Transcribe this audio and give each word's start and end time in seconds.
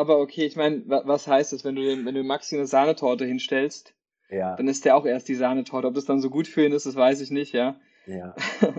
aber 0.00 0.18
okay, 0.18 0.46
ich 0.46 0.56
meine, 0.56 0.82
was 0.86 1.28
heißt 1.28 1.52
das, 1.52 1.62
wenn 1.64 1.76
du 1.76 1.82
dem, 1.82 2.06
wenn 2.06 2.14
du 2.14 2.22
Maxi 2.24 2.56
eine 2.56 2.66
Sahnetorte 2.66 3.26
hinstellst, 3.26 3.92
ja. 4.30 4.56
dann 4.56 4.66
ist 4.66 4.86
der 4.86 4.96
auch 4.96 5.04
erst 5.04 5.28
die 5.28 5.34
Sahnetorte. 5.34 5.86
Ob 5.86 5.94
das 5.94 6.06
dann 6.06 6.22
so 6.22 6.30
gut 6.30 6.48
für 6.48 6.64
ihn 6.64 6.72
ist, 6.72 6.86
das 6.86 6.96
weiß 6.96 7.20
ich 7.20 7.30
nicht, 7.30 7.52
ja. 7.52 7.76
Ja. 8.06 8.34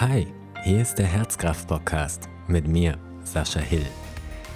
Hi, 0.00 0.26
hier 0.64 0.80
ist 0.80 0.94
der 0.94 1.06
Herzkraft-Podcast 1.06 2.30
mit 2.48 2.66
mir, 2.66 2.96
Sascha 3.22 3.60
Hill. 3.60 3.84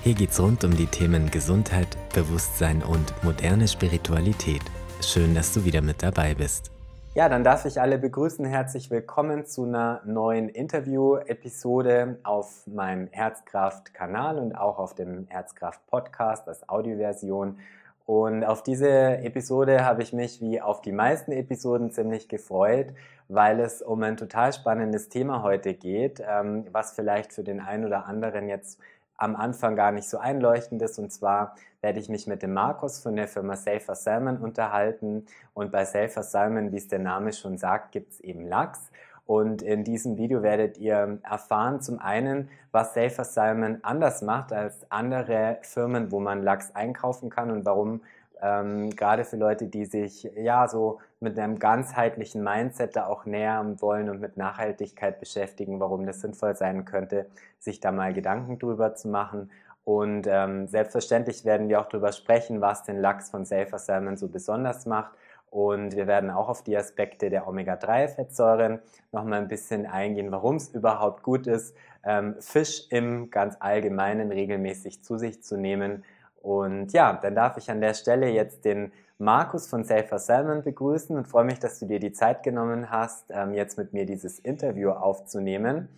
Hier 0.02 0.14
geht's 0.14 0.40
rund 0.40 0.64
um 0.64 0.74
die 0.74 0.86
Themen 0.86 1.30
Gesundheit, 1.30 1.98
Bewusstsein 2.14 2.82
und 2.82 3.12
moderne 3.22 3.68
Spiritualität. 3.68 4.62
Schön, 5.04 5.34
dass 5.34 5.52
du 5.52 5.66
wieder 5.66 5.82
mit 5.82 6.02
dabei 6.02 6.34
bist. 6.34 6.70
Ja, 7.18 7.28
dann 7.28 7.42
darf 7.42 7.64
ich 7.64 7.80
alle 7.80 7.98
begrüßen. 7.98 8.44
Herzlich 8.44 8.92
willkommen 8.92 9.44
zu 9.44 9.64
einer 9.64 10.02
neuen 10.04 10.48
Interview-Episode 10.48 12.20
auf 12.22 12.64
meinem 12.68 13.08
Herzkraft-Kanal 13.10 14.38
und 14.38 14.54
auch 14.54 14.78
auf 14.78 14.94
dem 14.94 15.26
Herzkraft-Podcast 15.28 16.46
als 16.46 16.68
Audioversion. 16.68 17.58
Und 18.06 18.44
auf 18.44 18.62
diese 18.62 19.18
Episode 19.18 19.84
habe 19.84 20.04
ich 20.04 20.12
mich 20.12 20.40
wie 20.40 20.60
auf 20.60 20.80
die 20.80 20.92
meisten 20.92 21.32
Episoden 21.32 21.90
ziemlich 21.90 22.28
gefreut, 22.28 22.94
weil 23.26 23.58
es 23.58 23.82
um 23.82 24.00
ein 24.04 24.16
total 24.16 24.52
spannendes 24.52 25.08
Thema 25.08 25.42
heute 25.42 25.74
geht, 25.74 26.22
ähm, 26.24 26.66
was 26.70 26.92
vielleicht 26.92 27.32
für 27.32 27.42
den 27.42 27.58
einen 27.58 27.84
oder 27.84 28.06
anderen 28.06 28.48
jetzt 28.48 28.78
am 29.18 29.36
Anfang 29.36 29.76
gar 29.76 29.92
nicht 29.92 30.08
so 30.08 30.18
einleuchtend 30.18 30.80
ist. 30.80 30.98
Und 30.98 31.12
zwar 31.12 31.54
werde 31.82 32.00
ich 32.00 32.08
mich 32.08 32.26
mit 32.26 32.42
dem 32.42 32.54
Markus 32.54 33.00
von 33.00 33.16
der 33.16 33.28
Firma 33.28 33.56
Safer 33.56 33.94
Salmon 33.94 34.38
unterhalten. 34.38 35.26
Und 35.52 35.70
bei 35.70 35.84
Safer 35.84 36.22
Salmon, 36.22 36.72
wie 36.72 36.78
es 36.78 36.88
der 36.88 37.00
Name 37.00 37.32
schon 37.32 37.58
sagt, 37.58 37.92
gibt 37.92 38.12
es 38.12 38.20
eben 38.20 38.46
Lachs. 38.46 38.90
Und 39.26 39.60
in 39.60 39.84
diesem 39.84 40.16
Video 40.16 40.42
werdet 40.42 40.78
ihr 40.78 41.18
erfahren, 41.22 41.82
zum 41.82 41.98
einen, 41.98 42.48
was 42.72 42.94
Safer 42.94 43.24
Salmon 43.24 43.80
anders 43.82 44.22
macht 44.22 44.54
als 44.54 44.90
andere 44.90 45.58
Firmen, 45.60 46.10
wo 46.10 46.18
man 46.18 46.42
Lachs 46.42 46.74
einkaufen 46.74 47.28
kann 47.28 47.50
und 47.50 47.66
warum 47.66 48.00
ähm, 48.42 48.90
gerade 48.90 49.24
für 49.24 49.36
Leute, 49.36 49.66
die 49.66 49.84
sich 49.84 50.24
ja 50.36 50.68
so 50.68 51.00
mit 51.20 51.38
einem 51.38 51.58
ganzheitlichen 51.58 52.42
Mindset 52.42 52.96
da 52.96 53.06
auch 53.06 53.24
nähern 53.24 53.80
wollen 53.80 54.08
und 54.08 54.20
mit 54.20 54.36
Nachhaltigkeit 54.36 55.18
beschäftigen, 55.20 55.80
warum 55.80 56.06
das 56.06 56.20
sinnvoll 56.20 56.54
sein 56.54 56.84
könnte, 56.84 57.26
sich 57.58 57.80
da 57.80 57.92
mal 57.92 58.12
Gedanken 58.14 58.58
drüber 58.58 58.94
zu 58.94 59.08
machen. 59.08 59.50
Und 59.84 60.26
ähm, 60.28 60.68
selbstverständlich 60.68 61.44
werden 61.44 61.68
wir 61.68 61.80
auch 61.80 61.88
darüber 61.88 62.12
sprechen, 62.12 62.60
was 62.60 62.84
den 62.84 63.00
Lachs 63.00 63.30
von 63.30 63.44
Safer 63.44 63.78
Salmon 63.78 64.16
so 64.16 64.28
besonders 64.28 64.86
macht. 64.86 65.12
Und 65.50 65.96
wir 65.96 66.06
werden 66.06 66.30
auch 66.30 66.48
auf 66.50 66.62
die 66.62 66.76
Aspekte 66.76 67.30
der 67.30 67.48
Omega-3-Fettsäuren 67.48 68.80
nochmal 69.12 69.40
ein 69.40 69.48
bisschen 69.48 69.86
eingehen, 69.86 70.30
warum 70.30 70.56
es 70.56 70.68
überhaupt 70.68 71.22
gut 71.22 71.46
ist, 71.46 71.74
ähm, 72.04 72.36
Fisch 72.38 72.86
im 72.90 73.30
ganz 73.30 73.56
allgemeinen 73.60 74.30
regelmäßig 74.30 75.02
zu 75.02 75.16
sich 75.16 75.42
zu 75.42 75.56
nehmen 75.56 76.04
und 76.42 76.92
ja, 76.92 77.18
dann 77.20 77.34
darf 77.34 77.56
ich 77.56 77.70
an 77.70 77.80
der 77.80 77.94
Stelle 77.94 78.28
jetzt 78.28 78.64
den 78.64 78.92
Markus 79.18 79.66
von 79.66 79.84
Safer 79.84 80.18
Salmon 80.18 80.62
begrüßen 80.62 81.16
und 81.16 81.26
freue 81.26 81.44
mich, 81.44 81.58
dass 81.58 81.80
du 81.80 81.86
dir 81.86 81.98
die 81.98 82.12
Zeit 82.12 82.44
genommen 82.44 82.90
hast, 82.90 83.26
ähm, 83.30 83.52
jetzt 83.52 83.76
mit 83.76 83.92
mir 83.92 84.06
dieses 84.06 84.38
Interview 84.38 84.90
aufzunehmen. 84.90 85.88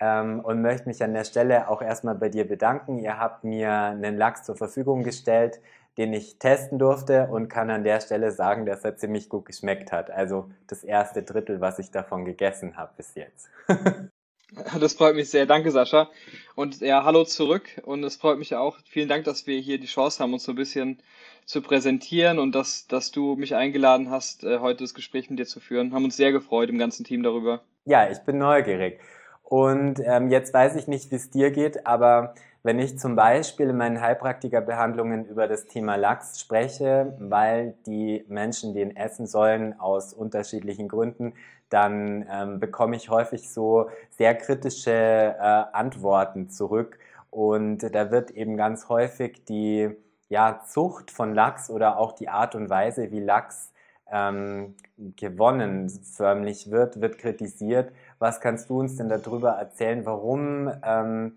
Ähm, 0.00 0.38
und 0.40 0.62
möchte 0.62 0.88
mich 0.88 1.02
an 1.02 1.12
der 1.12 1.24
Stelle 1.24 1.68
auch 1.68 1.82
erstmal 1.82 2.14
bei 2.14 2.28
dir 2.28 2.46
bedanken. 2.46 2.98
Ihr 2.98 3.18
habt 3.18 3.42
mir 3.42 3.72
einen 3.72 4.16
Lachs 4.16 4.44
zur 4.44 4.56
Verfügung 4.56 5.02
gestellt, 5.02 5.60
den 5.96 6.12
ich 6.12 6.38
testen 6.38 6.78
durfte 6.78 7.26
und 7.26 7.48
kann 7.48 7.68
an 7.68 7.82
der 7.82 8.00
Stelle 8.00 8.30
sagen, 8.30 8.64
dass 8.64 8.84
er 8.84 8.96
ziemlich 8.96 9.28
gut 9.28 9.46
geschmeckt 9.46 9.90
hat. 9.90 10.12
Also 10.12 10.48
das 10.68 10.84
erste 10.84 11.24
Drittel, 11.24 11.60
was 11.60 11.80
ich 11.80 11.90
davon 11.90 12.24
gegessen 12.24 12.76
habe 12.76 12.92
bis 12.96 13.16
jetzt. 13.16 13.50
Das 14.80 14.94
freut 14.94 15.14
mich 15.14 15.30
sehr. 15.30 15.46
Danke, 15.46 15.70
Sascha. 15.70 16.10
Und 16.54 16.80
ja, 16.80 17.04
hallo 17.04 17.24
zurück. 17.24 17.68
Und 17.82 18.04
es 18.04 18.16
freut 18.16 18.38
mich 18.38 18.54
auch. 18.54 18.76
Vielen 18.86 19.08
Dank, 19.08 19.24
dass 19.24 19.46
wir 19.46 19.58
hier 19.58 19.78
die 19.78 19.86
Chance 19.86 20.22
haben, 20.22 20.32
uns 20.32 20.44
so 20.44 20.52
ein 20.52 20.56
bisschen 20.56 20.98
zu 21.44 21.62
präsentieren 21.62 22.38
und 22.38 22.54
dass, 22.54 22.86
dass 22.86 23.10
du 23.10 23.34
mich 23.36 23.54
eingeladen 23.54 24.10
hast, 24.10 24.44
äh, 24.44 24.58
heute 24.58 24.84
das 24.84 24.94
Gespräch 24.94 25.30
mit 25.30 25.38
dir 25.38 25.46
zu 25.46 25.60
führen. 25.60 25.94
Haben 25.94 26.04
uns 26.04 26.16
sehr 26.16 26.32
gefreut 26.32 26.68
im 26.68 26.78
ganzen 26.78 27.04
Team 27.04 27.22
darüber. 27.22 27.62
Ja, 27.84 28.10
ich 28.10 28.18
bin 28.18 28.38
neugierig. 28.38 29.00
Und 29.42 29.98
ähm, 30.04 30.30
jetzt 30.30 30.52
weiß 30.52 30.76
ich 30.76 30.88
nicht, 30.88 31.10
wie 31.10 31.16
es 31.16 31.30
dir 31.30 31.50
geht, 31.50 31.86
aber 31.86 32.34
wenn 32.62 32.78
ich 32.78 32.98
zum 32.98 33.16
Beispiel 33.16 33.70
in 33.70 33.76
meinen 33.76 34.00
Heilpraktikerbehandlungen 34.00 35.24
über 35.26 35.46
das 35.46 35.66
Thema 35.66 35.96
Lachs 35.96 36.40
spreche, 36.40 37.16
weil 37.18 37.74
die 37.86 38.24
Menschen 38.28 38.74
den 38.74 38.96
essen 38.96 39.26
sollen 39.26 39.78
aus 39.78 40.12
unterschiedlichen 40.12 40.88
Gründen, 40.88 41.34
dann 41.70 42.26
ähm, 42.30 42.60
bekomme 42.60 42.96
ich 42.96 43.10
häufig 43.10 43.50
so 43.50 43.90
sehr 44.10 44.34
kritische 44.34 44.90
äh, 44.90 45.64
Antworten 45.72 46.50
zurück. 46.50 46.98
Und 47.30 47.94
da 47.94 48.10
wird 48.10 48.30
eben 48.30 48.56
ganz 48.56 48.88
häufig 48.88 49.44
die 49.44 49.90
ja, 50.28 50.60
Zucht 50.66 51.10
von 51.10 51.34
Lachs 51.34 51.70
oder 51.70 51.98
auch 51.98 52.12
die 52.12 52.28
Art 52.28 52.54
und 52.54 52.70
Weise, 52.70 53.10
wie 53.10 53.20
Lachs 53.20 53.72
ähm, 54.10 54.74
gewonnen 55.16 55.90
förmlich 55.90 56.70
wird, 56.70 57.00
wird 57.00 57.18
kritisiert. 57.18 57.92
Was 58.18 58.40
kannst 58.40 58.70
du 58.70 58.80
uns 58.80 58.96
denn 58.96 59.08
darüber 59.08 59.50
erzählen? 59.52 60.04
Warum 60.04 60.72
ähm, 60.82 61.36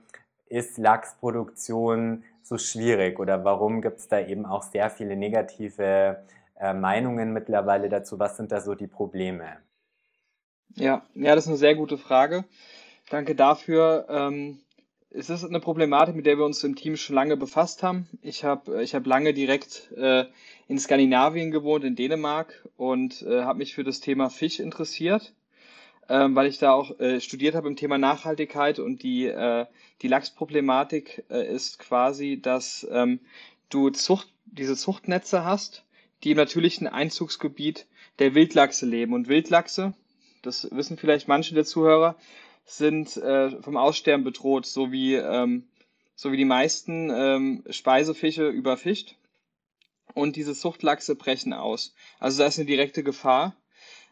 ist 0.51 0.77
Lachsproduktion 0.77 2.23
so 2.43 2.57
schwierig 2.57 3.19
oder 3.19 3.43
warum 3.45 3.81
gibt 3.81 3.99
es 3.99 4.07
da 4.07 4.19
eben 4.19 4.45
auch 4.45 4.63
sehr 4.63 4.89
viele 4.89 5.15
negative 5.15 6.23
äh, 6.59 6.73
Meinungen 6.73 7.31
mittlerweile 7.31 7.87
dazu? 7.87 8.19
Was 8.19 8.37
sind 8.37 8.51
da 8.51 8.59
so 8.59 8.75
die 8.75 8.87
Probleme? 8.87 9.57
Ja, 10.75 11.03
ja, 11.15 11.35
das 11.35 11.45
ist 11.45 11.49
eine 11.49 11.57
sehr 11.57 11.75
gute 11.75 11.97
Frage. 11.97 12.43
Danke 13.09 13.35
dafür. 13.35 14.05
Ähm, 14.09 14.59
es 15.09 15.29
ist 15.29 15.43
eine 15.43 15.59
Problematik, 15.59 16.15
mit 16.15 16.25
der 16.25 16.37
wir 16.37 16.45
uns 16.45 16.63
im 16.63 16.75
Team 16.75 16.95
schon 16.95 17.15
lange 17.15 17.37
befasst 17.37 17.83
haben. 17.83 18.07
Ich 18.21 18.43
habe 18.43 18.81
ich 18.83 18.95
hab 18.95 19.05
lange 19.05 19.33
direkt 19.33 19.91
äh, 19.93 20.25
in 20.67 20.79
Skandinavien 20.79 21.51
gewohnt, 21.51 21.83
in 21.83 21.95
Dänemark 21.95 22.67
und 22.77 23.21
äh, 23.21 23.43
habe 23.43 23.59
mich 23.59 23.73
für 23.73 23.83
das 23.83 23.99
Thema 23.99 24.29
Fisch 24.29 24.59
interessiert 24.59 25.33
ähm, 26.11 26.35
weil 26.35 26.47
ich 26.47 26.57
da 26.57 26.73
auch 26.73 26.99
äh, 26.99 27.21
studiert 27.21 27.55
habe 27.55 27.69
im 27.69 27.77
Thema 27.77 27.97
Nachhaltigkeit 27.97 28.79
und 28.79 29.01
die, 29.01 29.27
äh, 29.27 29.65
die 30.01 30.09
Lachsproblematik 30.09 31.23
äh, 31.29 31.47
ist 31.47 31.79
quasi, 31.79 32.41
dass 32.41 32.85
ähm, 32.91 33.21
du 33.69 33.91
Zucht, 33.91 34.27
diese 34.43 34.75
Zuchtnetze 34.75 35.45
hast, 35.45 35.85
die 36.25 36.31
im 36.31 36.37
natürlichen 36.37 36.87
Einzugsgebiet 36.87 37.87
der 38.19 38.35
Wildlachse 38.35 38.85
leben. 38.85 39.13
Und 39.13 39.29
Wildlachse, 39.29 39.93
das 40.41 40.67
wissen 40.71 40.97
vielleicht 40.97 41.29
manche 41.29 41.55
der 41.55 41.63
Zuhörer, 41.63 42.17
sind 42.65 43.15
äh, 43.15 43.61
vom 43.61 43.77
Aussterben 43.77 44.25
bedroht, 44.25 44.65
so 44.65 44.91
wie, 44.91 45.15
ähm, 45.15 45.63
so 46.15 46.33
wie 46.33 46.37
die 46.37 46.45
meisten 46.45 47.09
ähm, 47.09 47.63
Speisefische 47.69 48.49
überfischt. 48.49 49.15
Und 50.13 50.35
diese 50.35 50.55
Zuchtlachse 50.55 51.15
brechen 51.15 51.53
aus. 51.53 51.95
Also 52.19 52.39
da 52.39 52.47
ist 52.47 52.59
eine 52.59 52.65
direkte 52.65 53.01
Gefahr 53.01 53.55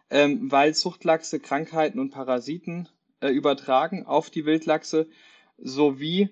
ähm, 0.09 0.51
weil 0.51 0.73
Zuchtlachse 0.73 1.39
Krankheiten 1.39 1.99
und 1.99 2.11
Parasiten 2.11 2.89
äh, 3.21 3.29
übertragen 3.29 4.05
auf 4.05 4.29
die 4.29 4.45
Wildlachse, 4.45 5.07
sowie 5.57 6.29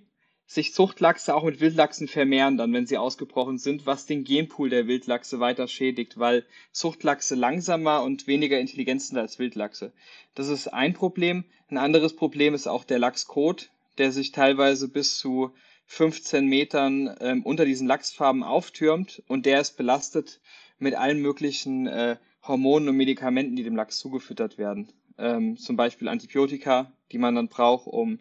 sich 0.49 0.73
Zuchtlachse 0.73 1.35
auch 1.35 1.43
mit 1.43 1.59
Wildlachsen 1.59 2.07
vermehren 2.07 2.55
dann, 2.55 2.71
wenn 2.71 2.87
sie 2.87 2.97
ausgebrochen 2.97 3.57
sind, 3.57 3.85
was 3.85 4.05
den 4.05 4.23
Genpool 4.23 4.69
der 4.69 4.87
Wildlachse 4.87 5.41
weiter 5.41 5.67
schädigt, 5.67 6.17
weil 6.17 6.45
Zuchtlachse 6.71 7.35
langsamer 7.35 8.01
und 8.03 8.27
weniger 8.27 8.57
intelligent 8.57 9.01
sind 9.01 9.17
als 9.17 9.39
Wildlachse. 9.39 9.91
Das 10.35 10.47
ist 10.47 10.69
ein 10.69 10.93
Problem. 10.93 11.43
Ein 11.67 11.77
anderes 11.77 12.15
Problem 12.15 12.53
ist 12.53 12.65
auch 12.65 12.85
der 12.85 12.97
Lachskot, 12.97 13.69
der 13.97 14.13
sich 14.13 14.31
teilweise 14.31 14.87
bis 14.87 15.17
zu 15.17 15.51
15 15.87 16.45
Metern 16.45 17.13
ähm, 17.19 17.43
unter 17.43 17.65
diesen 17.65 17.87
Lachsfarben 17.87 18.43
auftürmt 18.43 19.23
und 19.27 19.45
der 19.45 19.59
ist 19.59 19.75
belastet 19.75 20.39
mit 20.79 20.95
allen 20.95 21.21
möglichen 21.21 21.87
äh, 21.87 22.17
Hormonen 22.47 22.89
und 22.89 22.97
Medikamenten, 22.97 23.55
die 23.55 23.63
dem 23.63 23.75
Lachs 23.75 23.97
zugefüttert 23.97 24.57
werden. 24.57 24.91
Ähm, 25.17 25.57
zum 25.57 25.75
Beispiel 25.75 26.07
Antibiotika, 26.07 26.91
die 27.11 27.17
man 27.17 27.35
dann 27.35 27.47
braucht, 27.47 27.87
um, 27.87 28.19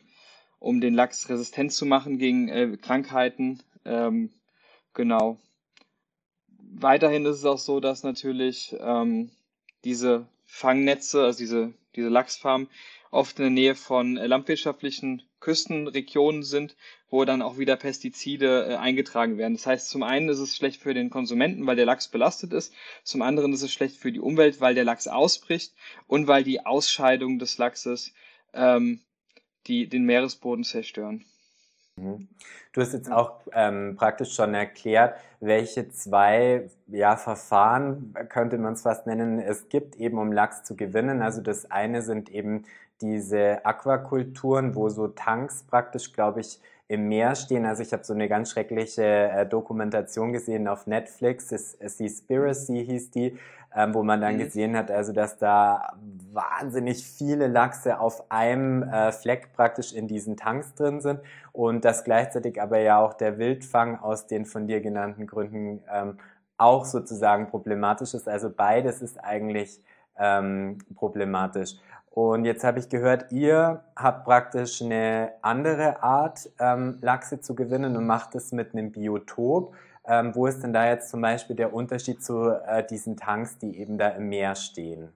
um 0.59 0.81
den 0.81 0.95
Lachs 0.95 1.29
resistent 1.29 1.73
zu 1.73 1.87
machen 1.87 2.19
gegen 2.19 2.49
äh, 2.49 2.77
Krankheiten. 2.81 3.63
Ähm, 3.85 4.31
genau. 4.95 5.39
Weiterhin 6.49 7.25
ist 7.27 7.39
es 7.39 7.45
auch 7.45 7.59
so, 7.59 7.81
dass 7.81 8.03
natürlich 8.03 8.75
ähm, 8.81 9.31
diese 9.85 10.27
Fangnetze, 10.45 11.23
also 11.23 11.39
diese, 11.39 11.75
diese 11.95 12.09
Lachsfarmen, 12.09 12.69
oft 13.11 13.39
in 13.39 13.45
der 13.45 13.51
Nähe 13.51 13.75
von 13.75 14.17
äh, 14.17 14.27
landwirtschaftlichen 14.27 15.23
Küstenregionen 15.47 16.43
sind, 16.43 16.75
wo 17.09 17.25
dann 17.25 17.41
auch 17.41 17.57
wieder 17.57 17.77
Pestizide 17.77 18.67
äh, 18.69 18.75
eingetragen 18.75 19.39
werden. 19.39 19.55
Das 19.55 19.65
heißt, 19.65 19.89
zum 19.89 20.03
einen 20.03 20.29
ist 20.29 20.41
es 20.41 20.57
schlecht 20.57 20.83
für 20.83 20.93
den 20.93 21.09
Konsumenten, 21.09 21.65
weil 21.69 21.77
der 21.77 21.87
Lachs 21.87 22.09
belastet 22.09 22.53
ist, 22.53 22.75
zum 23.05 23.23
anderen 23.23 23.53
ist 23.53 23.63
es 23.63 23.73
schlecht 23.73 23.97
für 23.97 24.11
die 24.11 24.19
Umwelt, 24.19 24.61
weil 24.61 24.75
der 24.75 24.83
Lachs 24.83 25.07
ausbricht 25.07 25.73
und 26.09 26.27
weil 26.27 26.43
die 26.43 26.67
Ausscheidungen 26.67 27.39
des 27.39 27.59
Lachses 27.59 28.13
ähm, 28.55 29.03
die, 29.69 29.89
den 29.89 30.05
Meeresboden 30.05 30.65
zerstören. 30.65 31.25
Mhm. 31.95 32.27
Du 32.73 32.81
hast 32.81 32.93
jetzt 32.93 33.11
auch 33.11 33.41
ähm, 33.53 33.95
praktisch 33.97 34.35
schon 34.35 34.53
erklärt, 34.53 35.17
welche 35.39 35.89
zwei 35.91 36.69
ja, 36.89 37.17
Verfahren, 37.17 38.15
könnte 38.31 38.59
man 38.59 38.73
es 38.73 38.83
fast 38.83 39.07
nennen, 39.07 39.39
es 39.39 39.69
gibt 39.69 39.95
eben, 39.95 40.19
um 40.19 40.33
Lachs 40.33 40.65
zu 40.65 40.75
gewinnen. 40.75 41.23
Also 41.23 41.41
das 41.41 41.71
eine 41.71 42.03
sind 42.03 42.31
eben 42.31 42.65
diese 43.01 43.65
Aquakulturen, 43.65 44.75
wo 44.75 44.89
so 44.89 45.09
Tanks 45.09 45.63
praktisch, 45.63 46.13
glaube 46.13 46.41
ich, 46.41 46.61
im 46.89 47.09
Meer 47.09 47.35
stehen. 47.35 47.67
Also 47.67 47.83
ich 47.83 47.93
habe 47.93 48.05
so 48.05 48.15
eine 48.15 48.29
ganz 48.29 48.51
schreckliche 48.51 49.03
äh, 49.03 49.47
Dokumentation 49.47 50.33
gesehen 50.33 50.69
auf 50.69 50.87
Netflix, 50.87 51.49
Seaspiracy 51.49 52.85
hieß 52.87 53.11
die, 53.11 53.39
ähm, 53.75 53.93
wo 53.93 54.03
man 54.03 54.21
dann 54.21 54.35
mhm. 54.35 54.39
gesehen 54.39 54.77
hat, 54.77 54.91
also 54.91 55.13
dass 55.13 55.37
da 55.37 55.95
wahnsinnig 56.33 57.05
viele 57.05 57.49
Lachse 57.49 57.99
auf 57.99 58.31
einem 58.31 58.85
äh, 58.85 59.11
Fleck 59.11 59.53
praktisch 59.53 59.93
in 59.93 60.07
diesen 60.07 60.37
Tanks 60.37 60.75
drin 60.75 61.01
sind 61.01 61.21
und 61.53 61.85
dass 61.85 62.05
gleichzeitig 62.05 62.63
aber 62.63 62.79
ja 62.79 63.01
auch 63.01 63.15
der 63.15 63.39
Wildfang 63.39 63.99
aus 63.99 64.29
den 64.29 64.47
von 64.47 64.69
dir 64.69 64.81
genannten 64.81 65.27
Gründen 65.27 65.83
ähm, 65.93 66.19
auch 66.57 66.85
sozusagen 66.85 67.49
problematisch 67.49 68.15
ist. 68.15 68.29
Also 68.29 68.49
beides 68.49 69.03
ist 69.03 69.23
eigentlich 69.23 69.81
ähm, 70.19 70.79
problematisch. 70.95 71.75
Und 72.17 72.47
jetzt 72.47 72.65
habe 72.65 72.79
ich 72.79 72.89
gehört, 72.89 73.31
ihr 73.31 73.85
habt 73.95 74.25
praktisch 74.25 74.81
eine 74.81 75.35
andere 75.43 76.03
Art, 76.03 76.49
ähm, 76.59 76.97
Lachse 77.03 77.43
zu 77.43 77.55
gewinnen 77.55 77.95
und 77.95 78.07
macht 78.07 78.35
es 78.35 78.53
mit 78.53 78.73
einem 78.73 78.91
Biotop. 78.91 79.75
Ähm, 80.07 80.35
wo 80.35 80.47
ist 80.47 80.63
denn 80.63 80.73
da 80.73 80.89
jetzt 80.89 81.11
zum 81.11 81.21
Beispiel 81.21 81.57
der 81.57 81.75
Unterschied 81.75 82.25
zu 82.25 82.59
äh, 82.67 82.87
diesen 82.87 83.19
Tanks, 83.19 83.59
die 83.59 83.79
eben 83.79 83.99
da 83.99 84.09
im 84.09 84.31
Meer 84.31 84.55
stehen? 84.55 85.13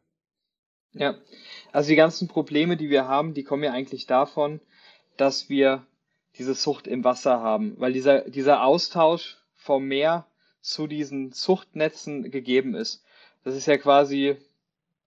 Ja, 0.92 1.14
also 1.72 1.88
die 1.88 1.96
ganzen 1.96 2.28
Probleme, 2.28 2.76
die 2.76 2.90
wir 2.90 3.08
haben, 3.08 3.32
die 3.32 3.44
kommen 3.44 3.64
ja 3.64 3.72
eigentlich 3.72 4.06
davon, 4.06 4.60
dass 5.16 5.48
wir 5.48 5.86
diese 6.36 6.54
Zucht 6.54 6.86
im 6.86 7.02
Wasser 7.02 7.40
haben, 7.40 7.76
weil 7.78 7.94
dieser, 7.94 8.28
dieser 8.28 8.62
Austausch 8.62 9.38
vom 9.54 9.88
Meer 9.88 10.26
zu 10.60 10.86
diesen 10.86 11.32
Zuchtnetzen 11.32 12.30
gegeben 12.30 12.74
ist. 12.74 13.02
Das 13.42 13.54
ist 13.54 13.64
ja 13.64 13.78
quasi 13.78 14.36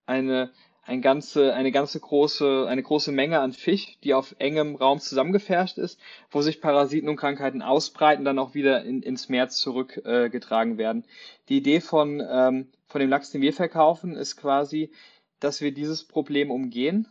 eine, 0.07 0.49
ein 0.85 1.01
ganze, 1.01 1.53
eine 1.53 1.71
ganze 1.71 1.99
große, 1.99 2.67
eine 2.67 2.83
große 2.83 3.11
Menge 3.11 3.39
an 3.39 3.53
Fisch, 3.53 3.97
die 4.03 4.13
auf 4.13 4.35
engem 4.39 4.75
Raum 4.75 4.99
zusammengefärscht 4.99 5.77
ist, 5.77 5.99
wo 6.29 6.41
sich 6.41 6.59
Parasiten 6.59 7.09
und 7.09 7.15
Krankheiten 7.15 7.61
ausbreiten, 7.61 8.25
dann 8.25 8.39
auch 8.39 8.53
wieder 8.53 8.83
in, 8.83 9.01
ins 9.01 9.29
Meer 9.29 9.47
zurückgetragen 9.49 10.75
äh, 10.75 10.77
werden. 10.77 11.05
Die 11.47 11.57
Idee 11.57 11.79
von, 11.79 12.21
ähm, 12.29 12.67
von 12.87 12.99
dem 12.99 13.09
Lachs, 13.09 13.31
den 13.31 13.41
wir 13.41 13.53
verkaufen, 13.53 14.15
ist 14.15 14.35
quasi, 14.35 14.91
dass 15.39 15.61
wir 15.61 15.73
dieses 15.73 16.03
Problem 16.03 16.51
umgehen, 16.51 17.07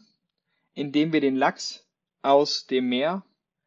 indem 0.74 1.12
wir 1.12 1.20
den 1.20 1.36
Lachs 1.36 1.86
aus 2.20 2.66
dem 2.66 2.88
Meer 2.88 3.24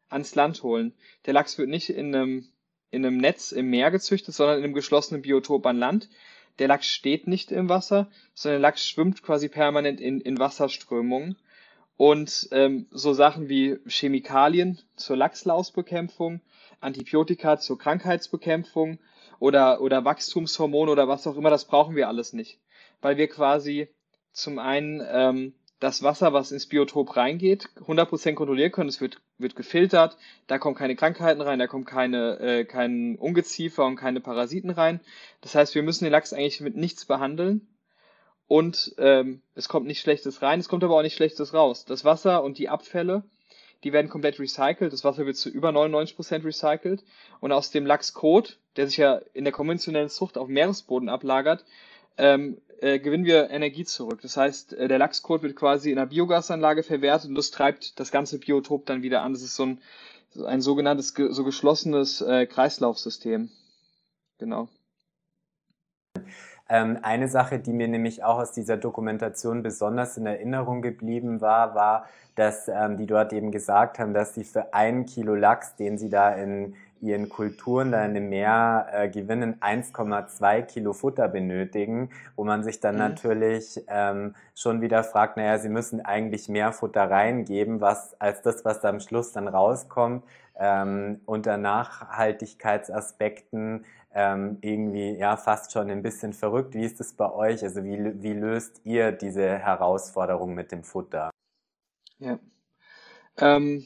ans 0.08 0.36
Land 0.36 0.62
holen. 0.62 0.94
Der 1.26 1.34
Lachs 1.34 1.58
wird 1.58 1.68
nicht 1.68 1.90
in 1.90 2.14
einem, 2.14 2.48
in 2.90 3.04
einem 3.04 3.18
Netz 3.18 3.50
im 3.50 3.70
Meer 3.70 3.90
gezüchtet, 3.90 4.34
sondern 4.34 4.58
in 4.58 4.64
einem 4.64 4.74
geschlossenen 4.74 5.22
Biotop 5.22 5.66
an 5.66 5.78
Land 5.78 6.08
der 6.58 6.68
Lachs 6.68 6.86
steht 6.86 7.26
nicht 7.26 7.52
im 7.52 7.68
Wasser, 7.68 8.08
sondern 8.34 8.60
der 8.60 8.70
Lachs 8.70 8.86
schwimmt 8.86 9.22
quasi 9.22 9.48
permanent 9.48 10.00
in, 10.00 10.20
in 10.20 10.38
Wasserströmungen. 10.38 11.36
Und 11.96 12.48
ähm, 12.52 12.86
so 12.90 13.14
Sachen 13.14 13.48
wie 13.48 13.78
Chemikalien 13.86 14.78
zur 14.96 15.16
Lachslausbekämpfung, 15.16 16.40
Antibiotika 16.80 17.58
zur 17.58 17.78
Krankheitsbekämpfung 17.78 18.98
oder, 19.38 19.80
oder 19.80 20.04
Wachstumshormone 20.04 20.90
oder 20.90 21.08
was 21.08 21.26
auch 21.26 21.36
immer, 21.36 21.50
das 21.50 21.64
brauchen 21.64 21.96
wir 21.96 22.08
alles 22.08 22.34
nicht. 22.34 22.58
Weil 23.00 23.16
wir 23.16 23.28
quasi 23.28 23.88
zum 24.32 24.58
einen 24.58 25.02
ähm, 25.10 25.54
das 25.78 26.02
Wasser, 26.02 26.32
was 26.32 26.52
ins 26.52 26.66
Biotop 26.66 27.16
reingeht, 27.16 27.68
100% 27.86 28.34
kontrollieren 28.34 28.72
können. 28.72 28.88
Es 28.88 29.00
wird, 29.00 29.20
wird 29.38 29.56
gefiltert, 29.56 30.16
da 30.46 30.58
kommen 30.58 30.74
keine 30.74 30.96
Krankheiten 30.96 31.40
rein, 31.40 31.58
da 31.58 31.66
kommen 31.66 31.84
keine, 31.84 32.38
äh, 32.40 32.64
kein 32.64 33.16
Ungeziefer 33.16 33.84
und 33.84 33.96
keine 33.96 34.20
Parasiten 34.20 34.70
rein. 34.70 35.00
Das 35.42 35.54
heißt, 35.54 35.74
wir 35.74 35.82
müssen 35.82 36.04
den 36.04 36.12
Lachs 36.12 36.32
eigentlich 36.32 36.60
mit 36.60 36.76
nichts 36.76 37.04
behandeln 37.04 37.68
und 38.46 38.94
ähm, 38.98 39.42
es 39.54 39.68
kommt 39.68 39.86
nicht 39.86 40.00
Schlechtes 40.00 40.40
rein, 40.40 40.60
es 40.60 40.68
kommt 40.68 40.84
aber 40.84 40.96
auch 40.96 41.02
nicht 41.02 41.16
Schlechtes 41.16 41.52
raus. 41.52 41.84
Das 41.84 42.04
Wasser 42.04 42.42
und 42.42 42.58
die 42.58 42.68
Abfälle, 42.68 43.24
die 43.84 43.92
werden 43.92 44.08
komplett 44.08 44.40
recycelt. 44.40 44.92
Das 44.92 45.04
Wasser 45.04 45.26
wird 45.26 45.36
zu 45.36 45.50
über 45.50 45.70
99% 45.70 46.44
recycelt 46.44 47.04
und 47.40 47.52
aus 47.52 47.70
dem 47.70 47.84
Lachskot, 47.84 48.58
der 48.76 48.86
sich 48.86 48.96
ja 48.96 49.20
in 49.34 49.44
der 49.44 49.52
konventionellen 49.52 50.08
Zucht 50.08 50.38
auf 50.38 50.48
Meeresboden 50.48 51.10
ablagert, 51.10 51.64
ähm, 52.18 52.62
äh, 52.80 52.98
gewinnen 52.98 53.24
wir 53.24 53.50
Energie 53.50 53.84
zurück. 53.84 54.20
Das 54.22 54.36
heißt, 54.36 54.74
äh, 54.74 54.88
der 54.88 54.98
Lachskot 54.98 55.42
wird 55.42 55.56
quasi 55.56 55.90
in 55.90 55.98
einer 55.98 56.06
Biogasanlage 56.06 56.82
verwertet 56.82 57.28
und 57.28 57.34
das 57.34 57.50
treibt 57.50 57.98
das 57.98 58.10
ganze 58.10 58.38
Biotop 58.38 58.86
dann 58.86 59.02
wieder 59.02 59.22
an. 59.22 59.32
Das 59.32 59.42
ist 59.42 59.56
so 59.56 59.64
ein, 59.64 59.80
ein 60.44 60.60
sogenanntes 60.60 61.14
so 61.16 61.44
geschlossenes 61.44 62.20
äh, 62.20 62.46
Kreislaufsystem. 62.46 63.50
Genau. 64.38 64.68
Ähm, 66.68 66.98
eine 67.02 67.28
Sache, 67.28 67.58
die 67.58 67.72
mir 67.72 67.86
nämlich 67.86 68.24
auch 68.24 68.38
aus 68.38 68.52
dieser 68.52 68.76
Dokumentation 68.76 69.62
besonders 69.62 70.16
in 70.16 70.26
Erinnerung 70.26 70.82
geblieben 70.82 71.40
war, 71.40 71.74
war, 71.74 72.06
dass 72.34 72.68
ähm, 72.68 72.96
die 72.96 73.06
dort 73.06 73.32
eben 73.32 73.52
gesagt 73.52 73.98
haben, 73.98 74.12
dass 74.12 74.34
sie 74.34 74.44
für 74.44 74.74
einen 74.74 75.06
Kilo 75.06 75.34
Lachs, 75.34 75.76
den 75.76 75.96
sie 75.96 76.10
da 76.10 76.32
in 76.32 76.74
ihren 77.00 77.28
Kulturen 77.28 77.92
da 77.92 78.04
in 78.04 78.14
dem 78.14 78.28
Meer 78.28 78.88
äh, 78.92 79.08
gewinnen, 79.08 79.60
1,2 79.60 80.62
Kilo 80.62 80.92
Futter 80.92 81.28
benötigen, 81.28 82.10
wo 82.36 82.42
man 82.44 82.62
sich 82.64 82.80
dann 82.80 82.94
mhm. 82.94 83.00
natürlich 83.00 83.80
ähm, 83.88 84.34
schon 84.54 84.80
wieder 84.80 85.02
fragt, 85.04 85.36
naja, 85.36 85.58
sie 85.58 85.68
müssen 85.68 86.04
eigentlich 86.04 86.48
mehr 86.48 86.72
Futter 86.72 87.08
reingeben, 87.10 87.80
was 87.80 88.20
als 88.20 88.42
das, 88.42 88.64
was 88.64 88.80
da 88.80 88.88
am 88.88 88.98
Schluss 89.00 89.32
dann 89.32 89.48
rauskommt, 89.48 90.24
ähm, 90.58 91.20
unter 91.26 91.56
Nachhaltigkeitsaspekten 91.56 93.84
ähm, 94.16 94.56
irgendwie 94.62 95.10
ja 95.10 95.36
fast 95.36 95.72
schon 95.72 95.90
ein 95.90 96.02
bisschen 96.02 96.32
verrückt. 96.32 96.74
Wie 96.74 96.84
ist 96.84 97.00
es 97.00 97.12
bei 97.12 97.30
euch? 97.30 97.62
Also 97.62 97.84
wie, 97.84 98.22
wie 98.22 98.32
löst 98.32 98.80
ihr 98.84 99.12
diese 99.12 99.58
Herausforderung 99.58 100.54
mit 100.54 100.72
dem 100.72 100.82
Futter? 100.82 101.30
Ja. 102.18 102.38
Ähm, 103.38 103.84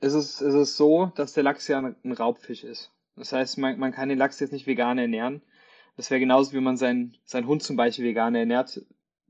es 0.00 0.14
ist, 0.14 0.40
es 0.40 0.54
ist 0.54 0.76
so, 0.76 1.12
dass 1.14 1.32
der 1.32 1.42
Lachs 1.42 1.68
ja 1.68 1.78
ein 1.78 2.12
Raubfisch 2.12 2.64
ist. 2.64 2.92
Das 3.16 3.32
heißt, 3.32 3.58
man, 3.58 3.78
man 3.78 3.92
kann 3.92 4.08
den 4.08 4.18
Lachs 4.18 4.40
jetzt 4.40 4.52
nicht 4.52 4.66
vegan 4.66 4.98
ernähren. 4.98 5.42
Das 5.96 6.10
wäre 6.10 6.20
genauso, 6.20 6.52
wie 6.52 6.60
man 6.60 6.76
seinen, 6.76 7.16
seinen 7.24 7.46
Hund 7.46 7.62
zum 7.62 7.76
Beispiel 7.76 8.04
vegan 8.04 8.34
ernährt. 8.34 8.82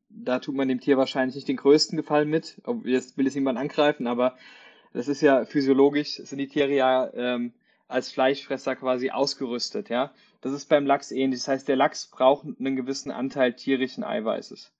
Da 0.08 0.40
tut 0.40 0.56
man 0.56 0.68
dem 0.68 0.80
Tier 0.80 0.96
wahrscheinlich 0.96 1.36
nicht 1.36 1.48
den 1.48 1.56
größten 1.56 1.96
Gefallen 1.96 2.28
mit. 2.28 2.60
Jetzt 2.84 3.16
will 3.16 3.26
es 3.26 3.34
niemand 3.34 3.58
angreifen, 3.58 4.06
aber 4.06 4.36
das 4.92 5.08
ist 5.08 5.20
ja 5.20 5.44
physiologisch, 5.44 6.16
sind 6.16 6.38
die 6.38 6.48
Tiere 6.48 6.74
ja 6.74 7.12
ähm, 7.14 7.52
als 7.86 8.10
Fleischfresser 8.10 8.74
quasi 8.76 9.10
ausgerüstet, 9.10 9.90
ja. 9.90 10.12
Das 10.40 10.52
ist 10.52 10.68
beim 10.68 10.86
Lachs 10.86 11.12
ähnlich. 11.12 11.40
Das 11.40 11.48
heißt, 11.48 11.68
der 11.68 11.76
Lachs 11.76 12.06
braucht 12.06 12.46
einen 12.46 12.76
gewissen 12.76 13.10
Anteil 13.10 13.54
tierischen 13.54 14.04
Eiweißes. 14.04 14.72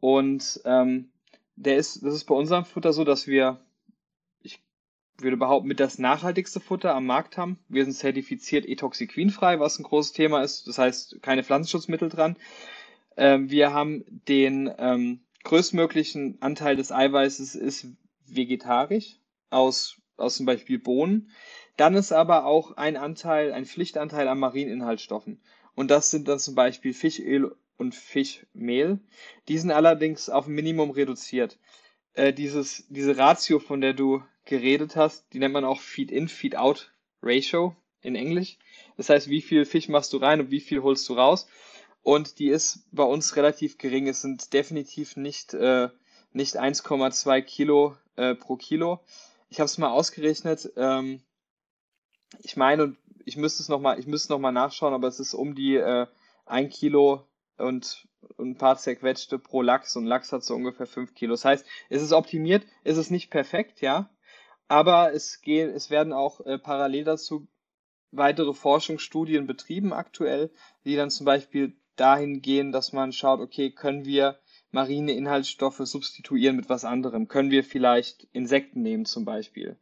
Und 0.00 0.60
ähm, 0.64 1.10
der 1.56 1.76
ist, 1.76 2.02
das 2.04 2.14
ist 2.14 2.24
bei 2.24 2.34
unserem 2.34 2.64
Futter 2.64 2.92
so, 2.92 3.04
dass 3.04 3.26
wir 3.26 3.60
würde 5.20 5.36
behaupten, 5.36 5.68
mit 5.68 5.80
das 5.80 5.98
nachhaltigste 5.98 6.60
Futter 6.60 6.94
am 6.94 7.06
Markt 7.06 7.36
haben. 7.36 7.58
Wir 7.68 7.84
sind 7.84 7.94
zertifiziert 7.94 8.66
etoxiquinfrei, 8.66 9.58
was 9.60 9.78
ein 9.78 9.84
großes 9.84 10.12
Thema 10.12 10.42
ist. 10.42 10.66
Das 10.68 10.78
heißt, 10.78 11.22
keine 11.22 11.44
Pflanzenschutzmittel 11.44 12.08
dran. 12.08 12.36
Ähm, 13.16 13.50
wir 13.50 13.72
haben 13.72 14.04
den 14.28 14.72
ähm, 14.78 15.20
größtmöglichen 15.44 16.40
Anteil 16.40 16.76
des 16.76 16.92
Eiweißes 16.92 17.54
ist 17.54 17.86
vegetarisch 18.26 19.16
aus, 19.50 19.96
aus 20.16 20.36
zum 20.36 20.46
Beispiel 20.46 20.78
Bohnen. 20.78 21.30
Dann 21.76 21.94
ist 21.94 22.12
aber 22.12 22.44
auch 22.44 22.76
ein 22.76 22.96
Anteil, 22.96 23.52
ein 23.52 23.64
Pflichtanteil 23.64 24.28
an 24.28 24.38
Marieninhaltsstoffen. 24.38 25.40
Und 25.74 25.90
das 25.90 26.10
sind 26.10 26.28
dann 26.28 26.38
zum 26.38 26.54
Beispiel 26.54 26.92
Fischöl 26.92 27.54
und 27.76 27.94
Fischmehl. 27.94 28.98
Die 29.48 29.58
sind 29.58 29.70
allerdings 29.70 30.28
auf 30.28 30.46
ein 30.46 30.54
Minimum 30.54 30.90
reduziert. 30.90 31.58
Äh, 32.14 32.32
dieses, 32.32 32.84
diese 32.88 33.16
Ratio, 33.16 33.60
von 33.60 33.80
der 33.80 33.94
du 33.94 34.22
geredet 34.48 34.96
hast, 34.96 35.32
die 35.32 35.38
nennt 35.38 35.54
man 35.54 35.64
auch 35.64 35.80
Feed-in, 35.80 36.28
Feed-out 36.28 36.92
Ratio 37.22 37.76
in 38.00 38.16
Englisch. 38.16 38.58
Das 38.96 39.10
heißt, 39.10 39.28
wie 39.28 39.42
viel 39.42 39.64
Fisch 39.64 39.88
machst 39.88 40.12
du 40.12 40.16
rein 40.16 40.40
und 40.40 40.50
wie 40.50 40.60
viel 40.60 40.82
holst 40.82 41.08
du 41.08 41.14
raus. 41.14 41.46
Und 42.02 42.38
die 42.38 42.48
ist 42.48 42.86
bei 42.90 43.02
uns 43.02 43.36
relativ 43.36 43.78
gering. 43.78 44.08
Es 44.08 44.22
sind 44.22 44.52
definitiv 44.52 45.16
nicht, 45.16 45.52
äh, 45.54 45.88
nicht 46.32 46.58
1,2 46.58 47.42
Kilo 47.42 47.96
äh, 48.16 48.34
pro 48.34 48.56
Kilo. 48.56 49.00
Ich 49.50 49.60
habe 49.60 49.66
es 49.66 49.78
mal 49.78 49.90
ausgerechnet. 49.90 50.72
Ähm, 50.76 51.22
ich 52.42 52.56
meine, 52.56 52.84
und 52.84 52.98
ich 53.24 53.36
müsste 53.36 53.62
es 53.62 53.68
nochmal, 53.68 53.98
noch 54.00 54.38
nachschauen, 54.52 54.94
aber 54.94 55.08
es 55.08 55.20
ist 55.20 55.34
um 55.34 55.54
die 55.54 55.76
äh, 55.76 56.06
1 56.46 56.74
Kilo 56.74 57.26
und 57.58 58.06
ein 58.38 58.56
paar 58.56 58.78
zerquetschte 58.78 59.38
pro 59.38 59.62
Lachs 59.62 59.96
und 59.96 60.06
Lachs 60.06 60.32
hat 60.32 60.44
so 60.44 60.54
ungefähr 60.54 60.86
5 60.86 61.14
Kilo. 61.14 61.32
Das 61.32 61.44
heißt, 61.44 61.66
es 61.90 62.02
ist 62.02 62.12
optimiert, 62.12 62.64
es 62.84 62.96
ist 62.96 63.10
nicht 63.10 63.30
perfekt, 63.30 63.80
ja, 63.80 64.08
aber 64.68 65.12
es, 65.12 65.40
gehen, 65.40 65.70
es 65.70 65.90
werden 65.90 66.12
auch 66.12 66.40
äh, 66.40 66.58
parallel 66.58 67.04
dazu 67.04 67.48
weitere 68.10 68.54
Forschungsstudien 68.54 69.46
betrieben 69.46 69.92
aktuell, 69.92 70.50
die 70.84 70.96
dann 70.96 71.10
zum 71.10 71.26
Beispiel 71.26 71.76
dahin 71.96 72.40
gehen, 72.40 72.72
dass 72.72 72.92
man 72.92 73.12
schaut, 73.12 73.40
okay, 73.40 73.70
können 73.70 74.04
wir 74.04 74.38
marine 74.70 75.12
Inhaltsstoffe 75.12 75.80
substituieren 75.82 76.56
mit 76.56 76.68
was 76.68 76.84
anderem? 76.84 77.28
Können 77.28 77.50
wir 77.50 77.64
vielleicht 77.64 78.24
Insekten 78.32 78.82
nehmen 78.82 79.04
zum 79.04 79.24
Beispiel? 79.24 79.78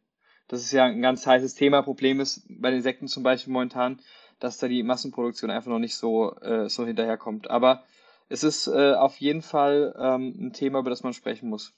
Das 0.47 0.61
ist 0.61 0.71
ja 0.71 0.85
ein 0.85 1.01
ganz 1.01 1.25
heißes 1.27 1.55
Thema. 1.55 1.81
Problem 1.81 2.19
ist 2.19 2.45
bei 2.49 2.69
den 2.69 2.77
Insekten 2.77 3.07
zum 3.07 3.23
Beispiel 3.23 3.53
momentan, 3.53 4.01
dass 4.39 4.57
da 4.57 4.67
die 4.67 4.83
Massenproduktion 4.83 5.51
einfach 5.51 5.69
noch 5.69 5.79
nicht 5.79 5.95
so, 5.95 6.35
äh, 6.37 6.69
so 6.69 6.85
hinterherkommt. 6.85 7.49
Aber 7.49 7.83
es 8.29 8.43
ist 8.43 8.67
äh, 8.67 8.93
auf 8.93 9.17
jeden 9.17 9.41
Fall 9.41 9.95
ähm, 9.99 10.35
ein 10.39 10.53
Thema, 10.53 10.79
über 10.79 10.89
das 10.89 11.03
man 11.03 11.13
sprechen 11.13 11.49
muss. 11.49 11.73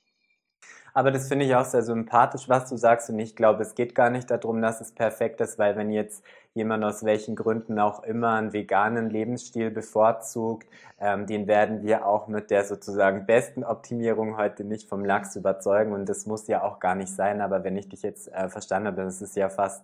Aber 0.94 1.12
das 1.12 1.28
finde 1.28 1.46
ich 1.46 1.56
auch 1.56 1.66
sehr 1.66 1.84
sympathisch, 1.84 2.50
was 2.50 2.70
du 2.70 2.78
sagst. 2.78 3.10
Und 3.10 3.20
ich 3.20 3.36
glaube, 3.36 3.62
es 3.62 3.76
geht 3.76 3.96
gar 3.96 4.10
nicht 4.10 4.30
darum, 4.32 4.62
dass 4.62 4.82
es 4.82 4.92
perfekt 4.92 5.42
ist, 5.42 5.60
weil 5.60 5.76
wenn 5.76 5.92
jetzt 5.92 6.24
jemand 6.54 6.84
aus 6.84 7.04
welchen 7.06 7.36
Gründen 7.36 7.80
auch 7.80 8.04
immer 8.04 8.34
einen 8.34 8.54
veganen 8.54 9.10
Lebensstil 9.10 9.72
bevorzugt, 9.72 10.68
ähm, 11.00 11.26
den 11.28 11.48
werden 11.48 11.84
wir 11.84 12.06
auch 12.06 12.28
mit 12.28 12.52
der 12.52 12.66
sozusagen 12.66 13.26
besten 13.26 13.64
Optimierung 13.64 14.38
heute 14.38 14.64
nicht 14.64 14.90
vom 14.90 15.06
Lachs 15.06 15.36
überzeugen. 15.36 15.94
Und 15.94 16.10
das 16.10 16.26
muss 16.26 16.48
ja 16.48 16.64
auch 16.64 16.80
gar 16.80 16.96
nicht 16.96 17.14
sein. 17.14 17.42
Aber 17.42 17.64
wenn 17.64 17.78
ich 17.78 17.90
dich 17.90 18.02
jetzt 18.02 18.32
äh, 18.34 18.50
verstanden 18.50 18.88
habe, 18.88 18.98
dann 18.98 19.08
ist 19.08 19.22
es 19.22 19.36
ja 19.36 19.50
fast 19.50 19.84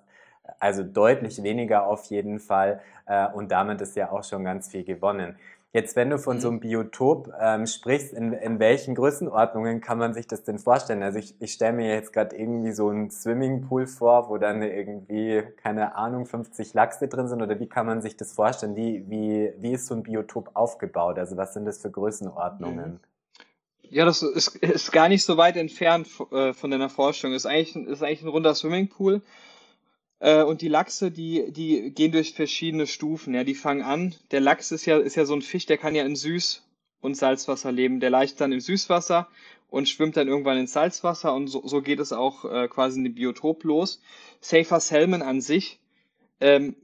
also 0.59 0.83
deutlich 0.83 1.41
weniger 1.43 1.85
auf 1.88 2.05
jeden 2.05 2.39
Fall. 2.39 2.81
Äh, 3.05 3.27
und 3.27 3.51
damit 3.51 3.81
ist 3.81 3.95
ja 3.95 4.12
auch 4.12 4.24
schon 4.24 4.43
ganz 4.43 4.69
viel 4.69 4.83
gewonnen. 4.83 5.38
Jetzt, 5.75 5.98
wenn 5.98 6.10
du 6.10 6.17
von 6.17 6.39
so 6.39 6.48
einem 6.48 6.55
mhm. 6.55 6.62
Biotop 6.62 7.34
ähm, 7.38 7.67
sprichst, 7.67 8.13
in, 8.13 8.32
in 8.32 8.60
welchen 8.60 8.96
Größenordnungen 8.96 9.82
kann 9.82 9.98
man 9.98 10.13
sich 10.13 10.25
das 10.25 10.46
denn 10.46 10.58
vorstellen? 10.58 11.03
Also 11.03 11.20
ich, 11.20 11.36
ich 11.41 11.51
stelle 11.51 11.74
mir 11.74 11.94
jetzt 11.94 12.13
gerade 12.13 12.34
irgendwie 12.34 12.72
so 12.72 12.88
einen 12.88 13.12
Swimmingpool 13.12 13.86
vor, 13.86 14.29
wo 14.29 14.38
dann 14.38 14.62
irgendwie, 14.63 15.44
keine 15.58 15.96
Ahnung, 15.96 16.25
50 16.27 16.74
Lachse 16.75 17.10
drin 17.10 17.27
sind 17.27 17.41
oder 17.41 17.60
wie 17.60 17.67
kann 17.67 17.86
man 17.86 18.01
sich 18.01 18.15
das 18.15 18.32
vorstellen? 18.32 18.77
Wie, 18.77 19.03
wie, 19.10 19.51
wie 19.58 19.74
ist 19.74 19.88
so 19.88 19.96
ein 19.96 20.03
Biotop 20.03 20.51
aufgebaut? 20.53 21.20
Also 21.20 21.36
was 21.36 21.53
sind 21.53 21.65
das 21.65 21.79
für 21.79 21.91
Größenordnungen? 21.91 22.91
Mhm. 22.91 23.00
Ja, 23.82 24.05
das 24.05 24.24
ist, 24.24 24.55
ist 24.55 24.94
gar 24.94 25.10
nicht 25.10 25.25
so 25.25 25.36
weit 25.36 25.58
entfernt 25.58 26.08
äh, 26.32 26.53
von 26.53 26.72
deiner 26.72 26.89
Forschung. 26.89 27.34
Ist 27.34 27.48
eigentlich, 27.48 27.75
ist 27.75 28.01
eigentlich 28.01 28.22
ein 28.22 28.29
runder 28.29 28.55
Swimmingpool 28.55 29.22
äh, 30.19 30.43
und 30.43 30.62
die 30.62 30.67
Lachse, 30.67 31.12
die, 31.12 31.51
die 31.51 31.91
gehen 31.91 32.12
durch 32.12 32.34
verschiedene 32.34 32.88
Stufen. 32.88 33.34
Ja, 33.34 33.43
die 33.43 33.55
fangen 33.55 33.81
an. 33.81 34.15
Der 34.31 34.41
Lachs 34.41 34.72
ist 34.72 34.86
ja, 34.86 34.98
ist 34.98 35.15
ja 35.15 35.25
so 35.25 35.36
ein 35.36 35.41
Fisch, 35.41 35.65
der 35.65 35.77
kann 35.77 35.95
ja 35.95 36.05
in 36.05 36.15
Süß- 36.15 36.62
und 37.01 37.15
Salzwasser 37.15 37.72
leben. 37.72 38.00
Der 38.00 38.10
leicht 38.10 38.39
dann 38.41 38.51
im 38.51 38.60
Süßwasser 38.60 39.27
und 39.69 39.89
schwimmt 39.89 40.17
dann 40.17 40.27
irgendwann 40.27 40.57
ins 40.57 40.74
Salzwasser 40.74 41.34
und 41.34 41.48
so, 41.48 41.65
so 41.67 41.81
geht 41.81 42.00
es 42.00 42.13
auch 42.13 42.45
äh, 42.45 42.67
quasi 42.67 43.00
in 43.00 43.03
dem 43.03 43.15
Biotop 43.15 43.63
los. 43.63 44.01
Safer 44.39 44.79
Salmon 44.79 45.22
an 45.22 45.41
sich 45.41 45.79
ähm, 46.39 46.75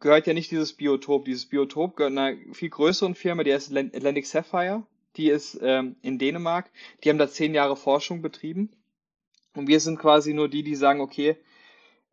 gehört 0.00 0.26
ja 0.26 0.34
nicht 0.34 0.50
dieses 0.50 0.72
Biotop. 0.72 1.24
Dieses 1.24 1.46
Biotop 1.46 1.96
gehört 1.96 2.12
einer 2.12 2.36
viel 2.52 2.70
größeren 2.70 3.14
Firma, 3.14 3.44
die 3.44 3.52
heißt 3.52 3.74
Atlantic 3.76 4.26
Sapphire. 4.26 4.82
Die 5.16 5.28
ist 5.28 5.58
ähm, 5.62 5.96
in 6.02 6.18
Dänemark. 6.18 6.70
Die 7.02 7.08
haben 7.08 7.18
da 7.18 7.28
zehn 7.28 7.54
Jahre 7.54 7.76
Forschung 7.76 8.22
betrieben. 8.22 8.70
Und 9.54 9.68
wir 9.68 9.80
sind 9.80 9.98
quasi 9.98 10.34
nur 10.34 10.48
die, 10.48 10.62
die 10.62 10.74
sagen, 10.74 11.00
okay, 11.00 11.36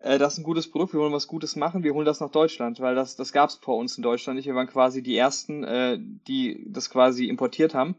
äh, 0.03 0.19
das 0.19 0.33
ist 0.33 0.39
ein 0.39 0.43
gutes 0.43 0.69
Produkt, 0.69 0.93
wir 0.93 0.99
wollen 0.99 1.13
was 1.13 1.27
Gutes 1.27 1.55
machen, 1.55 1.83
wir 1.83 1.93
holen 1.93 2.05
das 2.05 2.19
nach 2.19 2.29
Deutschland, 2.29 2.79
weil 2.81 2.93
das, 2.93 3.15
das 3.15 3.31
gab 3.31 3.49
es 3.49 3.55
vor 3.55 3.77
uns 3.77 3.97
in 3.97 4.03
Deutschland 4.03 4.37
nicht. 4.37 4.45
Wir 4.45 4.55
waren 4.55 4.67
quasi 4.67 5.01
die 5.01 5.17
Ersten, 5.17 5.63
äh, 5.63 5.97
die 5.99 6.65
das 6.67 6.89
quasi 6.89 7.27
importiert 7.27 7.73
haben. 7.73 7.95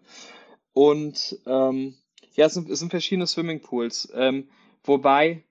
Und 0.75 1.39
ähm, 1.47 1.95
ja, 2.35 2.47
es 2.47 2.55
sind, 2.55 2.69
es 2.69 2.81
sind 2.81 2.91
verschiedene 2.91 3.27
Swimmingpools. 3.27 4.13
Ähm, 4.15 4.49
wobei, 4.83 5.45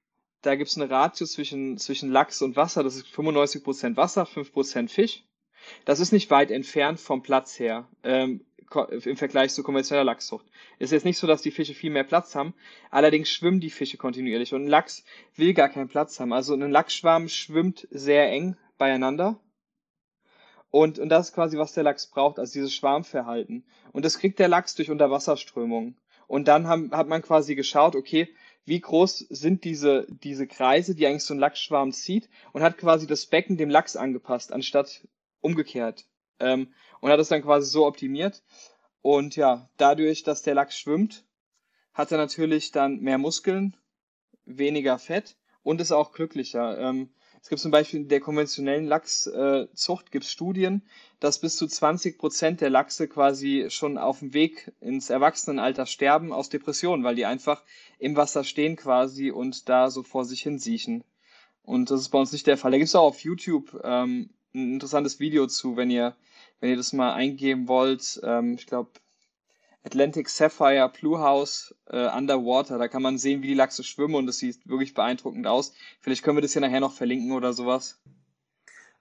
da 0.43 0.55
gibt 0.55 0.69
es 0.69 0.77
eine 0.77 0.89
Ratio 0.89 1.25
zwischen, 1.25 1.77
zwischen 1.79 2.11
Lachs 2.11 2.41
und 2.41 2.55
Wasser, 2.55 2.83
das 2.83 2.97
ist 2.97 3.07
95% 3.07 3.97
Wasser, 3.97 4.23
5% 4.23 4.89
Fisch. 4.89 5.23
Das 5.85 5.99
ist 5.99 6.11
nicht 6.11 6.29
weit 6.29 6.51
entfernt 6.51 6.99
vom 6.99 7.23
Platz 7.23 7.57
her. 7.57 7.87
Ähm, 8.03 8.45
im 9.03 9.17
Vergleich 9.17 9.53
zu 9.53 9.63
konventioneller 9.63 10.05
Lachszucht. 10.05 10.45
Es 10.79 10.85
ist 10.85 10.91
jetzt 10.91 11.05
nicht 11.05 11.17
so, 11.17 11.27
dass 11.27 11.41
die 11.41 11.51
Fische 11.51 11.73
viel 11.73 11.91
mehr 11.91 12.03
Platz 12.03 12.35
haben, 12.35 12.53
allerdings 12.91 13.29
schwimmen 13.29 13.59
die 13.59 13.69
Fische 13.69 13.97
kontinuierlich 13.97 14.53
und 14.53 14.65
ein 14.65 14.67
Lachs 14.67 15.03
will 15.35 15.53
gar 15.53 15.69
keinen 15.69 15.89
Platz 15.89 16.19
haben. 16.19 16.33
Also 16.33 16.53
ein 16.53 16.71
Lachsschwarm 16.71 17.27
schwimmt 17.29 17.87
sehr 17.91 18.29
eng 18.29 18.57
beieinander 18.77 19.39
und, 20.75 20.97
und 20.97 21.09
das 21.09 21.27
ist 21.27 21.35
quasi, 21.35 21.59
was 21.59 21.73
der 21.73 21.83
Lachs 21.83 22.07
braucht, 22.07 22.39
also 22.39 22.51
dieses 22.51 22.73
Schwarmverhalten. 22.73 23.63
Und 23.91 24.05
das 24.05 24.17
kriegt 24.17 24.39
der 24.39 24.47
Lachs 24.47 24.73
durch 24.73 24.89
Unterwasserströmungen. 24.89 25.95
Und 26.25 26.47
dann 26.47 26.65
haben, 26.65 26.89
hat 26.91 27.07
man 27.07 27.21
quasi 27.21 27.53
geschaut, 27.53 27.95
okay, 27.95 28.27
wie 28.65 28.79
groß 28.79 29.19
sind 29.29 29.65
diese, 29.65 30.07
diese 30.09 30.47
Kreise, 30.47 30.95
die 30.95 31.05
eigentlich 31.05 31.25
so 31.25 31.35
ein 31.35 31.39
Lachsschwarm 31.39 31.91
zieht 31.91 32.27
und 32.53 32.63
hat 32.63 32.79
quasi 32.79 33.05
das 33.05 33.27
Becken 33.27 33.55
dem 33.55 33.69
Lachs 33.69 33.95
angepasst, 33.95 34.51
anstatt 34.51 35.07
umgekehrt. 35.41 36.07
Ähm, 36.43 36.73
und 36.99 37.11
hat 37.11 37.19
es 37.19 37.29
dann 37.29 37.41
quasi 37.41 37.69
so 37.69 37.85
optimiert. 37.85 38.43
Und 39.01 39.35
ja, 39.35 39.69
dadurch, 39.77 40.23
dass 40.23 40.43
der 40.43 40.55
Lachs 40.55 40.77
schwimmt, 40.77 41.25
hat 41.93 42.11
er 42.11 42.17
natürlich 42.17 42.71
dann 42.71 42.99
mehr 43.01 43.17
Muskeln, 43.17 43.75
weniger 44.45 44.97
Fett 44.99 45.35
und 45.63 45.81
ist 45.81 45.91
auch 45.91 46.11
glücklicher. 46.11 46.77
Ähm, 46.79 47.09
es 47.41 47.49
gibt 47.49 47.61
zum 47.61 47.71
Beispiel 47.71 47.99
in 47.99 48.07
der 48.07 48.21
konventionellen 48.21 48.85
Lachszucht 48.85 50.11
gibt 50.11 50.23
es 50.23 50.31
Studien, 50.31 50.81
dass 51.19 51.39
bis 51.39 51.57
zu 51.57 51.67
20 51.67 52.17
Prozent 52.17 52.61
der 52.61 52.69
Lachse 52.69 53.09
quasi 53.09 53.65
schon 53.69 53.97
auf 53.97 54.19
dem 54.19 54.33
Weg 54.33 54.71
ins 54.79 55.09
Erwachsenenalter 55.09 55.85
sterben 55.85 56.31
aus 56.31 56.47
Depressionen, 56.47 57.03
weil 57.03 57.15
die 57.15 57.25
einfach 57.25 57.61
im 57.99 58.15
Wasser 58.15 58.45
stehen 58.45 58.77
quasi 58.77 59.29
und 59.29 59.67
da 59.67 59.89
so 59.89 60.03
vor 60.03 60.23
sich 60.23 60.41
hin 60.41 60.57
siechen. 60.57 61.03
Und 61.63 61.91
das 61.91 61.99
ist 61.99 62.09
bei 62.09 62.19
uns 62.19 62.31
nicht 62.31 62.47
der 62.47 62.57
Fall. 62.57 62.71
Da 62.71 62.77
gibt 62.77 62.87
es 62.87 62.95
auch 62.95 63.07
auf 63.07 63.19
YouTube 63.19 63.77
ähm, 63.83 64.29
ein 64.53 64.75
interessantes 64.75 65.19
Video 65.19 65.45
zu, 65.47 65.75
wenn 65.75 65.91
ihr 65.91 66.15
wenn 66.63 66.69
ihr 66.69 66.77
das 66.77 66.93
mal 66.93 67.11
eingeben 67.11 67.67
wollt, 67.67 68.21
ähm, 68.23 68.53
ich 68.53 68.67
glaube, 68.67 68.91
Atlantic 69.85 70.29
Sapphire 70.29 70.89
Blue 70.97 71.19
House 71.19 71.75
äh, 71.89 72.07
Underwater, 72.07 72.77
da 72.77 72.87
kann 72.87 73.01
man 73.01 73.17
sehen, 73.17 73.41
wie 73.41 73.47
die 73.47 73.53
Lachse 73.53 73.83
schwimmen 73.83 74.15
und 74.15 74.27
das 74.27 74.37
sieht 74.37 74.65
wirklich 74.65 74.93
beeindruckend 74.93 75.45
aus. 75.45 75.73
Vielleicht 75.99 76.23
können 76.23 76.37
wir 76.37 76.41
das 76.41 76.53
ja 76.53 76.61
nachher 76.61 76.79
noch 76.79 76.93
verlinken 76.93 77.33
oder 77.33 77.51
sowas. 77.51 78.01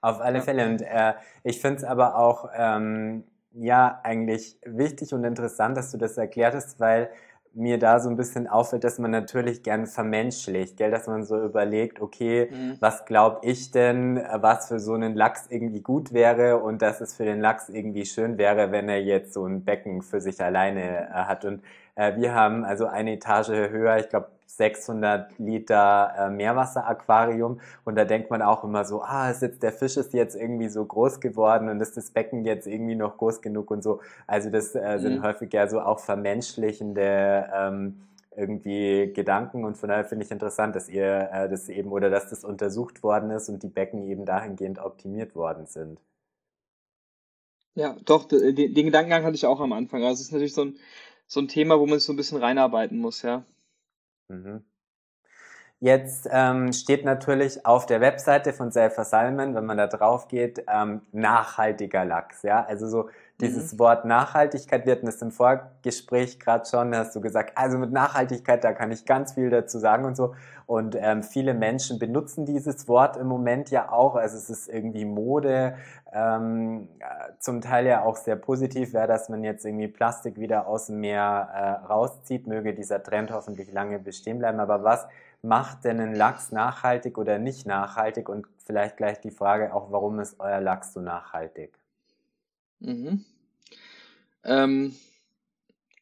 Auf 0.01 0.19
alle 0.19 0.39
ja. 0.39 0.43
Fälle. 0.43 0.67
Und 0.67 0.81
äh, 0.81 1.13
ich 1.45 1.61
finde 1.61 1.77
es 1.77 1.83
aber 1.85 2.17
auch 2.17 2.49
ähm, 2.53 3.23
ja 3.53 3.97
eigentlich 4.03 4.59
wichtig 4.65 5.13
und 5.13 5.23
interessant, 5.23 5.77
dass 5.77 5.89
du 5.89 5.97
das 5.97 6.17
erklärt 6.17 6.55
hast, 6.55 6.81
weil 6.81 7.11
mir 7.55 7.77
da 7.77 7.99
so 7.99 8.09
ein 8.09 8.15
bisschen 8.15 8.47
auffällt, 8.47 8.83
dass 8.83 8.97
man 8.97 9.11
natürlich 9.11 9.61
gern 9.61 9.85
vermenschlicht, 9.85 10.77
gell? 10.77 10.89
dass 10.91 11.07
man 11.07 11.23
so 11.23 11.41
überlegt, 11.43 12.01
okay, 12.01 12.49
mhm. 12.51 12.77
was 12.79 13.05
glaube 13.05 13.39
ich 13.43 13.71
denn, 13.71 14.21
was 14.33 14.67
für 14.67 14.79
so 14.79 14.93
einen 14.93 15.15
Lachs 15.15 15.45
irgendwie 15.49 15.81
gut 15.81 16.13
wäre 16.13 16.57
und 16.57 16.81
dass 16.81 16.99
es 16.99 17.15
für 17.15 17.25
den 17.25 17.41
Lachs 17.41 17.69
irgendwie 17.69 18.05
schön 18.05 18.37
wäre, 18.37 18.71
wenn 18.71 18.89
er 18.89 19.01
jetzt 19.01 19.33
so 19.33 19.45
ein 19.45 19.63
Becken 19.63 20.01
für 20.01 20.19
sich 20.19 20.41
alleine 20.41 21.09
äh, 21.09 21.11
hat. 21.11 21.45
Und 21.45 21.61
äh, 21.95 22.15
wir 22.15 22.33
haben 22.33 22.63
also 22.65 22.85
eine 22.87 23.13
Etage 23.13 23.49
höher, 23.49 23.97
ich 23.97 24.09
glaube 24.09 24.27
600 24.57 25.39
Liter 25.39 26.13
äh, 26.17 26.29
Meerwasseraquarium 26.29 27.59
und 27.85 27.95
da 27.95 28.05
denkt 28.05 28.29
man 28.29 28.41
auch 28.41 28.63
immer 28.63 28.85
so, 28.85 29.01
ah, 29.01 29.31
ist 29.31 29.41
jetzt 29.41 29.63
der 29.63 29.71
Fisch 29.71 29.97
ist 29.97 30.13
jetzt 30.13 30.35
irgendwie 30.35 30.69
so 30.69 30.85
groß 30.85 31.19
geworden 31.19 31.69
und 31.69 31.81
ist 31.81 31.97
das 31.97 32.11
Becken 32.11 32.45
jetzt 32.45 32.67
irgendwie 32.67 32.95
noch 32.95 33.17
groß 33.17 33.41
genug 33.41 33.71
und 33.71 33.83
so. 33.83 34.01
Also 34.27 34.49
das 34.49 34.75
äh, 34.75 34.99
sind 34.99 35.17
mhm. 35.17 35.23
häufig 35.23 35.51
ja 35.53 35.67
so 35.67 35.81
auch 35.81 35.99
vermenschlichende 35.99 37.49
ähm, 37.53 38.01
irgendwie 38.35 39.11
Gedanken 39.13 39.63
und 39.63 39.77
von 39.77 39.89
daher 39.89 40.05
finde 40.05 40.25
ich 40.25 40.31
interessant, 40.31 40.75
dass 40.75 40.89
ihr 40.89 41.29
äh, 41.31 41.49
das 41.49 41.69
eben 41.69 41.91
oder 41.91 42.09
dass 42.09 42.29
das 42.29 42.43
untersucht 42.43 43.01
worden 43.03 43.31
ist 43.31 43.49
und 43.49 43.63
die 43.63 43.67
Becken 43.67 44.03
eben 44.03 44.25
dahingehend 44.25 44.79
optimiert 44.79 45.35
worden 45.35 45.65
sind. 45.65 45.99
Ja, 47.75 47.95
doch, 48.05 48.25
den, 48.25 48.55
den 48.55 48.85
Gedankengang 48.85 49.23
hatte 49.23 49.35
ich 49.35 49.47
auch 49.47 49.59
am 49.59 49.73
Anfang. 49.73 50.03
Also 50.03 50.21
es 50.21 50.27
ist 50.27 50.31
natürlich 50.31 50.53
so 50.53 50.65
ein, 50.65 50.75
so 51.27 51.39
ein 51.39 51.47
Thema, 51.47 51.79
wo 51.79 51.85
man 51.85 51.99
sich 51.99 52.05
so 52.05 52.13
ein 52.13 52.17
bisschen 52.17 52.39
reinarbeiten 52.39 52.97
muss, 52.99 53.21
ja. 53.21 53.43
Mhm. 54.29 54.63
Jetzt 55.79 56.29
ähm, 56.31 56.71
steht 56.71 57.03
natürlich 57.03 57.65
auf 57.65 57.85
der 57.85 57.99
Webseite 57.99 58.53
von 58.53 58.71
Selfer 58.71 59.03
Salmon, 59.03 59.53
wenn 59.53 59.65
man 59.65 59.75
da 59.77 59.87
drauf 59.87 60.29
geht, 60.29 60.63
ähm, 60.73 61.01
nachhaltiger 61.11 62.05
Lachs. 62.05 62.41
Ja, 62.43 62.63
also 62.63 62.87
so 62.87 63.09
dieses 63.41 63.73
mhm. 63.73 63.79
Wort 63.79 64.05
Nachhaltigkeit, 64.05 64.85
wir 64.85 64.93
hatten 64.93 65.07
es 65.07 65.21
im 65.21 65.31
Vorgespräch 65.31 66.39
gerade 66.39 66.65
schon, 66.69 66.91
da 66.91 66.99
hast 66.99 67.15
du 67.15 67.21
gesagt, 67.21 67.57
also 67.57 67.77
mit 67.77 67.91
Nachhaltigkeit, 67.91 68.63
da 68.63 68.73
kann 68.73 68.91
ich 68.91 69.05
ganz 69.05 69.33
viel 69.33 69.49
dazu 69.49 69.79
sagen 69.79 70.05
und 70.05 70.15
so. 70.15 70.35
Und 70.65 70.95
ähm, 70.97 71.23
viele 71.23 71.53
Menschen 71.53 71.99
benutzen 71.99 72.45
dieses 72.45 72.87
Wort 72.87 73.17
im 73.17 73.27
Moment 73.27 73.69
ja 73.69 73.91
auch. 73.91 74.15
Also 74.15 74.37
es 74.37 74.49
ist 74.49 74.69
irgendwie 74.69 75.05
Mode, 75.05 75.75
ähm, 76.13 76.87
zum 77.39 77.61
Teil 77.61 77.85
ja 77.85 78.03
auch 78.03 78.15
sehr 78.15 78.35
positiv 78.35 78.93
wäre, 78.93 79.07
dass 79.07 79.29
man 79.29 79.43
jetzt 79.43 79.65
irgendwie 79.65 79.87
Plastik 79.87 80.39
wieder 80.39 80.67
aus 80.67 80.87
dem 80.87 80.99
Meer 80.99 81.49
äh, 81.53 81.85
rauszieht. 81.87 82.47
Möge 82.47 82.73
dieser 82.73 83.03
Trend 83.03 83.31
hoffentlich 83.31 83.73
lange 83.73 83.99
bestehen 83.99 84.39
bleiben. 84.39 84.59
Aber 84.59 84.83
was 84.83 85.05
macht 85.41 85.83
denn 85.83 85.99
ein 85.99 86.15
Lachs 86.15 86.51
nachhaltig 86.51 87.17
oder 87.17 87.39
nicht 87.39 87.67
nachhaltig? 87.67 88.29
Und 88.29 88.47
vielleicht 88.65 88.95
gleich 88.95 89.19
die 89.19 89.31
Frage 89.31 89.73
auch, 89.73 89.91
warum 89.91 90.19
ist 90.19 90.39
euer 90.39 90.61
Lachs 90.61 90.93
so 90.93 91.01
nachhaltig? 91.01 91.82
Mhm. 92.79 93.25
Ähm, 94.43 94.95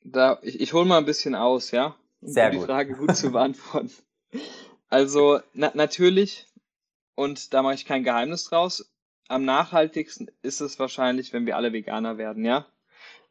da, 0.04 0.40
ich, 0.42 0.60
ich 0.60 0.74
hole 0.74 0.86
mal 0.86 0.98
ein 0.98 1.06
bisschen 1.06 1.36
aus, 1.36 1.72
ja? 1.72 1.96
Um 2.22 2.28
Sehr 2.30 2.50
die 2.50 2.58
gut. 2.58 2.66
Frage 2.66 2.96
gut 2.96 3.16
zu 3.16 3.32
beantworten. 3.32 3.92
Also 4.90 5.40
na, 5.54 5.72
natürlich, 5.74 6.48
und 7.16 7.54
da 7.54 7.62
mache 7.62 7.76
ich 7.76 7.86
kein 7.86 8.04
Geheimnis 8.04 8.46
draus, 8.46 8.92
am 9.28 9.46
nachhaltigsten 9.46 10.30
ist 10.42 10.60
es 10.60 10.80
wahrscheinlich, 10.80 11.32
wenn 11.32 11.46
wir 11.46 11.56
alle 11.56 11.72
Veganer 11.72 12.18
werden, 12.18 12.44
ja? 12.44 12.66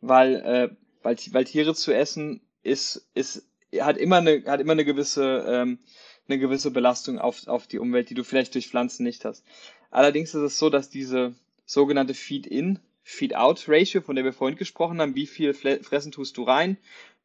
Weil, 0.01 0.37
äh, 0.37 0.77
weil, 1.03 1.17
weil 1.33 1.45
Tiere 1.45 1.75
zu 1.75 1.93
essen 1.93 2.41
ist, 2.63 3.09
ist, 3.15 3.47
hat 3.79 3.99
immer 3.99 4.17
eine, 4.17 4.43
hat 4.47 4.61
immer 4.61 4.73
eine 4.73 4.85
gewisse, 4.85 5.45
ähm, 5.47 5.79
eine 6.27 6.39
gewisse 6.39 6.71
Belastung 6.71 7.19
auf, 7.19 7.47
auf 7.49 7.67
die 7.67 7.79
Umwelt, 7.79 8.09
die 8.09 8.15
du 8.15 8.25
vielleicht 8.25 8.55
durch 8.55 8.69
Pflanzen 8.69 9.03
nicht 9.03 9.25
hast. 9.25 9.45
Allerdings 9.91 10.35
ist 10.35 10.43
es 10.43 10.59
so, 10.59 10.71
dass 10.71 10.89
diese 10.89 11.35
sogenannte 11.67 12.15
Feed-in, 12.15 12.79
Feed-out-Ratio, 13.03 14.03
von 14.03 14.17
der 14.17 14.25
wir 14.25 14.33
vorhin 14.33 14.59
gesprochen 14.59 15.01
haben, 15.01 15.15
wie 15.15 15.27
viel 15.27 15.55
fressen 15.55 16.13
tust 16.13 16.37
du 16.37 16.43
rein, 16.45 16.77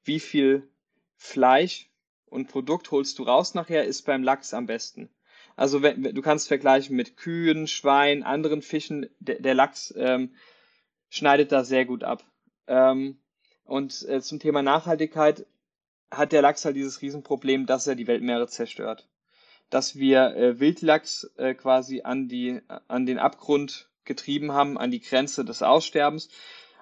wie 0.04 0.20
viel 0.20 0.68
Fleisch 1.16 1.90
und 2.26 2.48
Produkt 2.48 2.92
holst 2.92 3.20
du 3.20 3.24
raus 3.24 3.54
nachher, 3.54 3.86
ist 3.86 4.04
beim 4.04 4.24
Lachs 4.24 4.54
am 4.54 4.66
besten. 4.66 5.10
Also 5.56 5.82
wenn, 5.82 6.04
du 6.04 6.22
kannst 6.22 6.48
vergleichen 6.48 6.96
mit 6.96 7.18
Kühen, 7.18 7.68
Schweinen, 7.68 8.24
anderen 8.24 8.62
Fischen, 8.62 9.08
der, 9.20 9.40
der 9.40 9.54
Lachs 9.54 9.94
ähm, 9.98 10.34
schneidet 11.10 11.52
da 11.52 11.64
sehr 11.64 11.86
gut 11.86 12.04
ab. 12.04 12.26
Ähm, 12.68 13.20
und 13.64 14.06
äh, 14.08 14.22
zum 14.22 14.40
Thema 14.40 14.62
Nachhaltigkeit 14.62 15.46
hat 16.12 16.32
der 16.32 16.42
Lachs 16.42 16.66
halt 16.66 16.76
dieses 16.76 17.02
Riesenproblem, 17.02 17.66
dass 17.66 17.88
er 17.88 17.96
die 17.96 18.08
Weltmeere 18.08 18.48
zerstört. 18.48 19.08
Dass 19.70 19.96
wir 19.96 20.36
äh, 20.36 20.60
Wildlachs 20.60 21.32
äh, 21.38 21.54
quasi 21.54 22.02
an, 22.02 22.28
die, 22.28 22.62
an 22.88 23.06
den 23.06 23.18
Abgrund 23.18 23.90
getrieben 24.06 24.52
haben, 24.54 24.78
an 24.78 24.92
die 24.92 25.02
Grenze 25.02 25.46
des 25.46 25.62
Aussterbens 25.62 26.30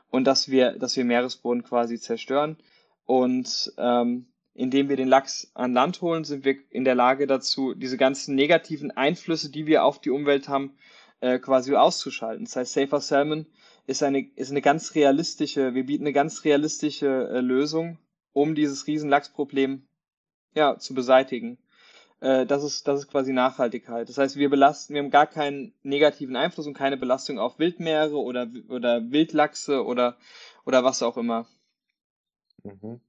und 0.09 0.25
dass 0.25 0.49
wir, 0.49 0.73
dass 0.73 0.95
wir 0.95 1.05
Meeresboden 1.05 1.63
quasi 1.63 1.99
zerstören. 1.99 2.57
Und 3.05 3.73
ähm, 3.77 4.27
indem 4.53 4.89
wir 4.89 4.95
den 4.95 5.07
Lachs 5.07 5.51
an 5.55 5.73
Land 5.73 6.01
holen, 6.01 6.23
sind 6.23 6.45
wir 6.45 6.55
in 6.69 6.85
der 6.85 6.95
Lage 6.95 7.27
dazu, 7.27 7.73
diese 7.73 7.97
ganzen 7.97 8.35
negativen 8.35 8.91
Einflüsse, 8.91 9.49
die 9.49 9.65
wir 9.65 9.83
auf 9.83 9.99
die 9.99 10.11
Umwelt 10.11 10.47
haben, 10.47 10.75
äh, 11.21 11.39
quasi 11.39 11.73
auszuschalten. 11.75 12.45
Das 12.45 12.55
heißt, 12.55 12.73
Safer 12.73 13.01
Salmon 13.01 13.47
ist 13.87 14.03
eine, 14.03 14.27
ist 14.35 14.51
eine 14.51 14.61
ganz 14.61 14.95
realistische, 14.95 15.73
wir 15.73 15.85
bieten 15.85 16.03
eine 16.03 16.13
ganz 16.13 16.43
realistische 16.43 17.29
äh, 17.29 17.39
Lösung, 17.39 17.97
um 18.31 18.55
dieses 18.55 18.87
Riesenlachsproblem 18.87 19.87
ja, 20.55 20.77
zu 20.77 20.93
beseitigen. 20.93 21.57
Äh, 22.23 22.45
das, 22.45 22.63
ist, 22.63 22.87
das 22.87 23.01
ist 23.01 23.07
quasi 23.09 23.33
Nachhaltigkeit. 23.33 24.07
Das 24.07 24.17
heißt, 24.17 24.37
wir 24.37 24.49
belasten, 24.49 24.93
wir 24.93 25.03
haben 25.03 25.11
gar 25.11 25.27
keinen 25.27 25.73
negativen 25.83 26.37
Einfluss 26.37 26.65
und 26.65 26.73
keine 26.73 26.95
Belastung 26.95 27.37
auf 27.37 27.59
Wildmeere 27.59 28.15
oder, 28.15 28.47
oder 28.69 29.11
Wildlachse 29.11 29.83
oder, 29.83 30.15
oder 30.63 30.85
was 30.85 31.03
auch 31.03 31.17
immer. 31.17 31.45
Mhm. 32.63 33.01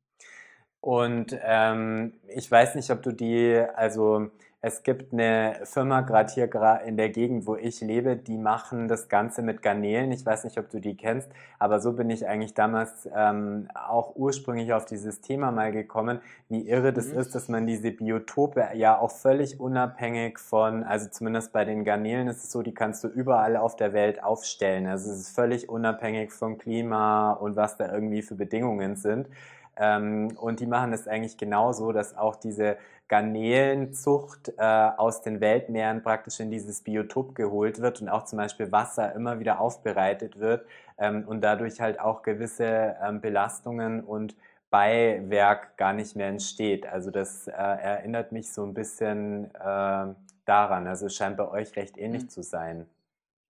Und 0.80 1.38
ähm, 1.42 2.14
ich 2.26 2.50
weiß 2.50 2.74
nicht, 2.74 2.90
ob 2.90 3.02
du 3.02 3.12
die, 3.12 3.54
also 3.76 4.32
es 4.66 4.82
gibt 4.82 5.12
eine 5.12 5.60
Firma 5.64 6.00
gerade 6.00 6.32
hier 6.32 6.48
in 6.86 6.96
der 6.96 7.10
Gegend, 7.10 7.46
wo 7.46 7.54
ich 7.54 7.82
lebe, 7.82 8.16
die 8.16 8.38
machen 8.38 8.88
das 8.88 9.10
Ganze 9.10 9.42
mit 9.42 9.60
Garnelen. 9.60 10.10
Ich 10.10 10.24
weiß 10.24 10.44
nicht, 10.44 10.56
ob 10.56 10.70
du 10.70 10.80
die 10.80 10.96
kennst, 10.96 11.28
aber 11.58 11.80
so 11.80 11.92
bin 11.92 12.08
ich 12.08 12.26
eigentlich 12.26 12.54
damals 12.54 13.06
ähm, 13.14 13.68
auch 13.74 14.16
ursprünglich 14.16 14.72
auf 14.72 14.86
dieses 14.86 15.20
Thema 15.20 15.50
mal 15.50 15.70
gekommen, 15.70 16.20
wie 16.48 16.66
irre 16.66 16.94
das 16.94 17.08
mhm. 17.08 17.18
ist, 17.18 17.34
dass 17.34 17.50
man 17.50 17.66
diese 17.66 17.90
Biotope 17.90 18.68
ja 18.72 18.98
auch 18.98 19.10
völlig 19.10 19.60
unabhängig 19.60 20.38
von, 20.38 20.82
also 20.82 21.10
zumindest 21.10 21.52
bei 21.52 21.66
den 21.66 21.84
Garnelen 21.84 22.28
ist 22.28 22.44
es 22.44 22.50
so, 22.50 22.62
die 22.62 22.72
kannst 22.72 23.04
du 23.04 23.08
überall 23.08 23.58
auf 23.58 23.76
der 23.76 23.92
Welt 23.92 24.24
aufstellen. 24.24 24.86
Also 24.86 25.10
es 25.10 25.18
ist 25.18 25.34
völlig 25.34 25.68
unabhängig 25.68 26.32
vom 26.32 26.56
Klima 26.56 27.32
und 27.32 27.54
was 27.54 27.76
da 27.76 27.92
irgendwie 27.92 28.22
für 28.22 28.34
Bedingungen 28.34 28.96
sind. 28.96 29.28
Ähm, 29.76 30.36
und 30.40 30.60
die 30.60 30.66
machen 30.66 30.92
es 30.92 31.08
eigentlich 31.08 31.36
genauso, 31.36 31.92
dass 31.92 32.16
auch 32.16 32.36
diese 32.36 32.76
Garnelenzucht 33.08 34.52
äh, 34.56 34.62
aus 34.62 35.22
den 35.22 35.40
Weltmeeren 35.40 36.02
praktisch 36.02 36.40
in 36.40 36.50
dieses 36.50 36.80
Biotop 36.80 37.34
geholt 37.34 37.80
wird 37.80 38.00
und 38.00 38.08
auch 38.08 38.24
zum 38.24 38.38
Beispiel 38.38 38.72
Wasser 38.72 39.14
immer 39.14 39.40
wieder 39.40 39.60
aufbereitet 39.60 40.38
wird 40.38 40.66
ähm, 40.98 41.24
und 41.26 41.42
dadurch 41.42 41.80
halt 41.80 42.00
auch 42.00 42.22
gewisse 42.22 42.96
ähm, 43.02 43.20
Belastungen 43.20 44.02
und 44.02 44.34
Beiwerk 44.70 45.76
gar 45.76 45.92
nicht 45.92 46.16
mehr 46.16 46.28
entsteht. 46.28 46.86
Also 46.86 47.10
das 47.10 47.46
äh, 47.46 47.52
erinnert 47.52 48.32
mich 48.32 48.52
so 48.52 48.64
ein 48.64 48.74
bisschen 48.74 49.54
äh, 49.54 50.14
daran. 50.44 50.86
Also 50.86 51.06
es 51.06 51.14
scheint 51.14 51.36
bei 51.36 51.48
euch 51.48 51.76
recht 51.76 51.96
ähnlich 51.98 52.24
mhm. 52.24 52.28
zu 52.30 52.42
sein. 52.42 52.86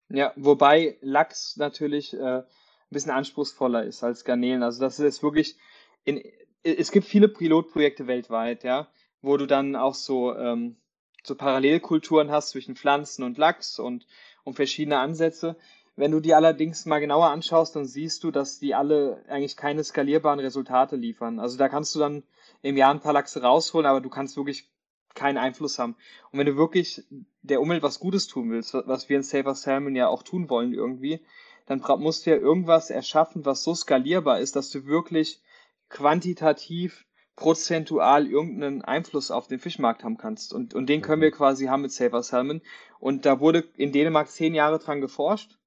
Ja, 0.08 0.32
wobei 0.36 0.96
Lachs 1.00 1.56
natürlich 1.56 2.14
äh, 2.14 2.38
ein 2.38 2.44
bisschen 2.90 3.12
anspruchsvoller 3.12 3.84
ist 3.84 4.02
als 4.02 4.24
Garnelen. 4.24 4.62
Also 4.62 4.80
das 4.80 4.98
ist 4.98 5.22
wirklich 5.22 5.56
in, 6.04 6.22
es 6.62 6.90
gibt 6.90 7.06
viele 7.06 7.28
Pilotprojekte 7.28 8.06
weltweit, 8.06 8.64
ja, 8.64 8.88
wo 9.22 9.36
du 9.36 9.46
dann 9.46 9.76
auch 9.76 9.94
so, 9.94 10.36
ähm, 10.36 10.76
so 11.22 11.34
Parallelkulturen 11.34 12.30
hast 12.30 12.50
zwischen 12.50 12.76
Pflanzen 12.76 13.22
und 13.22 13.38
Lachs 13.38 13.78
und, 13.78 14.06
und 14.44 14.54
verschiedene 14.54 14.98
Ansätze. 14.98 15.56
Wenn 15.94 16.10
du 16.10 16.20
die 16.20 16.34
allerdings 16.34 16.86
mal 16.86 17.00
genauer 17.00 17.28
anschaust, 17.28 17.76
dann 17.76 17.84
siehst 17.84 18.24
du, 18.24 18.30
dass 18.30 18.58
die 18.58 18.74
alle 18.74 19.22
eigentlich 19.28 19.56
keine 19.56 19.84
skalierbaren 19.84 20.40
Resultate 20.40 20.96
liefern. 20.96 21.38
Also 21.38 21.58
da 21.58 21.68
kannst 21.68 21.94
du 21.94 21.98
dann 21.98 22.22
im 22.62 22.76
Jahr 22.76 22.92
ein 22.92 23.00
paar 23.00 23.12
Lachse 23.12 23.42
rausholen, 23.42 23.86
aber 23.86 24.00
du 24.00 24.08
kannst 24.08 24.36
wirklich 24.36 24.70
keinen 25.14 25.38
Einfluss 25.38 25.78
haben. 25.78 25.96
Und 26.30 26.38
wenn 26.38 26.46
du 26.46 26.56
wirklich 26.56 27.04
der 27.42 27.60
Umwelt 27.60 27.82
was 27.82 28.00
Gutes 28.00 28.26
tun 28.26 28.50
willst, 28.50 28.72
was 28.72 29.08
wir 29.08 29.18
in 29.18 29.22
Safer 29.22 29.54
Salmon 29.54 29.94
ja 29.94 30.08
auch 30.08 30.22
tun 30.22 30.48
wollen 30.48 30.72
irgendwie, 30.72 31.20
dann 31.66 31.82
musst 32.00 32.26
du 32.26 32.30
ja 32.30 32.36
irgendwas 32.36 32.90
erschaffen, 32.90 33.44
was 33.44 33.62
so 33.62 33.74
skalierbar 33.74 34.40
ist, 34.40 34.56
dass 34.56 34.70
du 34.70 34.86
wirklich 34.86 35.42
quantitativ 35.90 37.04
prozentual 37.36 38.26
irgendeinen 38.26 38.82
Einfluss 38.82 39.30
auf 39.30 39.46
den 39.46 39.58
Fischmarkt 39.58 40.04
haben 40.04 40.18
kannst. 40.18 40.52
Und, 40.52 40.74
und 40.74 40.86
den 40.86 41.02
können 41.02 41.20
mhm. 41.20 41.24
wir 41.24 41.30
quasi 41.30 41.66
haben 41.66 41.82
mit 41.82 41.92
Safer 41.92 42.22
Salmon. 42.22 42.62
Und 42.98 43.26
da 43.26 43.40
wurde 43.40 43.64
in 43.76 43.92
Dänemark 43.92 44.28
zehn 44.28 44.54
Jahre 44.54 44.78
dran 44.78 45.00
geforscht. 45.00 45.58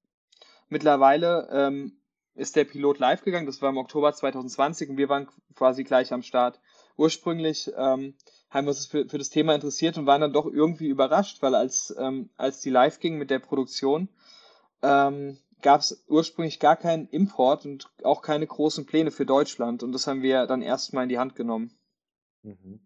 Mittlerweile 0.70 1.48
ähm, 1.52 1.98
ist 2.36 2.56
der 2.56 2.66
Pilot 2.66 3.00
live 3.00 3.24
gegangen. 3.24 3.46
Das 3.46 3.62
war 3.62 3.70
im 3.70 3.78
Oktober 3.78 4.14
2020 4.14 4.90
und 4.90 4.98
wir 4.98 5.10
waren 5.10 5.28
quasi 5.56 5.84
gleich 5.84 6.14
am 6.14 6.22
Start. 6.22 6.60
Ursprünglich 6.98 7.72
ähm, 7.76 8.16
haben 8.50 8.66
wir 8.66 8.70
uns 8.70 8.86
für, 8.86 9.08
für 9.08 9.18
das 9.18 9.30
Thema 9.30 9.56
interessiert 9.56 9.98
und 9.98 10.06
waren 10.06 10.22
dann 10.22 10.34
doch 10.34 10.46
irgendwie 10.46 10.88
überrascht, 10.88 11.42
weil 11.42 11.56
als, 11.56 11.96
ähm, 11.98 12.30
als 12.38 12.62
die 12.62 12.70
live 12.70 13.00
ging 13.00 13.18
mit 13.18 13.30
der 13.30 13.40
Produktion, 13.40 14.10
ähm, 14.82 15.38
gab 15.66 15.82
es 15.82 16.06
ursprünglich 16.08 16.60
gar 16.60 16.78
keinen 16.78 17.08
Import 17.08 17.66
und 17.66 17.90
auch 18.04 18.22
keine 18.22 18.46
großen 18.46 18.86
Pläne 18.86 19.10
für 19.10 19.26
Deutschland. 19.26 19.82
Und 19.82 19.94
das 19.94 20.06
haben 20.06 20.22
wir 20.22 20.46
dann 20.46 20.62
erstmal 20.62 21.04
in 21.04 21.10
die 21.10 21.18
Hand 21.18 21.36
genommen. 21.36 21.76
Mhm. 22.44 22.80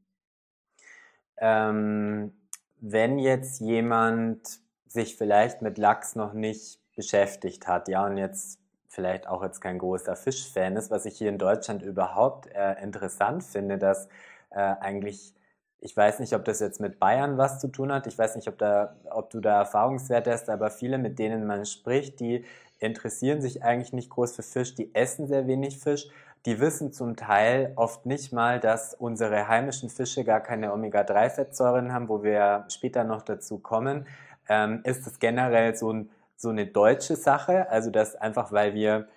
Ähm, 1.36 2.32
wenn 2.80 3.20
jetzt 3.20 3.60
jemand 3.60 4.62
sich 4.88 5.18
vielleicht 5.18 5.62
mit 5.62 5.78
Lachs 5.78 6.15
noch 6.15 6.32
nicht 6.32 6.80
beschäftigt 6.96 7.68
hat, 7.68 7.89
ja, 7.89 8.06
und 8.06 8.15
jetzt 8.15 8.62
vielleicht 8.88 9.28
auch 9.28 9.44
jetzt 9.44 9.60
kein 9.60 9.78
großer 9.78 10.15
Fischfan 10.15 10.78
ist, 10.78 10.89
was 10.89 11.06
ich 11.06 11.18
hier 11.18 11.28
in 11.28 11.38
Deutschland 11.38 11.84
überhaupt 11.84 12.48
äh, 12.48 12.82
interessant 12.82 13.44
finde, 13.44 13.78
dass 13.78 14.08
äh, 14.52 14.76
eigentlich 14.80 15.36
ich 15.82 15.96
weiß 15.96 16.20
nicht, 16.20 16.34
ob 16.34 16.44
das 16.44 16.60
jetzt 16.60 16.82
mit 16.82 17.00
Bayern 17.00 17.38
was 17.38 17.60
zu 17.60 17.70
tun 17.70 17.94
hat. 17.94 18.06
Ich 18.06 18.18
weiß 18.18 18.36
nicht, 18.36 18.50
ob, 18.50 18.58
da, 18.58 18.98
ob 19.12 19.30
du 19.30 19.39
da 19.39 19.60
Erfahrungswerte 19.60 20.30
hast, 20.32 20.50
aber 20.50 20.72
viele, 20.72 20.98
mit 20.98 21.20
denen 21.20 21.48
man 21.48 21.65
spricht, 21.65 22.20
die 22.20 22.44
interessieren 22.80 23.42
sich 23.42 23.63
eigentlich 23.63 23.94
nicht 23.94 24.10
groß 24.10 24.36
für 24.36 24.44
Fisch, 24.44 24.76
die 24.76 24.94
essen 24.96 25.28
sehr 25.28 25.48
wenig 25.48 25.80
Fisch. 25.80 26.08
Die 26.46 26.60
wissen 26.60 26.94
zum 26.94 27.18
Teil 27.18 27.74
oft 27.76 28.06
nicht 28.06 28.32
mal, 28.32 28.60
dass 28.60 28.94
unsere 28.94 29.48
heimischen 29.50 29.89
Fische 29.89 30.24
gar 30.24 30.39
keine 30.39 30.72
Omega-3-Fettsäuren 30.74 31.94
haben, 31.94 32.08
wo 32.08 32.24
wir 32.24 32.65
später 32.70 33.04
noch 33.04 33.22
dazu 33.22 33.60
kommen. 33.60 34.08
Ähm, 34.48 34.80
ist 34.86 35.06
das 35.06 35.20
generell 35.20 35.76
so, 35.76 35.92
ein, 35.92 36.10
so 36.38 36.50
eine 36.50 36.65
deutsche 36.65 37.18
Sache? 37.18 37.70
Also, 37.70 37.92
dass 37.92 38.15
einfach, 38.15 38.54
weil 38.54 38.74
wir 38.74 39.10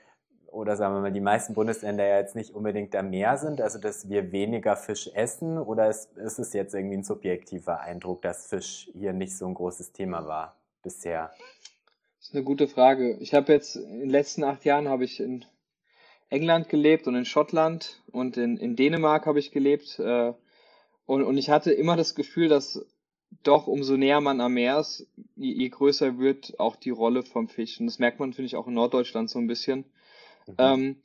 oder 0.53 0.77
sagen 0.77 0.95
wir 0.95 1.01
mal, 1.01 1.13
die 1.13 1.21
meisten 1.21 1.55
Bundesländer 1.55 2.05
ja 2.05 2.19
jetzt 2.19 2.37
nicht 2.37 2.55
unbedingt 2.55 2.95
am 2.95 3.11
Meer 3.11 3.39
sind, 3.39 3.61
also 3.61 3.79
dass 3.79 4.09
wir 4.09 4.33
weniger 4.33 4.77
Fisch 4.77 5.11
essen 5.15 5.59
oder 5.59 5.89
ist, 5.89 6.17
ist 6.19 6.39
es 6.39 6.53
jetzt 6.53 6.75
irgendwie 6.75 6.99
ein 6.99 7.05
subjektiver 7.05 7.81
Eindruck, 7.81 8.23
dass 8.23 8.47
Fisch 8.47 8.91
hier 8.93 9.15
nicht 9.15 9.37
so 9.37 9.47
ein 9.47 9.55
großes 9.55 9.93
Thema 9.93 10.27
war 10.27 10.57
bisher? 10.83 11.31
Das 12.23 12.29
ist 12.29 12.37
eine 12.37 12.45
gute 12.45 12.69
Frage. 12.69 13.17
Ich 13.19 13.35
habe 13.35 13.53
jetzt 13.53 13.75
in 13.75 13.99
den 13.99 14.09
letzten 14.09 14.45
acht 14.45 14.65
Jahren 14.65 14.87
habe 14.87 15.03
ich 15.03 15.19
in 15.19 15.45
England 16.31 16.69
gelebt 16.69 17.09
und 17.09 17.17
in 17.17 17.25
Schottland 17.25 18.01
und 18.13 18.37
in, 18.37 18.59
in 18.59 18.77
Dänemark 18.77 19.27
habe 19.27 19.41
ich 19.41 19.51
gelebt. 19.51 19.99
Äh, 19.99 20.33
und, 21.05 21.25
und 21.25 21.37
ich 21.37 21.51
hatte 21.51 21.73
immer 21.73 21.97
das 21.97 22.15
Gefühl, 22.15 22.47
dass 22.47 22.87
doch 23.43 23.67
umso 23.67 23.97
näher 23.97 24.21
man 24.21 24.41
am 24.41 24.55
Meer 24.55 24.79
ist, 24.79 25.09
je, 25.35 25.53
je 25.53 25.69
größer 25.69 26.21
wird 26.21 26.61
auch 26.61 26.77
die 26.77 26.91
Rolle 26.91 27.25
vom 27.25 27.49
Fisch. 27.49 27.81
Und 27.81 27.87
das 27.87 27.99
merkt 27.99 28.21
man, 28.21 28.33
finde 28.33 28.47
ich, 28.47 28.55
auch 28.55 28.69
in 28.69 28.75
Norddeutschland 28.75 29.29
so 29.29 29.41
ein 29.41 29.49
bisschen. 29.49 29.85
Mhm. 30.47 30.55
Ähm, 30.59 30.97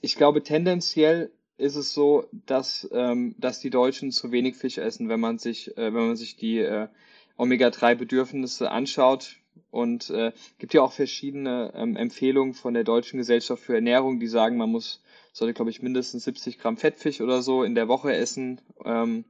ich 0.00 0.16
glaube, 0.16 0.42
tendenziell 0.42 1.30
ist 1.58 1.76
es 1.76 1.92
so, 1.92 2.26
dass, 2.32 2.88
ähm, 2.90 3.34
dass 3.36 3.60
die 3.60 3.68
Deutschen 3.68 4.12
zu 4.12 4.32
wenig 4.32 4.56
Fisch 4.56 4.78
essen, 4.78 5.10
wenn 5.10 5.20
man 5.20 5.36
sich, 5.36 5.76
äh, 5.76 5.92
wenn 5.92 6.06
man 6.06 6.16
sich 6.16 6.36
die 6.36 6.60
äh, 6.60 6.88
Omega-3-Bedürfnisse 7.36 8.70
anschaut. 8.70 9.36
Und 9.70 10.10
äh, 10.10 10.32
gibt 10.58 10.74
ja 10.74 10.82
auch 10.82 10.92
verschiedene 10.92 11.72
ähm, 11.74 11.96
Empfehlungen 11.96 12.54
von 12.54 12.74
der 12.74 12.84
Deutschen 12.84 13.18
Gesellschaft 13.18 13.62
für 13.62 13.74
Ernährung, 13.74 14.20
die 14.20 14.26
sagen, 14.26 14.56
man 14.56 14.70
muss, 14.70 15.02
sollte, 15.32 15.54
glaube 15.54 15.70
ich, 15.70 15.82
mindestens 15.82 16.24
70 16.24 16.58
Gramm 16.58 16.76
Fettfisch 16.76 17.20
oder 17.20 17.42
so 17.42 17.64
in 17.64 17.74
der 17.74 17.88
Woche 17.88 18.14
essen. 18.14 18.60
Ähm, 18.84 19.24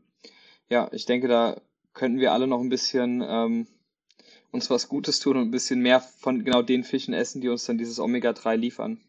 ja, 0.69 0.89
ich 0.93 1.07
denke, 1.07 1.29
da 1.29 1.61
könnten 1.95 2.19
wir 2.19 2.33
alle 2.33 2.47
noch 2.47 2.61
ein 2.61 2.69
bisschen 2.69 3.25
ähm, 3.27 3.67
uns 4.51 4.71
was 4.71 4.89
Gutes 4.89 5.21
tun 5.21 5.37
und 5.37 5.49
ein 5.49 5.51
bisschen 5.51 5.81
mehr 5.81 6.01
von 6.01 6.45
genau 6.45 6.63
den 6.63 6.85
Fischen 6.85 7.15
essen, 7.15 7.41
die 7.41 7.49
uns 7.49 7.65
dann 7.65 7.79
dieses 7.79 7.99
Omega-3 7.99 8.57
liefern. 8.57 9.01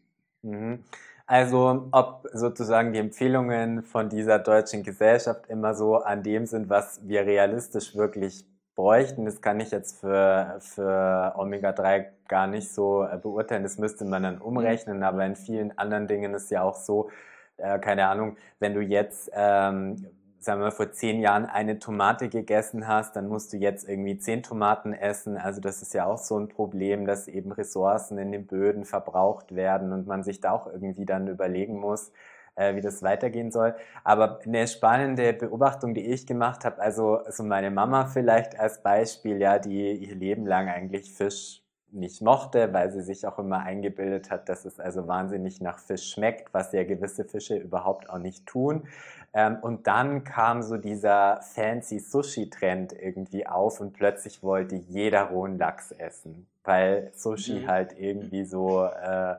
Mhm. 0.42 0.84
Also 1.26 1.88
ob 1.90 2.24
sozusagen 2.32 2.92
die 2.92 3.00
Empfehlungen 3.00 3.82
von 3.82 4.08
dieser 4.08 4.38
deutschen 4.38 4.84
Gesellschaft 4.84 5.46
immer 5.48 5.74
so 5.74 5.96
an 5.96 6.22
dem 6.22 6.46
sind, 6.46 6.68
was 6.68 7.00
wir 7.02 7.26
realistisch 7.26 7.96
wirklich 7.96 8.44
bräuchten, 8.76 9.24
das 9.24 9.40
kann 9.40 9.58
ich 9.58 9.70
jetzt 9.72 10.00
für, 10.00 10.58
für 10.60 11.34
Omega-3 11.36 12.06
gar 12.28 12.46
nicht 12.46 12.72
so 12.72 13.04
äh, 13.04 13.16
beurteilen. 13.16 13.62
Das 13.62 13.78
müsste 13.78 14.04
man 14.04 14.22
dann 14.22 14.38
umrechnen, 14.38 15.02
aber 15.02 15.24
in 15.26 15.34
vielen 15.34 15.76
anderen 15.78 16.06
Dingen 16.06 16.34
ist 16.34 16.50
ja 16.50 16.62
auch 16.62 16.76
so, 16.76 17.10
äh, 17.56 17.78
keine 17.80 18.06
Ahnung, 18.06 18.36
wenn 18.60 18.74
du 18.74 18.80
jetzt 18.80 19.30
ähm, 19.34 20.06
sagen 20.46 20.60
wir, 20.62 20.70
vor 20.70 20.92
zehn 20.92 21.20
Jahren 21.20 21.44
eine 21.44 21.78
Tomate 21.78 22.28
gegessen 22.28 22.86
hast, 22.86 23.16
dann 23.16 23.28
musst 23.28 23.52
du 23.52 23.58
jetzt 23.58 23.88
irgendwie 23.88 24.18
zehn 24.18 24.42
Tomaten 24.42 24.94
essen. 24.94 25.36
Also 25.36 25.60
das 25.60 25.82
ist 25.82 25.92
ja 25.92 26.06
auch 26.06 26.18
so 26.18 26.38
ein 26.38 26.48
Problem, 26.48 27.04
dass 27.04 27.28
eben 27.28 27.52
Ressourcen 27.52 28.16
in 28.16 28.32
den 28.32 28.46
Böden 28.46 28.84
verbraucht 28.84 29.54
werden 29.54 29.92
und 29.92 30.06
man 30.06 30.22
sich 30.22 30.40
da 30.40 30.52
auch 30.52 30.66
irgendwie 30.66 31.04
dann 31.04 31.28
überlegen 31.28 31.78
muss, 31.78 32.12
äh, 32.56 32.74
wie 32.74 32.80
das 32.80 33.02
weitergehen 33.02 33.52
soll. 33.52 33.74
Aber 34.02 34.40
eine 34.44 34.66
spannende 34.66 35.32
Beobachtung, 35.32 35.94
die 35.94 36.06
ich 36.06 36.26
gemacht 36.26 36.64
habe, 36.64 36.80
also, 36.80 37.18
also 37.18 37.44
meine 37.44 37.70
Mama 37.70 38.06
vielleicht 38.06 38.58
als 38.58 38.82
Beispiel, 38.82 39.38
ja, 39.38 39.58
die 39.58 39.92
ihr 39.92 40.14
Leben 40.14 40.46
lang 40.46 40.68
eigentlich 40.68 41.12
Fisch 41.12 41.62
nicht 41.92 42.20
mochte, 42.20 42.72
weil 42.72 42.90
sie 42.90 43.02
sich 43.02 43.26
auch 43.26 43.38
immer 43.38 43.60
eingebildet 43.60 44.30
hat, 44.30 44.48
dass 44.48 44.64
es 44.64 44.80
also 44.80 45.06
wahnsinnig 45.06 45.60
nach 45.60 45.78
Fisch 45.78 46.10
schmeckt, 46.10 46.52
was 46.52 46.72
ja 46.72 46.84
gewisse 46.84 47.24
Fische 47.24 47.56
überhaupt 47.56 48.10
auch 48.10 48.18
nicht 48.18 48.46
tun. 48.46 48.86
Ähm, 49.32 49.58
und 49.60 49.86
dann 49.86 50.24
kam 50.24 50.62
so 50.62 50.76
dieser 50.76 51.40
fancy 51.42 51.98
Sushi-Trend 51.98 52.92
irgendwie 52.92 53.46
auf 53.46 53.80
und 53.80 53.92
plötzlich 53.92 54.42
wollte 54.42 54.76
jeder 54.76 55.24
rohen 55.24 55.58
Lachs 55.58 55.92
essen, 55.92 56.46
weil 56.64 57.10
Sushi 57.14 57.60
mhm. 57.60 57.68
halt 57.68 57.98
irgendwie 57.98 58.44
so 58.44 58.84
äh, 58.84 59.36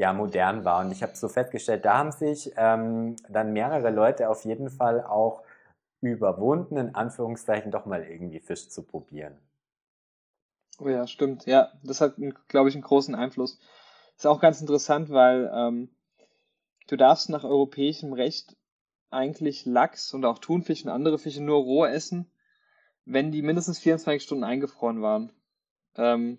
ja 0.00 0.14
modern 0.14 0.64
war. 0.64 0.80
Und 0.80 0.92
ich 0.92 1.02
habe 1.02 1.14
so 1.14 1.28
festgestellt, 1.28 1.84
da 1.84 1.98
haben 1.98 2.10
sich 2.10 2.52
ähm, 2.56 3.16
dann 3.28 3.52
mehrere 3.52 3.90
Leute 3.90 4.30
auf 4.30 4.44
jeden 4.46 4.70
Fall 4.70 5.04
auch 5.04 5.42
überwunden, 6.00 6.78
in 6.78 6.94
Anführungszeichen 6.94 7.70
doch 7.70 7.84
mal 7.84 8.02
irgendwie 8.02 8.40
Fisch 8.40 8.70
zu 8.70 8.82
probieren. 8.82 9.38
Oh 10.78 10.88
ja, 10.88 11.06
stimmt. 11.06 11.44
Ja, 11.44 11.72
das 11.82 12.00
hat, 12.00 12.14
glaube 12.48 12.70
ich, 12.70 12.74
einen 12.74 12.82
großen 12.82 13.14
Einfluss. 13.14 13.58
Ist 14.16 14.26
auch 14.26 14.40
ganz 14.40 14.62
interessant, 14.62 15.10
weil 15.10 15.50
ähm, 15.54 15.90
du 16.88 16.96
darfst 16.96 17.28
nach 17.28 17.44
europäischem 17.44 18.14
Recht 18.14 18.56
eigentlich 19.10 19.66
Lachs 19.66 20.14
und 20.14 20.24
auch 20.24 20.38
Thunfisch 20.38 20.82
und 20.82 20.90
andere 20.90 21.18
Fische 21.18 21.42
nur 21.42 21.58
roh 21.58 21.84
essen, 21.84 22.30
wenn 23.04 23.32
die 23.32 23.42
mindestens 23.42 23.78
24 23.78 24.22
Stunden 24.22 24.44
eingefroren 24.44 25.02
waren. 25.02 25.30
Ähm, 25.96 26.38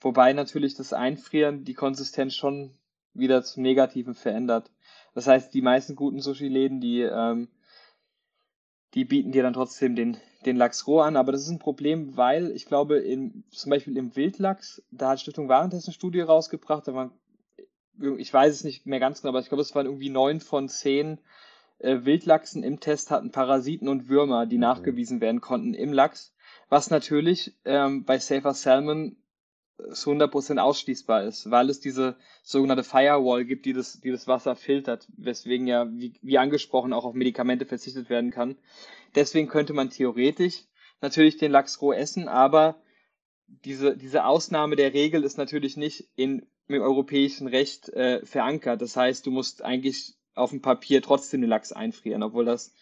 wobei 0.00 0.32
natürlich 0.32 0.74
das 0.74 0.92
Einfrieren 0.92 1.64
die 1.64 1.74
Konsistenz 1.74 2.34
schon 2.34 2.77
wieder 3.18 3.42
zum 3.42 3.62
Negativen 3.62 4.14
verändert. 4.14 4.70
Das 5.14 5.26
heißt, 5.26 5.52
die 5.52 5.62
meisten 5.62 5.96
guten 5.96 6.20
Sushi-Läden, 6.20 6.80
die, 6.80 7.02
ähm, 7.02 7.48
die 8.94 9.04
bieten 9.04 9.32
dir 9.32 9.42
dann 9.42 9.52
trotzdem 9.52 9.96
den, 9.96 10.16
den 10.46 10.56
Lachs 10.56 10.86
roh 10.86 11.00
an, 11.00 11.16
aber 11.16 11.32
das 11.32 11.42
ist 11.42 11.50
ein 11.50 11.58
Problem, 11.58 12.16
weil 12.16 12.50
ich 12.52 12.66
glaube, 12.66 12.98
in, 12.98 13.44
zum 13.50 13.70
Beispiel 13.70 13.96
im 13.96 14.14
Wildlachs, 14.16 14.82
da 14.90 15.10
hat 15.10 15.20
Stiftung 15.20 15.48
Warentest 15.48 15.88
eine 15.88 15.94
Studie 15.94 16.20
rausgebracht, 16.20 16.86
da 16.86 16.94
waren, 16.94 17.10
ich 18.16 18.32
weiß 18.32 18.54
es 18.54 18.64
nicht 18.64 18.86
mehr 18.86 19.00
ganz 19.00 19.20
genau, 19.20 19.30
aber 19.30 19.40
ich 19.40 19.48
glaube, 19.48 19.62
es 19.62 19.74
waren 19.74 19.86
irgendwie 19.86 20.10
neun 20.10 20.40
von 20.40 20.68
zehn 20.68 21.20
äh, 21.78 22.04
Wildlachsen 22.04 22.62
im 22.62 22.80
Test 22.80 23.10
hatten 23.10 23.30
Parasiten 23.30 23.88
und 23.88 24.08
Würmer, 24.08 24.46
die 24.46 24.56
mhm. 24.56 24.62
nachgewiesen 24.62 25.20
werden 25.20 25.40
konnten 25.40 25.74
im 25.74 25.92
Lachs, 25.92 26.34
was 26.68 26.90
natürlich 26.90 27.56
ähm, 27.64 28.04
bei 28.04 28.18
Safer 28.18 28.54
Salmon 28.54 29.16
zu 29.92 30.10
100% 30.10 30.58
ausschließbar 30.58 31.24
ist, 31.24 31.50
weil 31.50 31.70
es 31.70 31.80
diese 31.80 32.16
sogenannte 32.42 32.84
Firewall 32.84 33.44
gibt, 33.44 33.64
die 33.64 33.72
das, 33.72 34.00
die 34.00 34.10
das 34.10 34.26
Wasser 34.26 34.56
filtert, 34.56 35.06
weswegen 35.16 35.66
ja, 35.66 35.88
wie, 35.90 36.14
wie 36.20 36.38
angesprochen, 36.38 36.92
auch 36.92 37.04
auf 37.04 37.14
Medikamente 37.14 37.64
verzichtet 37.64 38.10
werden 38.10 38.30
kann. 38.30 38.56
Deswegen 39.14 39.48
könnte 39.48 39.72
man 39.72 39.90
theoretisch 39.90 40.64
natürlich 41.00 41.36
den 41.36 41.52
Lachs 41.52 41.80
roh 41.80 41.92
essen, 41.92 42.28
aber 42.28 42.82
diese, 43.46 43.96
diese 43.96 44.24
Ausnahme 44.24 44.76
der 44.76 44.92
Regel 44.94 45.22
ist 45.24 45.38
natürlich 45.38 45.76
nicht 45.76 46.08
in, 46.16 46.46
im 46.66 46.82
europäischen 46.82 47.46
Recht 47.46 47.88
äh, 47.90 48.24
verankert. 48.26 48.82
Das 48.82 48.96
heißt, 48.96 49.24
du 49.26 49.30
musst 49.30 49.64
eigentlich 49.64 50.14
auf 50.34 50.50
dem 50.50 50.60
Papier 50.60 51.02
trotzdem 51.02 51.40
den 51.40 51.50
Lachs 51.50 51.72
einfrieren, 51.72 52.22
obwohl 52.22 52.44
das 52.44 52.74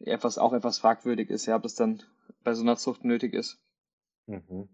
etwas, 0.00 0.38
auch 0.38 0.52
etwas 0.52 0.78
fragwürdig 0.78 1.30
ist, 1.30 1.46
ja, 1.46 1.56
ob 1.56 1.62
das 1.62 1.74
dann 1.74 2.02
bei 2.42 2.54
so 2.54 2.62
einer 2.62 2.76
Zucht 2.76 3.04
nötig 3.04 3.34
ist. 3.34 3.58
Mhm. 4.26 4.68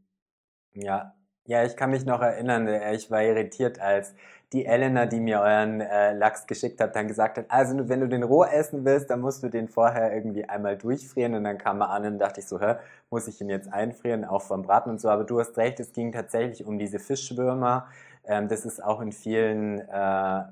Ja, 0.74 1.14
ja, 1.50 1.64
ich 1.64 1.76
kann 1.76 1.90
mich 1.90 2.06
noch 2.06 2.22
erinnern, 2.22 2.68
äh, 2.68 2.94
ich 2.94 3.10
war 3.10 3.24
irritiert, 3.24 3.80
als 3.80 4.14
die 4.52 4.66
Elena, 4.66 5.06
die 5.06 5.18
mir 5.18 5.40
euren 5.40 5.80
äh, 5.80 6.12
Lachs 6.12 6.46
geschickt 6.46 6.80
hat, 6.80 6.94
dann 6.94 7.08
gesagt 7.08 7.38
hat, 7.38 7.46
also 7.48 7.88
wenn 7.88 8.00
du 8.00 8.08
den 8.08 8.22
roh 8.22 8.44
essen 8.44 8.84
willst, 8.84 9.10
dann 9.10 9.20
musst 9.20 9.42
du 9.42 9.48
den 9.48 9.66
vorher 9.68 10.14
irgendwie 10.14 10.44
einmal 10.44 10.76
durchfrieren. 10.76 11.34
Und 11.34 11.42
dann 11.42 11.58
kam 11.58 11.80
er 11.80 11.90
an 11.90 12.06
und 12.06 12.18
dachte 12.20 12.38
ich 12.38 12.46
so, 12.46 12.60
hä, 12.60 12.76
muss 13.10 13.26
ich 13.26 13.40
ihn 13.40 13.48
jetzt 13.48 13.72
einfrieren, 13.72 14.24
auch 14.24 14.42
vom 14.42 14.62
Braten 14.62 14.90
und 14.90 15.00
so, 15.00 15.08
aber 15.08 15.24
du 15.24 15.40
hast 15.40 15.56
recht, 15.58 15.80
es 15.80 15.92
ging 15.92 16.12
tatsächlich 16.12 16.64
um 16.64 16.78
diese 16.78 17.00
Fischwürmer, 17.00 17.88
ähm, 18.30 18.46
das 18.46 18.64
ist 18.64 18.82
auch 18.82 19.00
in 19.00 19.10
vielen, 19.10 19.80
äh, 19.80 20.38
äh, 20.38 20.44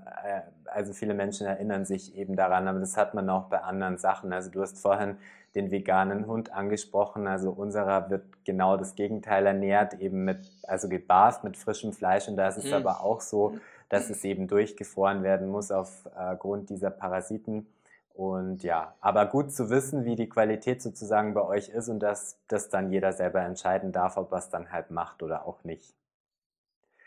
also 0.67 0.93
viele 0.93 1.15
Menschen 1.15 1.47
erinnern 1.47 1.85
sich 1.85 2.17
eben 2.17 2.35
daran, 2.35 2.67
aber 2.67 2.81
das 2.81 2.97
hat 2.97 3.15
man 3.15 3.31
auch 3.31 3.45
bei 3.45 3.63
anderen 3.63 3.99
Sachen, 3.99 4.33
also 4.33 4.51
du 4.51 4.61
hast 4.61 4.81
vorhin 4.81 5.17
den 5.55 5.71
veganen 5.71 6.27
Hund 6.27 6.53
angesprochen. 6.53 7.27
Also 7.27 7.51
unserer 7.51 8.11
wird 8.11 8.25
genau 8.45 8.77
das 8.77 8.97
Gegenteil 8.97 9.47
ernährt, 9.47 9.95
eben 9.95 10.25
mit, 10.25 10.41
also 10.67 10.89
gebarst 10.89 11.45
mit 11.45 11.57
frischem 11.57 11.93
Fleisch. 11.93 12.29
Und 12.29 12.37
da 12.37 12.49
ist 12.49 12.59
es 12.59 12.67
mhm. 12.67 12.75
aber 12.75 13.01
auch 13.01 13.21
so, 13.21 13.57
dass 13.89 14.11
es 14.11 14.25
eben 14.25 14.49
durchgefroren 14.49 15.23
werden 15.23 15.49
muss 15.49 15.71
aufgrund 15.71 16.65
äh, 16.65 16.75
dieser 16.75 16.91
Parasiten. 16.91 17.67
Und 18.13 18.65
ja, 18.65 18.95
aber 19.01 19.27
gut 19.27 19.53
zu 19.53 19.71
wissen, 19.71 20.05
wie 20.05 20.17
die 20.17 20.29
Qualität 20.29 20.83
sozusagen 20.83 21.33
bei 21.33 21.43
euch 21.43 21.69
ist 21.69 21.89
und 21.89 22.01
dass 22.01 22.37
das 22.49 22.69
dann 22.69 22.91
jeder 22.91 23.13
selber 23.13 23.41
entscheiden 23.43 23.93
darf, 23.93 24.17
ob 24.17 24.33
er 24.33 24.39
es 24.39 24.51
dann 24.51 24.73
halt 24.73 24.91
macht 24.91 25.23
oder 25.23 25.47
auch 25.47 25.63
nicht. 25.63 25.95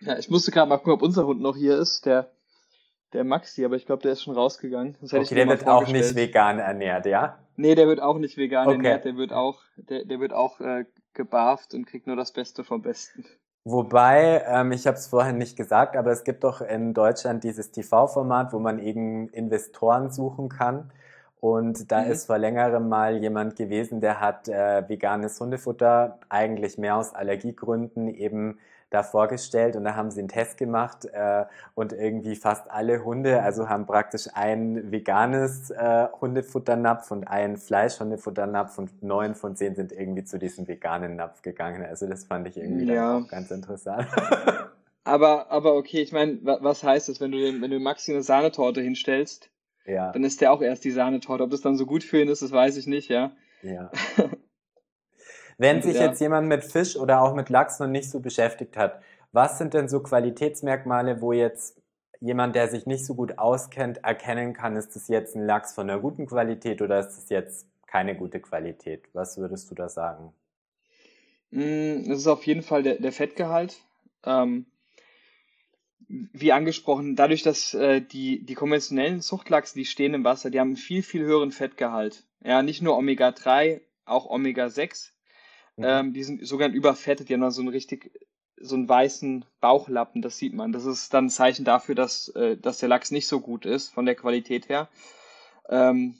Ja, 0.01 0.17
ich 0.17 0.29
musste 0.29 0.51
gerade 0.51 0.69
mal 0.69 0.77
gucken, 0.77 0.93
ob 0.93 1.01
unser 1.01 1.25
Hund 1.25 1.41
noch 1.41 1.55
hier 1.55 1.77
ist. 1.77 2.05
Der 2.05 2.31
der 3.13 3.23
Maxi, 3.23 3.65
aber 3.65 3.75
ich 3.75 3.85
glaube, 3.85 4.01
der 4.01 4.13
ist 4.13 4.23
schon 4.23 4.35
rausgegangen. 4.35 4.97
Das 5.01 5.13
okay, 5.13 5.35
der 5.35 5.47
wird 5.47 5.67
auch 5.67 5.87
nicht 5.87 6.15
vegan 6.15 6.59
ernährt, 6.59 7.05
ja? 7.05 7.37
Nee, 7.57 7.75
der 7.75 7.87
wird 7.87 8.01
auch 8.01 8.17
nicht 8.17 8.37
vegan 8.37 8.67
okay. 8.67 8.75
ernährt, 8.75 9.05
der 9.05 9.17
wird 9.17 9.33
auch, 9.33 9.61
der, 9.75 10.05
der 10.05 10.19
wird 10.19 10.33
auch 10.33 10.59
äh, 10.59 10.85
gebarft 11.13 11.73
und 11.73 11.85
kriegt 11.85 12.07
nur 12.07 12.15
das 12.15 12.31
Beste 12.31 12.63
vom 12.63 12.81
Besten. 12.81 13.25
Wobei, 13.63 14.43
ähm, 14.47 14.71
ich 14.71 14.87
habe 14.87 14.97
es 14.97 15.07
vorhin 15.07 15.37
nicht 15.37 15.55
gesagt, 15.55 15.95
aber 15.95 16.11
es 16.11 16.23
gibt 16.23 16.43
doch 16.43 16.61
in 16.61 16.93
Deutschland 16.93 17.43
dieses 17.43 17.71
TV-Format, 17.71 18.53
wo 18.53 18.59
man 18.59 18.79
eben 18.79 19.29
Investoren 19.29 20.09
suchen 20.09 20.49
kann. 20.49 20.91
Und 21.39 21.91
da 21.91 22.03
mhm. 22.03 22.11
ist 22.11 22.27
vor 22.27 22.37
längerem 22.37 22.87
mal 22.87 23.17
jemand 23.17 23.55
gewesen, 23.55 23.99
der 23.99 24.19
hat 24.19 24.47
äh, 24.47 24.87
veganes 24.87 25.39
Hundefutter 25.39 26.19
eigentlich 26.29 26.77
mehr 26.77 26.95
aus 26.95 27.13
Allergiegründen 27.13 28.07
eben 28.07 28.57
da 28.91 29.03
vorgestellt 29.03 29.75
und 29.77 29.85
da 29.85 29.95
haben 29.95 30.11
sie 30.11 30.19
einen 30.19 30.27
Test 30.27 30.57
gemacht 30.57 31.05
äh, 31.05 31.45
und 31.75 31.93
irgendwie 31.93 32.35
fast 32.35 32.69
alle 32.69 33.03
Hunde, 33.03 33.41
also 33.41 33.69
haben 33.69 33.85
praktisch 33.85 34.27
ein 34.33 34.91
veganes 34.91 35.71
äh, 35.71 36.07
Hundefutternapf 36.19 37.09
und 37.09 37.23
ein 37.23 37.55
Fleischhundefutternapf 37.55 38.77
und 38.77 39.01
neun 39.01 39.33
von 39.33 39.55
zehn 39.55 39.75
sind 39.75 39.93
irgendwie 39.93 40.25
zu 40.25 40.37
diesem 40.37 40.67
veganen 40.67 41.15
Napf 41.15 41.41
gegangen. 41.41 41.83
Also 41.83 42.05
das 42.05 42.25
fand 42.25 42.47
ich 42.49 42.57
irgendwie 42.57 42.93
ja. 42.93 43.17
auch 43.17 43.27
ganz 43.29 43.49
interessant. 43.49 44.07
aber, 45.05 45.49
aber 45.49 45.75
okay, 45.75 46.01
ich 46.01 46.11
meine, 46.11 46.39
was 46.43 46.83
heißt 46.83 47.07
das, 47.07 47.21
wenn 47.21 47.31
du, 47.31 47.39
den, 47.39 47.61
wenn 47.61 47.71
du 47.71 47.79
Maxi 47.79 48.11
eine 48.11 48.23
Sahnetorte 48.23 48.81
hinstellst, 48.81 49.49
ja. 49.85 50.11
dann 50.11 50.25
ist 50.25 50.41
der 50.41 50.51
auch 50.51 50.61
erst 50.61 50.83
die 50.83 50.91
Sahnetorte. 50.91 51.45
Ob 51.45 51.49
das 51.49 51.61
dann 51.61 51.77
so 51.77 51.85
gut 51.85 52.03
für 52.03 52.21
ihn 52.21 52.27
ist, 52.27 52.41
das 52.41 52.51
weiß 52.51 52.75
ich 52.75 52.87
nicht, 52.87 53.07
ja. 53.07 53.31
Ja. 53.63 53.89
Wenn 55.57 55.81
sich 55.81 55.95
ja. 55.95 56.05
jetzt 56.05 56.21
jemand 56.21 56.47
mit 56.47 56.63
Fisch 56.63 56.95
oder 56.95 57.21
auch 57.21 57.35
mit 57.35 57.49
Lachs 57.49 57.79
noch 57.79 57.87
nicht 57.87 58.09
so 58.09 58.19
beschäftigt 58.19 58.77
hat, 58.77 59.01
was 59.31 59.57
sind 59.57 59.73
denn 59.73 59.87
so 59.87 60.01
Qualitätsmerkmale, 60.01 61.21
wo 61.21 61.31
jetzt 61.31 61.81
jemand, 62.19 62.55
der 62.55 62.69
sich 62.69 62.85
nicht 62.85 63.05
so 63.05 63.15
gut 63.15 63.37
auskennt, 63.37 64.03
erkennen 64.03 64.53
kann, 64.53 64.75
ist 64.75 64.95
das 64.95 65.07
jetzt 65.07 65.35
ein 65.35 65.45
Lachs 65.45 65.73
von 65.73 65.89
einer 65.89 65.99
guten 65.99 66.27
Qualität 66.27 66.81
oder 66.81 66.99
ist 66.99 67.17
das 67.17 67.29
jetzt 67.29 67.67
keine 67.87 68.15
gute 68.15 68.39
Qualität? 68.39 69.03
Was 69.13 69.37
würdest 69.37 69.69
du 69.71 69.75
da 69.75 69.89
sagen? 69.89 70.33
Mm, 71.49 72.07
das 72.07 72.19
ist 72.19 72.27
auf 72.27 72.45
jeden 72.45 72.61
Fall 72.61 72.83
der, 72.83 72.95
der 72.95 73.11
Fettgehalt. 73.11 73.81
Ähm, 74.23 74.65
wie 76.07 76.51
angesprochen, 76.51 77.15
dadurch, 77.15 77.41
dass 77.41 77.73
äh, 77.73 78.01
die, 78.01 78.45
die 78.45 78.53
konventionellen 78.53 79.21
Zuchtlachse, 79.21 79.75
die 79.75 79.85
stehen 79.85 80.13
im 80.13 80.23
Wasser, 80.23 80.49
die 80.49 80.59
haben 80.59 80.69
einen 80.69 80.77
viel, 80.77 81.03
viel 81.03 81.23
höheren 81.23 81.51
Fettgehalt. 81.51 82.25
Ja, 82.43 82.61
nicht 82.61 82.81
nur 82.81 82.97
Omega-3, 82.97 83.81
auch 84.05 84.29
Omega-6. 84.29 85.11
Mhm. 85.81 85.87
Ähm, 85.87 86.13
die 86.13 86.23
sind 86.23 86.45
sogar 86.47 86.69
überfettet, 86.69 87.29
die 87.29 87.33
haben 87.33 87.41
dann 87.41 87.51
so 87.51 87.61
einen 87.61 87.69
richtig, 87.69 88.11
so 88.57 88.75
einen 88.75 88.87
weißen 88.87 89.45
Bauchlappen, 89.59 90.21
das 90.21 90.37
sieht 90.37 90.53
man. 90.53 90.71
Das 90.71 90.85
ist 90.85 91.13
dann 91.13 91.25
ein 91.25 91.29
Zeichen 91.29 91.65
dafür, 91.65 91.95
dass, 91.95 92.29
äh, 92.29 92.57
dass 92.57 92.79
der 92.79 92.89
Lachs 92.89 93.11
nicht 93.11 93.27
so 93.27 93.39
gut 93.39 93.65
ist 93.65 93.89
von 93.89 94.05
der 94.05 94.15
Qualität 94.15 94.69
her. 94.69 94.89
Ähm, 95.69 96.17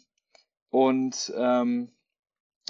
und 0.70 1.34
ähm, 1.36 1.92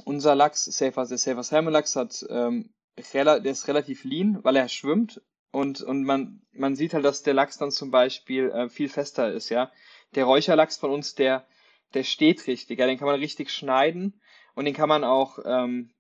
unser 0.06 0.36
Lachs, 0.36 0.66
Safer, 0.66 1.06
der 1.06 1.18
Safer 1.18 1.44
Salmon 1.44 1.74
Lachs, 1.74 1.96
hat, 1.96 2.26
ähm, 2.30 2.74
der 3.14 3.46
ist 3.46 3.68
relativ 3.68 4.04
lean, 4.04 4.40
weil 4.44 4.56
er 4.56 4.68
schwimmt 4.68 5.22
und, 5.52 5.82
und 5.82 6.04
man, 6.04 6.42
man 6.52 6.76
sieht 6.76 6.94
halt, 6.94 7.06
dass 7.06 7.24
der 7.24 7.34
Lachs 7.34 7.58
dann 7.58 7.72
zum 7.72 7.92
Beispiel 7.92 8.50
äh, 8.50 8.70
viel 8.70 8.90
fester 8.90 9.32
ist, 9.32 9.50
ja. 9.50 9.72
Der 10.16 10.26
Räucherlachs 10.26 10.78
von 10.78 10.92
uns, 10.92 11.16
der, 11.16 11.46
der 11.94 12.04
steht 12.04 12.48
richtig, 12.48 12.80
ja, 12.80 12.88
den 12.88 12.98
kann 12.98 13.08
man 13.08 13.20
richtig 13.20 13.50
schneiden 13.50 14.22
und 14.56 14.66
den 14.66 14.74
kann 14.74 14.90
man 14.90 15.04
auch 15.04 15.40
ähm, 15.46 15.92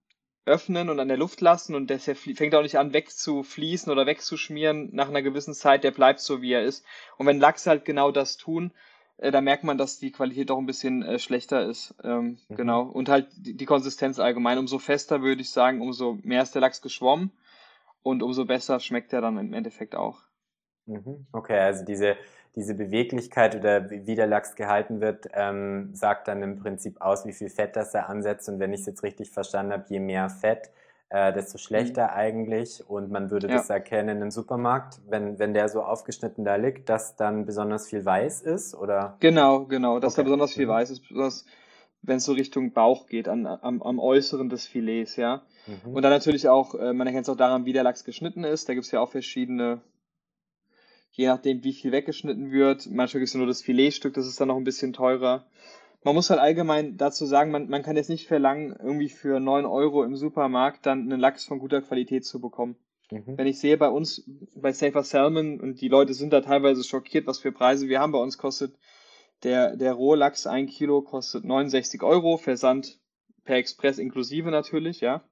öffnen 0.46 0.90
und 0.90 1.00
an 1.00 1.08
der 1.08 1.18
Luft 1.18 1.42
lassen 1.42 1.76
und 1.76 1.90
der 1.90 2.00
fängt 2.00 2.56
auch 2.56 2.64
nicht 2.64 2.80
an 2.80 2.94
wegzufließen 2.94 3.92
oder 3.92 4.06
wegzuschmieren 4.06 4.90
nach 4.92 5.08
einer 5.08 5.22
gewissen 5.22 5.54
Zeit, 5.54 5.84
der 5.84 5.92
bleibt 5.92 6.20
so 6.20 6.42
wie 6.42 6.54
er 6.54 6.64
ist. 6.64 6.84
Und 7.18 7.28
wenn 7.28 7.40
Lachse 7.40 7.70
halt 7.70 7.86
genau 7.86 8.12
das 8.12 8.38
tun, 8.38 8.72
äh, 9.18 9.32
da 9.32 9.40
merkt 9.40 9.64
man, 9.64 9.78
dass 9.78 10.00
die 10.00 10.12
Qualität 10.12 10.50
doch 10.50 10.58
ein 10.58 10.66
bisschen 10.66 11.04
äh, 11.04 11.20
schlechter 11.20 11.66
ist. 11.66 11.94
Ähm, 12.04 12.40
mhm. 12.50 12.56
Genau. 12.56 12.82
Und 12.82 13.08
halt 13.08 13.28
die, 13.38 13.56
die, 13.56 13.66
Konsistenz 13.66 14.20
allgemein. 14.20 14.58
Umso 14.58 14.80
fester 14.80 15.22
würde 15.22 15.42
ich 15.42 15.52
sagen, 15.52 15.82
umso 15.82 16.18
mehr 16.24 16.42
ist 16.42 16.56
der 16.56 16.62
Lachs 16.62 16.82
geschwommen 16.82 17.32
und 18.02 18.24
umso 18.24 18.46
besser 18.46 18.80
schmeckt 18.80 19.14
er 19.14 19.22
dann 19.22 19.38
im 19.38 19.54
Endeffekt 19.54 19.96
auch. 19.96 20.24
Mhm. 20.86 21.26
Okay, 21.32 21.60
also 21.60 21.86
diese, 21.86 22.16
diese 22.56 22.76
Beweglichkeit 22.76 23.56
oder 23.56 23.90
wie 23.90 24.16
der 24.16 24.28
Lachs 24.28 24.56
gehalten 24.56 25.02
wird, 25.02 25.30
ähm, 25.34 25.90
sagt 25.94 26.28
dann 26.28 26.42
im 26.42 26.60
Prinzip 26.60 27.02
aus, 27.02 27.26
wie 27.26 27.34
viel 27.34 27.50
Fett 27.50 27.76
das 27.76 27.94
er 27.94 28.10
ansetzt. 28.10 28.50
Und 28.50 28.60
wenn 28.60 28.74
ich 28.74 28.82
es 28.82 28.86
jetzt 28.88 29.04
richtig 29.04 29.32
verstanden 29.32 29.74
habe, 29.74 29.86
je 29.90 30.00
mehr 30.00 30.30
Fett, 30.30 30.72
äh, 31.10 31.34
desto 31.34 31.58
schlechter 31.58 32.06
mhm. 32.06 32.14
eigentlich. 32.14 32.90
Und 32.90 33.12
man 33.12 33.30
würde 33.32 33.48
ja. 33.48 33.58
das 33.58 33.70
erkennen 33.70 34.22
im 34.22 34.32
Supermarkt, 34.32 35.00
wenn, 35.08 35.40
wenn 35.40 35.54
der 35.54 35.70
so 35.70 35.84
aufgeschnitten 35.84 36.46
da 36.46 36.56
liegt, 36.56 36.90
dass 36.90 37.16
dann 37.16 37.46
besonders 37.46 37.88
viel 37.88 38.04
weiß 38.04 38.42
ist, 38.42 38.76
oder? 38.76 39.18
Genau, 39.20 39.66
genau, 39.66 40.00
dass 40.00 40.14
okay. 40.14 40.22
da 40.22 40.24
besonders 40.24 40.54
viel 40.54 40.66
mhm. 40.66 40.72
weiß 40.72 40.90
ist, 40.90 41.02
besonders 41.02 41.46
wenn 42.04 42.18
es 42.18 42.26
so 42.26 42.34
Richtung 42.34 42.74
Bauch 42.74 43.08
geht, 43.08 43.28
an, 43.28 43.46
am, 43.46 43.82
am 43.82 44.00
Äußeren 44.00 44.50
des 44.50 44.66
Filets, 44.66 45.18
ja. 45.18 45.44
Mhm. 45.68 45.94
Und 45.94 46.02
dann 46.02 46.12
natürlich 46.12 46.50
auch, 46.50 46.74
äh, 46.76 46.94
man 46.94 47.06
erkennt 47.08 47.28
es 47.28 47.30
auch 47.30 47.38
daran, 47.38 47.66
wie 47.66 47.74
der 47.74 47.84
Lachs 47.84 48.04
geschnitten 48.04 48.44
ist. 48.44 48.68
Da 48.68 48.74
gibt 48.74 48.86
es 48.86 48.92
ja 48.92 49.00
auch 49.00 49.10
verschiedene, 49.10 49.82
je 51.12 51.28
nachdem, 51.28 51.64
wie 51.64 51.74
viel 51.74 51.92
weggeschnitten 51.92 52.52
wird. 52.52 52.90
Manchmal 52.90 53.20
gibt 53.20 53.30
es 53.30 53.36
nur 53.36 53.48
das 53.48 53.62
Filetstück, 53.62 54.14
das 54.14 54.28
ist 54.28 54.40
dann 54.40 54.48
noch 54.48 54.58
ein 54.58 54.64
bisschen 54.64 54.94
teurer 54.94 55.46
man 56.04 56.16
muss 56.16 56.30
halt 56.30 56.40
allgemein 56.40 56.98
dazu 56.98 57.26
sagen, 57.26 57.52
man, 57.52 57.70
man 57.70 57.84
kann 57.84 57.96
jetzt 57.96 58.10
nicht 58.10 58.28
verlangen, 58.28 58.76
irgendwie 58.80 59.10
für 59.10 59.40
9 59.40 59.66
Euro 59.66 60.04
im 60.04 60.16
Supermarkt 60.16 60.86
dann 60.86 61.02
einen 61.02 61.20
Lachs 61.20 61.46
von 61.46 61.60
guter 61.60 61.82
Qualität 61.82 62.26
zu 62.26 62.42
bekommen. 62.42 62.76
Mhm. 63.12 63.38
Wenn 63.38 63.48
ich 63.48 63.60
sehe 63.60 63.78
bei 63.78 63.90
uns, 63.90 64.24
bei 64.56 64.72
Safer 64.72 65.04
Salmon, 65.04 65.60
und 65.60 65.82
die 65.82 65.90
Leute 65.90 66.14
sind 66.14 66.34
da 66.34 66.42
teilweise 66.42 66.84
schockiert, 66.84 67.28
was 67.28 67.40
für 67.40 67.52
Preise 67.52 67.88
wir 67.88 68.00
haben, 68.00 68.12
bei 68.12 68.20
uns 68.20 68.38
kostet 68.38 68.76
der, 69.44 69.76
der 69.76 69.94
Rohlachs 69.94 70.48
ein 70.48 70.68
Kilo 70.68 71.02
kostet 71.02 71.46
69 71.46 72.02
Euro, 72.04 72.38
Versand 72.38 73.00
per 73.44 73.58
Express 73.58 73.98
inklusive 73.98 74.50
natürlich, 74.50 75.02
ja. 75.02 75.24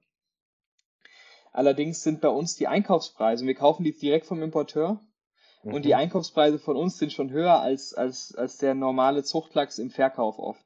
Allerdings 1.52 2.02
sind 2.02 2.20
bei 2.20 2.28
uns 2.28 2.54
die 2.54 2.68
Einkaufspreise, 2.68 3.44
wir 3.44 3.54
kaufen 3.54 3.82
die 3.82 3.92
direkt 3.92 4.26
vom 4.26 4.42
Importeur, 4.42 5.00
Mhm. 5.62 5.74
Und 5.74 5.84
die. 5.84 5.94
Einkaufspreise 5.94 6.58
von 6.58 6.76
uns 6.76 6.98
sind 6.98 7.12
schon 7.12 7.30
höher 7.30 7.60
als, 7.60 7.94
als, 7.94 8.34
als 8.34 8.58
der 8.58 8.74
normale 8.74 9.22
Zuchtlachs 9.22 9.78
im 9.78 9.90
Verkauf 9.90 10.38
oft. 10.38 10.64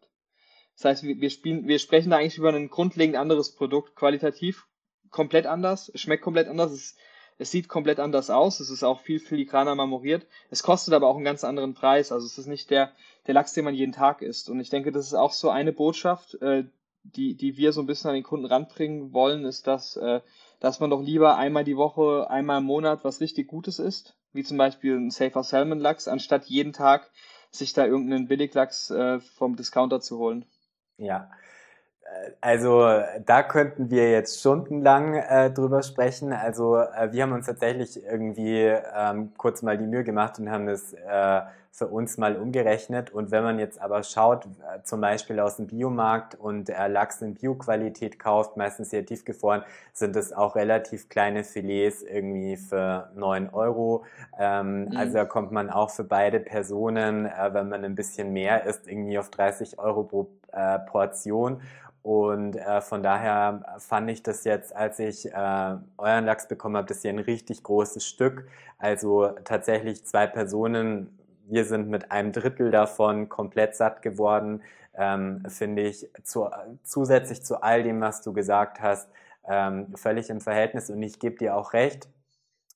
Das 0.77 0.85
heißt, 0.85 1.03
wir, 1.05 1.21
wir, 1.21 1.31
spielen, 1.31 1.67
wir 1.67 1.79
sprechen 1.79 2.11
da 2.11 2.17
eigentlich 2.17 2.39
über 2.39 2.53
ein 2.53 2.69
grundlegend 2.69 3.17
anderes 3.17 3.55
Produkt, 3.55 3.95
qualitativ 3.97 4.67
komplett 5.11 5.47
anders, 5.47 5.93
schmeckt 5.95 6.25
komplett 6.25 6.49
anders, 6.49 6.73
es, 6.73 6.97
es 7.39 7.51
sieht 7.51 7.69
komplett 7.69 8.01
anders 8.01 8.31
aus, 8.31 8.61
es 8.61 8.71
ist 8.71 8.83
auch 8.83 9.01
viel 9.01 9.21
filigraner 9.21 9.75
marmoriert, 9.75 10.27
es 10.51 10.63
kostet 10.63 10.95
aber 10.95 11.09
auch 11.09 11.17
einen 11.17 11.25
ganz 11.25 11.45
anderen 11.45 11.75
Preis, 11.75 12.11
also 12.11 12.27
es 12.27 12.39
ist 12.39 12.47
nicht 12.47 12.71
der, 12.71 12.93
der 13.27 13.35
Lachs, 13.35 13.53
den 13.53 13.65
man 13.65 13.75
jeden 13.75 13.93
Tag 13.93 14.23
isst. 14.23 14.51
Und 14.51 14.61
ich 14.61 14.71
denke, 14.71 14.91
das 14.91 15.07
ist 15.07 15.15
auch 15.15 15.33
so 15.33 15.51
eine 15.51 15.73
Botschaft, 15.73 16.35
äh, 16.43 16.65
die, 17.05 17.37
die 17.37 17.57
wir 17.57 17.73
so 17.73 17.81
ein 17.81 17.87
bisschen 17.87 18.09
an 18.09 18.15
den 18.15 18.25
Kunden 18.25 18.47
ranbringen 18.47 19.13
wollen, 19.13 19.45
ist, 19.45 19.67
dass, 19.67 19.97
äh, 19.97 20.21
dass 20.59 20.81
man 20.81 20.91
doch 20.91 21.03
lieber 21.03 21.37
einmal 21.37 21.65
die 21.65 21.77
Woche, 21.77 22.29
einmal 22.31 22.59
im 22.59 22.65
Monat 22.65 23.05
was 23.05 23.21
richtig 23.21 23.47
Gutes 23.47 23.79
isst 23.79 24.17
wie 24.35 24.43
zum 24.43 24.59
Beispiel 24.59 24.97
ein 24.97 25.11
Safer 25.11 25.43
Salmon 25.43 25.79
Lachs, 25.79 26.09
anstatt 26.09 26.47
jeden 26.47 26.73
Tag 26.73 27.11
sich 27.51 27.73
da 27.73 27.87
irgendeinen 27.87 28.29
Billiglachs 28.29 28.91
äh, 28.91 29.21
vom 29.21 29.57
Discounter 29.57 30.01
zu 30.01 30.19
holen. 30.19 30.45
Ja, 30.97 31.31
also 32.41 32.87
da 33.25 33.43
könnten 33.43 33.91
wir 33.91 34.11
jetzt 34.11 34.41
stundenlang 34.41 35.15
äh, 35.15 35.51
drüber 35.51 35.83
sprechen. 35.83 36.33
Also 36.33 36.77
äh, 36.77 37.13
wir 37.13 37.23
haben 37.23 37.33
uns 37.33 37.47
tatsächlich 37.47 38.03
irgendwie 38.05 38.73
ähm, 38.97 39.33
kurz 39.37 39.63
mal 39.63 39.79
die 39.79 39.87
Mühe 39.87 40.05
gemacht 40.05 40.39
und 40.39 40.51
haben 40.51 40.67
das 40.67 40.93
äh, 40.93 41.41
für 41.75 41.89
uns 41.89 42.19
mal 42.19 42.37
umgerechnet. 42.37 43.11
Und 43.11 43.33
wenn 43.33 43.43
man 43.43 43.59
jetzt 43.59 43.81
aber 43.81 44.05
schaut, 44.05 44.47
äh, 44.47 44.83
zum 44.85 45.01
Beispiel 45.01 45.41
aus 45.41 45.57
dem 45.57 45.67
Biomarkt 45.67 46.37
und 46.37 46.71
äh, 46.71 46.87
Lachs 46.87 47.21
in 47.21 47.35
Bioqualität 47.35 48.21
kauft, 48.21 48.57
meistens 48.57 48.91
sehr 48.91 49.05
tiefgefroren, 49.05 49.65
sind 49.93 50.15
es 50.15 50.33
auch 50.33 50.55
relativ 50.55 51.09
kleine 51.09 51.43
Filets 51.43 52.03
irgendwie 52.03 52.57
für 52.57 53.11
neun 53.17 53.51
Euro. 53.51 54.05
Ähm, 54.39 54.85
mhm. 54.85 54.97
Also 54.97 55.15
da 55.15 55.25
kommt 55.25 55.51
man 55.51 55.69
auch 55.69 55.91
für 55.91 56.05
beide 56.05 56.39
Personen, 56.39 57.27
äh, 57.27 57.53
wenn 57.53 57.69
man 57.69 57.85
ein 57.85 57.97
bisschen 57.97 58.33
mehr 58.33 58.67
isst, 58.67 58.87
irgendwie 58.87 59.19
auf 59.19 59.31
30 59.31 59.81
Euro 59.81 60.05
pro 60.05 60.29
äh, 60.55 60.79
Portion. 60.81 61.61
Und 62.03 62.57
äh, 62.57 62.81
von 62.81 63.03
daher 63.03 63.63
fand 63.79 64.11
ich 64.11 64.23
das 64.23 64.45
jetzt, 64.45 64.77
als 64.77 64.99
ich 64.99 65.27
äh, 65.27 65.77
euren 65.97 66.25
Lachs 66.27 66.49
bekommen 66.49 66.77
habe, 66.77 66.87
das 66.87 67.03
hier 67.03 67.11
ein 67.11 67.19
richtig 67.19 67.63
großes 67.63 68.07
Stück. 68.07 68.47
Also 68.79 69.29
tatsächlich 69.45 70.05
zwei 70.05 70.27
Personen 70.27 71.19
wir 71.47 71.65
sind 71.65 71.89
mit 71.89 72.11
einem 72.11 72.33
Drittel 72.33 72.71
davon 72.71 73.29
komplett 73.29 73.75
satt 73.75 74.03
geworden, 74.03 74.63
ähm, 74.95 75.43
finde 75.49 75.83
ich 75.83 76.09
zu, 76.23 76.49
zusätzlich 76.83 77.45
zu 77.45 77.63
all 77.63 77.83
dem, 77.83 78.01
was 78.01 78.23
du 78.23 78.33
gesagt 78.33 78.81
hast, 78.81 79.09
ähm, 79.47 79.95
völlig 79.97 80.31
im 80.31 80.41
Verhältnis. 80.41 80.91
Und 80.91 81.03
ich 81.03 81.19
gebe 81.19 81.37
dir 81.37 81.57
auch 81.57 81.73
recht, 81.73 82.09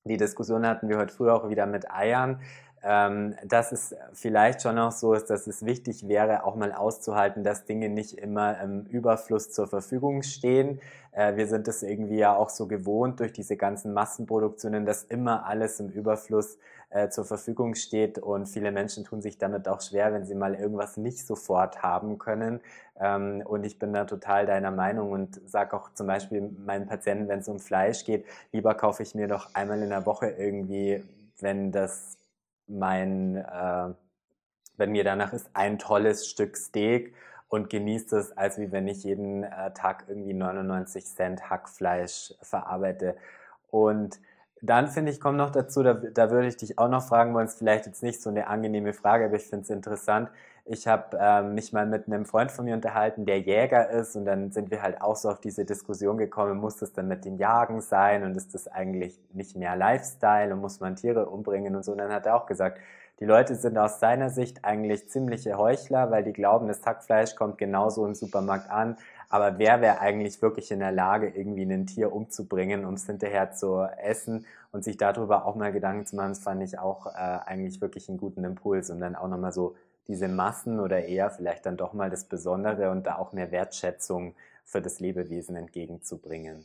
die 0.04 0.16
Diskussion 0.16 0.66
hatten 0.66 0.88
wir 0.88 0.98
heute 0.98 1.14
früh 1.14 1.30
auch 1.30 1.48
wieder 1.48 1.66
mit 1.66 1.90
Eiern, 1.90 2.40
ähm, 2.82 3.34
dass 3.44 3.72
es 3.72 3.94
vielleicht 4.12 4.62
schon 4.62 4.78
auch 4.78 4.92
so 4.92 5.14
ist, 5.14 5.30
dass 5.30 5.46
es 5.46 5.64
wichtig 5.64 6.08
wäre, 6.08 6.44
auch 6.44 6.54
mal 6.54 6.72
auszuhalten, 6.72 7.44
dass 7.44 7.64
Dinge 7.64 7.88
nicht 7.88 8.14
immer 8.18 8.60
im 8.60 8.84
Überfluss 8.84 9.50
zur 9.50 9.66
Verfügung 9.66 10.22
stehen. 10.22 10.80
Äh, 11.12 11.36
wir 11.36 11.46
sind 11.46 11.66
es 11.68 11.82
irgendwie 11.82 12.18
ja 12.18 12.36
auch 12.36 12.50
so 12.50 12.66
gewohnt 12.66 13.20
durch 13.20 13.32
diese 13.32 13.56
ganzen 13.56 13.92
Massenproduktionen, 13.92 14.86
dass 14.86 15.04
immer 15.04 15.46
alles 15.46 15.80
im 15.80 15.88
Überfluss 15.88 16.58
äh, 16.90 17.08
zur 17.08 17.24
Verfügung 17.24 17.74
steht 17.74 18.18
und 18.18 18.46
viele 18.46 18.70
Menschen 18.70 19.04
tun 19.04 19.20
sich 19.20 19.38
damit 19.38 19.68
auch 19.68 19.80
schwer, 19.80 20.12
wenn 20.12 20.24
sie 20.24 20.34
mal 20.34 20.54
irgendwas 20.54 20.96
nicht 20.96 21.26
sofort 21.26 21.82
haben 21.82 22.18
können. 22.18 22.60
Ähm, 22.98 23.42
und 23.44 23.64
ich 23.64 23.78
bin 23.78 23.92
da 23.92 24.04
total 24.04 24.46
deiner 24.46 24.70
Meinung 24.70 25.12
und 25.12 25.40
sage 25.48 25.76
auch 25.76 25.92
zum 25.94 26.06
Beispiel 26.06 26.50
meinen 26.64 26.86
Patienten, 26.86 27.28
wenn 27.28 27.40
es 27.40 27.48
um 27.48 27.58
Fleisch 27.58 28.04
geht, 28.04 28.24
lieber 28.52 28.74
kaufe 28.74 29.02
ich 29.02 29.14
mir 29.14 29.28
doch 29.28 29.54
einmal 29.54 29.82
in 29.82 29.90
der 29.90 30.06
Woche 30.06 30.28
irgendwie, 30.30 31.02
wenn 31.40 31.72
das 31.72 32.17
mein, 32.68 33.36
äh, 33.36 33.88
wenn 34.76 34.92
mir 34.92 35.04
danach 35.04 35.32
ist, 35.32 35.50
ein 35.54 35.78
tolles 35.78 36.28
Stück 36.28 36.56
Steak 36.56 37.14
und 37.48 37.70
genießt 37.70 38.12
es, 38.12 38.36
als 38.36 38.58
wie 38.58 38.72
wenn 38.72 38.88
ich 38.88 39.04
jeden 39.04 39.42
äh, 39.42 39.72
Tag 39.72 40.04
irgendwie 40.08 40.34
99 40.34 41.04
Cent 41.06 41.50
Hackfleisch 41.50 42.34
verarbeite. 42.42 43.16
Und 43.70 44.20
dann 44.60 44.88
finde 44.88 45.12
ich, 45.12 45.20
kommt 45.20 45.38
noch 45.38 45.50
dazu, 45.50 45.82
da, 45.82 45.94
da 45.94 46.30
würde 46.30 46.48
ich 46.48 46.56
dich 46.56 46.78
auch 46.78 46.88
noch 46.88 47.06
fragen 47.06 47.34
wollen, 47.34 47.46
ist 47.46 47.58
vielleicht 47.58 47.86
jetzt 47.86 48.02
nicht 48.02 48.20
so 48.20 48.30
eine 48.30 48.48
angenehme 48.48 48.92
Frage, 48.92 49.26
aber 49.26 49.36
ich 49.36 49.46
finde 49.46 49.64
es 49.64 49.70
interessant. 49.70 50.30
Ich 50.70 50.86
habe 50.86 51.16
ähm, 51.18 51.54
mich 51.54 51.72
mal 51.72 51.86
mit 51.86 52.08
einem 52.08 52.26
Freund 52.26 52.52
von 52.52 52.66
mir 52.66 52.74
unterhalten, 52.74 53.24
der 53.24 53.40
Jäger 53.40 53.88
ist 53.88 54.16
und 54.16 54.26
dann 54.26 54.52
sind 54.52 54.70
wir 54.70 54.82
halt 54.82 55.00
auch 55.00 55.16
so 55.16 55.30
auf 55.30 55.40
diese 55.40 55.64
Diskussion 55.64 56.18
gekommen, 56.18 56.58
muss 56.58 56.76
das 56.76 56.92
dann 56.92 57.08
mit 57.08 57.24
dem 57.24 57.38
Jagen 57.38 57.80
sein 57.80 58.22
und 58.22 58.36
ist 58.36 58.52
das 58.54 58.68
eigentlich 58.68 59.18
nicht 59.32 59.56
mehr 59.56 59.76
Lifestyle 59.76 60.52
und 60.52 60.60
muss 60.60 60.80
man 60.80 60.94
Tiere 60.94 61.30
umbringen 61.30 61.74
und 61.74 61.86
so. 61.86 61.92
Und 61.92 61.98
dann 61.98 62.12
hat 62.12 62.26
er 62.26 62.36
auch 62.36 62.44
gesagt, 62.44 62.80
die 63.18 63.24
Leute 63.24 63.54
sind 63.54 63.78
aus 63.78 63.98
seiner 63.98 64.28
Sicht 64.28 64.62
eigentlich 64.66 65.08
ziemliche 65.08 65.56
Heuchler, 65.56 66.10
weil 66.10 66.22
die 66.22 66.34
glauben, 66.34 66.68
das 66.68 66.84
Hackfleisch 66.84 67.34
kommt 67.34 67.56
genauso 67.56 68.04
im 68.04 68.14
Supermarkt 68.14 68.70
an, 68.70 68.98
aber 69.30 69.58
wer 69.58 69.80
wäre 69.80 70.00
eigentlich 70.00 70.40
wirklich 70.42 70.70
in 70.70 70.80
der 70.80 70.92
Lage, 70.92 71.28
irgendwie 71.28 71.62
ein 71.62 71.86
Tier 71.86 72.12
umzubringen, 72.12 72.84
um 72.84 72.94
es 72.94 73.06
hinterher 73.06 73.52
zu 73.52 73.82
essen 74.02 74.44
und 74.70 74.84
sich 74.84 74.98
darüber 74.98 75.46
auch 75.46 75.54
mal 75.54 75.72
Gedanken 75.72 76.04
zu 76.04 76.14
machen, 76.14 76.30
das 76.30 76.40
fand 76.40 76.62
ich 76.62 76.78
auch 76.78 77.06
äh, 77.06 77.10
eigentlich 77.46 77.80
wirklich 77.80 78.08
einen 78.08 78.18
guten 78.18 78.44
Impuls 78.44 78.90
und 78.90 79.00
dann 79.00 79.16
auch 79.16 79.28
nochmal 79.28 79.52
so 79.52 79.74
diese 80.08 80.28
Massen 80.28 80.80
oder 80.80 81.04
eher 81.04 81.30
vielleicht 81.30 81.66
dann 81.66 81.76
doch 81.76 81.92
mal 81.92 82.10
das 82.10 82.24
Besondere 82.24 82.90
und 82.90 83.06
da 83.06 83.16
auch 83.16 83.32
mehr 83.32 83.50
Wertschätzung 83.50 84.34
für 84.64 84.82
das 84.82 85.00
Lebewesen 85.00 85.54
entgegenzubringen. 85.54 86.64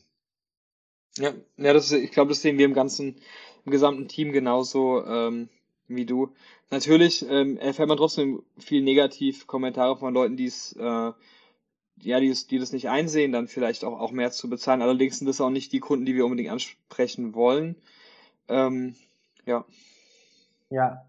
Ja, 1.17 1.31
ja, 1.57 1.73
das, 1.73 1.91
ich 1.91 2.11
glaube, 2.11 2.29
das 2.29 2.41
sehen 2.41 2.57
wir 2.57 2.65
im 2.65 2.73
ganzen, 2.73 3.17
im 3.65 3.71
gesamten 3.71 4.07
Team 4.07 4.31
genauso 4.31 5.05
ähm, 5.05 5.49
wie 5.87 6.05
du. 6.05 6.33
Natürlich 6.71 7.23
ähm, 7.29 7.57
erfährt 7.57 7.87
man 7.87 7.97
trotzdem 7.97 8.41
viel 8.57 8.81
Negativ-Kommentare 8.81 9.97
von 9.97 10.13
Leuten, 10.13 10.37
die 10.37 10.47
es 10.47 10.73
äh, 10.73 11.11
ja, 12.01 12.19
die, 12.19 12.33
die 12.49 12.59
das 12.59 12.71
nicht 12.71 12.89
einsehen, 12.89 13.31
dann 13.31 13.47
vielleicht 13.47 13.83
auch, 13.83 13.99
auch 13.99 14.11
mehr 14.11 14.31
zu 14.31 14.49
bezahlen. 14.49 14.81
Allerdings 14.81 15.19
sind 15.19 15.27
das 15.27 15.41
auch 15.41 15.49
nicht 15.49 15.71
die 15.71 15.79
Kunden, 15.79 16.05
die 16.05 16.15
wir 16.15 16.25
unbedingt 16.25 16.49
ansprechen 16.49 17.33
wollen. 17.33 17.75
Ähm, 18.47 18.95
ja. 19.45 19.65
Ja. 20.69 21.05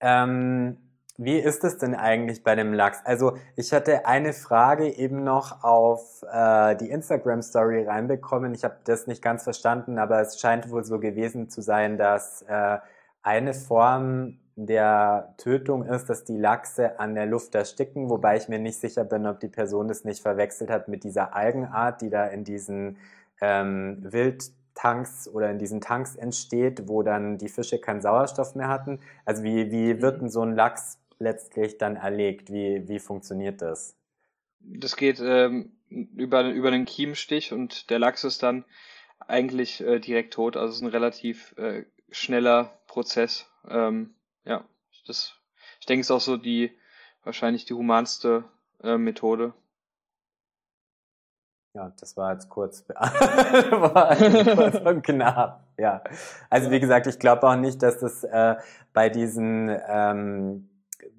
Ähm, 0.00 0.76
wie 1.18 1.38
ist 1.38 1.64
es 1.64 1.78
denn 1.78 1.94
eigentlich 1.94 2.42
bei 2.42 2.54
dem 2.54 2.72
Lachs? 2.74 3.00
Also 3.04 3.36
ich 3.56 3.72
hatte 3.72 4.06
eine 4.06 4.32
Frage 4.32 4.88
eben 4.88 5.24
noch 5.24 5.64
auf 5.64 6.22
äh, 6.30 6.76
die 6.76 6.90
Instagram 6.90 7.42
Story 7.42 7.84
reinbekommen. 7.84 8.54
Ich 8.54 8.64
habe 8.64 8.76
das 8.84 9.06
nicht 9.06 9.22
ganz 9.22 9.44
verstanden, 9.44 9.98
aber 9.98 10.20
es 10.20 10.38
scheint 10.38 10.70
wohl 10.70 10.84
so 10.84 10.98
gewesen 10.98 11.48
zu 11.48 11.62
sein, 11.62 11.96
dass 11.96 12.42
äh, 12.42 12.78
eine 13.22 13.54
Form 13.54 14.38
der 14.56 15.34
Tötung 15.36 15.84
ist, 15.84 16.08
dass 16.08 16.24
die 16.24 16.36
Lachse 16.36 16.98
an 16.98 17.14
der 17.14 17.26
Luft 17.26 17.54
ersticken, 17.54 18.08
wobei 18.08 18.36
ich 18.36 18.48
mir 18.48 18.58
nicht 18.58 18.80
sicher 18.80 19.04
bin, 19.04 19.26
ob 19.26 19.40
die 19.40 19.48
Person 19.48 19.88
das 19.88 20.04
nicht 20.04 20.22
verwechselt 20.22 20.70
hat 20.70 20.88
mit 20.88 21.04
dieser 21.04 21.34
Algenart, 21.34 22.00
die 22.00 22.08
da 22.08 22.26
in 22.26 22.44
diesen 22.44 22.96
ähm, 23.42 23.98
Wildtanks 24.00 25.28
oder 25.28 25.50
in 25.50 25.58
diesen 25.58 25.82
Tanks 25.82 26.16
entsteht, 26.16 26.88
wo 26.88 27.02
dann 27.02 27.36
die 27.36 27.48
Fische 27.50 27.78
keinen 27.78 28.00
Sauerstoff 28.00 28.54
mehr 28.54 28.68
hatten. 28.68 29.00
Also 29.26 29.42
wie, 29.42 29.70
wie 29.70 30.00
wird 30.00 30.22
denn 30.22 30.30
so 30.30 30.40
ein 30.40 30.54
Lachs 30.54 30.98
letztlich 31.18 31.78
dann 31.78 31.96
erlegt? 31.96 32.52
Wie, 32.52 32.88
wie 32.88 32.98
funktioniert 32.98 33.62
das? 33.62 33.96
Das 34.60 34.96
geht 34.96 35.20
ähm, 35.20 35.72
über, 35.88 36.48
über 36.50 36.68
einen 36.68 36.84
Kiemstich 36.84 37.52
und 37.52 37.90
der 37.90 37.98
Lachs 37.98 38.24
ist 38.24 38.42
dann 38.42 38.64
eigentlich 39.20 39.80
äh, 39.80 40.00
direkt 40.00 40.34
tot. 40.34 40.56
Also 40.56 40.70
es 40.70 40.76
ist 40.76 40.82
ein 40.82 40.88
relativ 40.88 41.56
äh, 41.58 41.84
schneller 42.10 42.78
Prozess. 42.86 43.46
Ähm, 43.68 44.14
ja, 44.44 44.64
das, 45.06 45.34
ich 45.80 45.86
denke, 45.86 46.00
es 46.00 46.08
ist 46.08 46.10
auch 46.10 46.20
so 46.20 46.36
die 46.36 46.72
wahrscheinlich 47.22 47.64
die 47.64 47.74
humanste 47.74 48.44
äh, 48.82 48.96
Methode. 48.96 49.52
Ja, 51.74 51.92
das 52.00 52.16
war 52.16 52.32
jetzt 52.32 52.48
kurz, 52.48 52.88
war 52.88 54.16
kurz 54.16 54.80
und 54.80 55.02
knapp. 55.02 55.62
Ja, 55.76 56.02
also 56.48 56.70
wie 56.70 56.80
gesagt, 56.80 57.06
ich 57.06 57.18
glaube 57.18 57.46
auch 57.46 57.56
nicht, 57.56 57.82
dass 57.82 57.98
das 57.98 58.24
äh, 58.24 58.56
bei 58.94 59.10
diesen 59.10 59.68
ähm, 59.86 60.70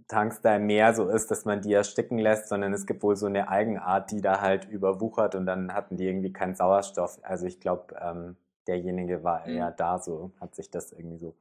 Tanks 0.08 0.42
da 0.42 0.56
im 0.56 0.66
Meer 0.66 0.94
so 0.94 1.08
ist, 1.10 1.32
dass 1.32 1.46
man 1.46 1.62
die 1.62 1.74
ersticken 1.74 2.18
lässt, 2.18 2.50
sondern 2.50 2.74
es 2.74 2.86
gibt 2.86 3.04
wohl 3.04 3.16
so 3.16 3.26
eine 3.26 3.50
Eigenart, 3.50 4.12
die 4.12 4.22
da 4.22 4.42
halt 4.42 4.66
überwuchert 4.66 5.36
und 5.36 5.46
dann 5.46 5.74
hatten 5.74 5.98
die 5.98 6.08
irgendwie 6.08 6.34
keinen 6.34 6.56
Sauerstoff. 6.56 7.20
Also 7.24 7.46
ich 7.46 7.60
glaube, 7.60 7.96
ähm, 8.02 8.38
derjenige 8.68 9.24
war 9.24 9.48
mhm. 9.48 9.56
eher 9.56 9.72
da, 9.72 10.00
so 10.00 10.32
hat 10.40 10.56
sich 10.56 10.70
das 10.72 10.92
irgendwie 10.92 11.18
so. 11.18 11.36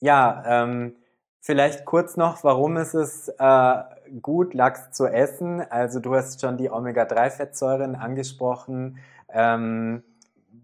Ja, 0.00 0.42
ähm, 0.46 0.96
Vielleicht 1.46 1.84
kurz 1.84 2.16
noch, 2.16 2.42
warum 2.42 2.76
ist 2.76 2.94
es 2.94 3.28
äh, 3.28 3.74
gut, 4.20 4.52
Lachs 4.52 4.90
zu 4.90 5.06
essen? 5.06 5.60
Also 5.60 6.00
du 6.00 6.12
hast 6.12 6.40
schon 6.40 6.56
die 6.56 6.72
Omega-3-Fettsäuren 6.72 7.94
angesprochen. 7.94 8.98
Ähm, 9.28 10.02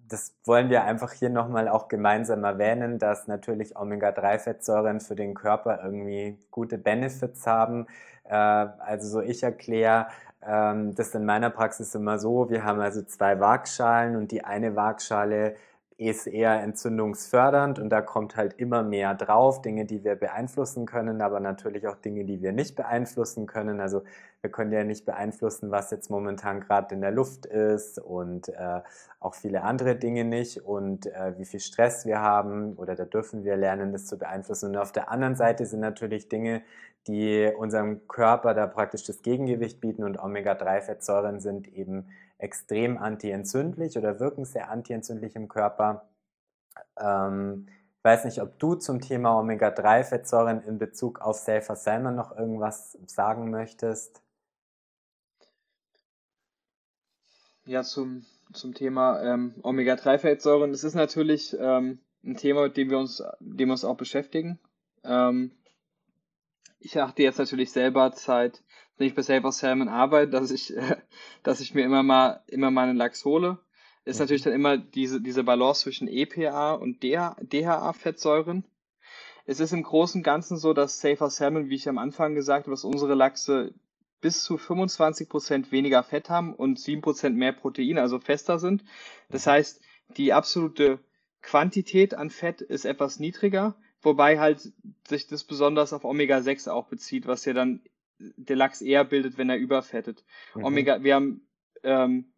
das 0.09 0.35
wollen 0.45 0.71
wir 0.71 0.85
einfach 0.85 1.13
hier 1.13 1.31
nochmal 1.31 1.69
auch 1.69 1.89
gemeinsam 1.89 2.45
erwähnen, 2.45 2.99
dass 2.99 3.27
natürlich 3.27 3.77
Omega-3-Fettsäuren 3.77 5.01
für 5.01 5.15
den 5.15 5.35
Körper 5.35 5.81
irgendwie 5.83 6.39
gute 6.51 6.79
Benefits 6.79 7.47
haben. 7.47 7.87
Äh, 8.25 8.35
also 8.35 9.09
so 9.09 9.21
ich 9.21 9.43
erkläre 9.43 10.07
ähm, 10.45 10.95
das 10.95 11.15
in 11.15 11.25
meiner 11.25 11.51
Praxis 11.51 11.95
immer 11.95 12.19
so, 12.19 12.51
wir 12.51 12.65
haben 12.65 12.81
also 12.81 13.03
zwei 13.03 13.39
Waagschalen 13.41 14.17
und 14.17 14.33
die 14.33 14.45
eine 14.45 14.77
Waagschale 14.77 15.57
ist 16.09 16.27
eher 16.27 16.63
entzündungsfördernd 16.63 17.79
und 17.79 17.91
da 17.91 18.01
kommt 18.01 18.37
halt 18.37 18.55
immer 18.59 18.83
mehr 18.83 19.15
drauf, 19.15 19.63
Dinge, 19.63 19.85
die 19.85 20.05
wir 20.05 20.15
beeinflussen 20.15 20.87
können, 20.87 21.21
aber 21.21 21.41
natürlich 21.41 21.87
auch 21.87 21.97
Dinge, 21.97 22.25
die 22.25 22.43
wir 22.43 22.53
nicht 22.53 22.77
beeinflussen 22.77 23.47
können. 23.47 23.81
Also 23.81 24.03
wir 24.41 24.51
können 24.51 24.73
ja 24.73 24.85
nicht 24.85 25.05
beeinflussen, 25.05 25.71
was 25.71 25.91
jetzt 25.91 26.11
momentan 26.11 26.61
gerade 26.61 26.95
in 26.95 27.01
der 27.01 27.11
Luft 27.13 27.47
ist 27.47 27.99
und 27.99 28.49
äh, 28.49 28.81
auch 29.21 29.35
viele 29.35 29.63
andere 29.63 29.97
Dinge 29.97 30.25
nicht 30.25 30.65
und 30.65 31.07
äh, 31.07 31.39
wie 31.39 31.45
viel 31.45 31.61
Stress 31.61 32.07
wir 32.07 32.21
haben 32.21 32.75
oder 32.75 32.95
da 32.95 33.05
dürfen 33.05 33.45
wir 33.45 33.57
lernen, 33.57 33.93
das 33.93 34.07
zu 34.07 34.19
beeinflussen. 34.19 34.71
Und 34.71 34.77
auf 34.77 34.93
der 34.93 35.11
anderen 35.11 35.37
Seite 35.37 35.67
sind 35.67 35.81
natürlich 35.81 36.29
Dinge, 36.29 36.63
die 37.07 37.51
unserem 37.57 38.07
Körper 38.09 38.55
da 38.55 38.67
praktisch 38.67 39.05
das 39.05 39.23
Gegengewicht 39.23 39.81
bieten 39.81 40.05
und 40.05 40.19
Omega-3-Fettsäuren 40.19 41.41
sind 41.41 41.69
eben 41.69 42.07
extrem 42.43 42.99
antientzündlich 42.99 43.97
oder 43.97 44.19
wirken 44.21 44.45
sehr 44.45 44.71
antientzündlich 44.71 45.37
im 45.37 45.49
Körper. 45.49 46.09
Ähm, 46.99 47.69
ich 47.69 48.05
weiß 48.05 48.25
nicht, 48.25 48.43
ob 48.43 48.59
du 48.59 48.75
zum 48.75 49.01
Thema 49.01 49.39
Omega-3-Fettsäuren 49.39 50.63
in 50.65 50.79
Bezug 50.79 51.21
auf 51.21 51.37
Safer 51.37 51.77
Salmon 51.77 52.17
noch 52.17 52.37
irgendwas 52.37 52.99
sagen 53.07 53.51
möchtest. 53.51 54.21
Ja, 57.65 57.85
zum, 57.85 58.27
zum 58.53 58.75
Thema 58.75 59.23
ähm, 59.23 59.55
Omega-3-Fettsäuren. 59.63 60.73
Das 60.73 60.83
ist 60.83 60.95
natürlich 60.95 61.57
ähm, 61.61 62.01
ein 62.25 62.37
Thema, 62.37 62.65
mit 62.65 62.77
dem 62.77 62.91
wir 62.91 62.99
uns, 62.99 63.23
dem 63.39 63.69
wir 63.69 63.73
uns 63.73 63.85
auch 63.85 63.97
beschäftigen. 63.97 64.59
Ähm, 65.05 65.53
ich 66.81 67.01
achte 67.01 67.23
jetzt 67.23 67.39
natürlich 67.39 67.71
selber 67.71 68.11
Zeit 68.11 68.65
wenn 69.03 69.09
ich 69.09 69.17
bei 69.17 69.23
Safer 69.23 69.51
Salmon 69.51 69.89
arbeite, 69.89 70.31
dass 70.31 70.53
ich, 70.53 70.77
äh, 70.77 70.97
dass 71.43 71.61
ich 71.61 71.75
mir 71.75 71.85
immer 71.85 72.05
mal, 72.05 72.41
immer 72.47 72.71
mal 72.71 72.89
einen 72.89 72.97
Lachs 72.97 73.25
hole, 73.25 73.59
ist 74.05 74.19
mhm. 74.19 74.23
natürlich 74.23 74.43
dann 74.43 74.53
immer 74.53 74.79
diese, 74.79 75.21
diese 75.21 75.43
Balance 75.43 75.83
zwischen 75.83 76.07
EPA 76.07 76.75
und 76.75 77.03
DHA-Fettsäuren. 77.03 78.65
Es 79.45 79.59
ist 79.59 79.73
im 79.73 79.83
Großen 79.83 80.21
und 80.21 80.23
Ganzen 80.23 80.57
so, 80.57 80.73
dass 80.73 81.01
Safer 81.01 81.31
Salmon, 81.31 81.69
wie 81.69 81.75
ich 81.75 81.89
am 81.89 81.99
Anfang 81.99 82.37
gesagt 82.37 82.67
habe, 82.67 82.71
dass 82.71 82.85
unsere 82.85 83.15
Lachse 83.15 83.75
bis 84.21 84.45
zu 84.45 84.55
25% 84.55 85.73
weniger 85.73 86.05
Fett 86.05 86.31
haben 86.31 86.55
und 86.55 86.79
7% 86.79 87.31
mehr 87.31 87.53
Protein, 87.53 87.99
also 87.99 88.21
fester 88.21 88.61
sind. 88.61 88.85
Das 89.31 89.47
mhm. 89.47 89.51
heißt, 89.51 89.81
die 90.17 90.33
absolute 90.33 91.01
Quantität 91.41 92.15
an 92.15 92.31
Fett 92.31 92.61
ist 92.61 92.85
etwas 92.85 93.19
niedriger, 93.19 93.75
wobei 94.01 94.39
halt 94.39 94.73
sich 95.09 95.27
das 95.27 95.43
besonders 95.43 95.93
auf 95.93 96.05
Omega-6 96.05 96.71
auch 96.71 96.87
bezieht, 96.87 97.27
was 97.27 97.45
ja 97.47 97.53
dann 97.53 97.81
der 98.37 98.57
Lachs 98.57 98.81
eher 98.81 99.05
bildet, 99.05 99.39
wenn 99.39 99.51
er 99.51 99.57
überfettet. 99.57 100.25
Mhm. 100.55 100.65
Omega, 100.65 101.03
wir 101.03 101.15
haben, 101.15 101.47
ähm, 101.83 102.33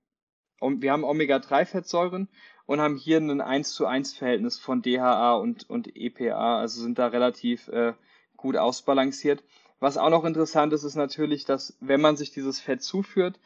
wir 0.61 0.93
haben 0.93 1.05
Omega-3-Fettsäuren 1.05 2.29
und 2.67 2.81
haben 2.81 2.97
hier 2.97 3.19
ein 3.19 3.41
1 3.41 3.73
zu 3.73 3.87
1 3.87 4.15
Verhältnis 4.15 4.59
von 4.59 4.83
DHA 4.83 5.35
und, 5.35 5.69
und 5.69 5.95
EPA, 5.97 6.61
also 6.61 6.81
sind 6.81 6.99
da 6.99 7.09
relativ 7.09 7.69
äh, 7.69 7.95
gut 8.37 8.57
ausbalanciert. 8.57 9.43
Was 9.81 9.99
auch 9.99 10.11
noch 10.11 10.25
interessant 10.25 10.73
ist, 10.73 10.85
ist 10.85 10.95
natürlich, 10.95 11.45
dass 11.45 11.77
wenn 11.81 12.01
man 12.01 12.17
sich 12.17 12.31
dieses 12.31 12.61
Fett 12.61 12.83
zuführt, 12.83 13.39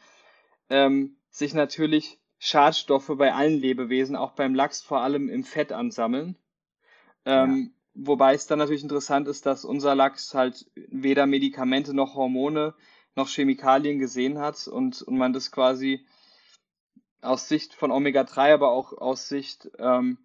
ähm, 0.69 1.17
sich 1.29 1.53
natürlich 1.53 2.19
Schadstoffe 2.37 3.11
bei 3.17 3.33
allen 3.33 3.59
Lebewesen, 3.59 4.15
auch 4.15 4.31
beim 4.31 4.55
Lachs 4.55 4.81
vor 4.81 5.01
allem 5.01 5.27
im 5.29 5.43
Fett 5.43 5.73
ansammeln. 5.73 6.37
Ähm, 7.25 7.73
Wobei 8.01 8.33
es 8.33 8.47
dann 8.47 8.59
natürlich 8.59 8.83
interessant 8.83 9.27
ist, 9.27 9.45
dass 9.45 9.65
unser 9.65 9.93
Lachs 9.93 10.33
halt 10.33 10.65
weder 10.75 11.25
Medikamente 11.25 11.93
noch 11.93 12.15
Hormone 12.15 12.73
noch 13.15 13.27
Chemikalien 13.27 13.99
gesehen 13.99 14.39
hat 14.39 14.67
und, 14.69 15.01
und 15.01 15.17
man 15.17 15.33
das 15.33 15.51
quasi 15.51 16.05
aus 17.21 17.49
Sicht 17.49 17.73
von 17.73 17.91
Omega-3, 17.91 18.53
aber 18.53 18.71
auch 18.71 18.93
aus 18.93 19.27
Sicht 19.27 19.69
ähm, 19.79 20.17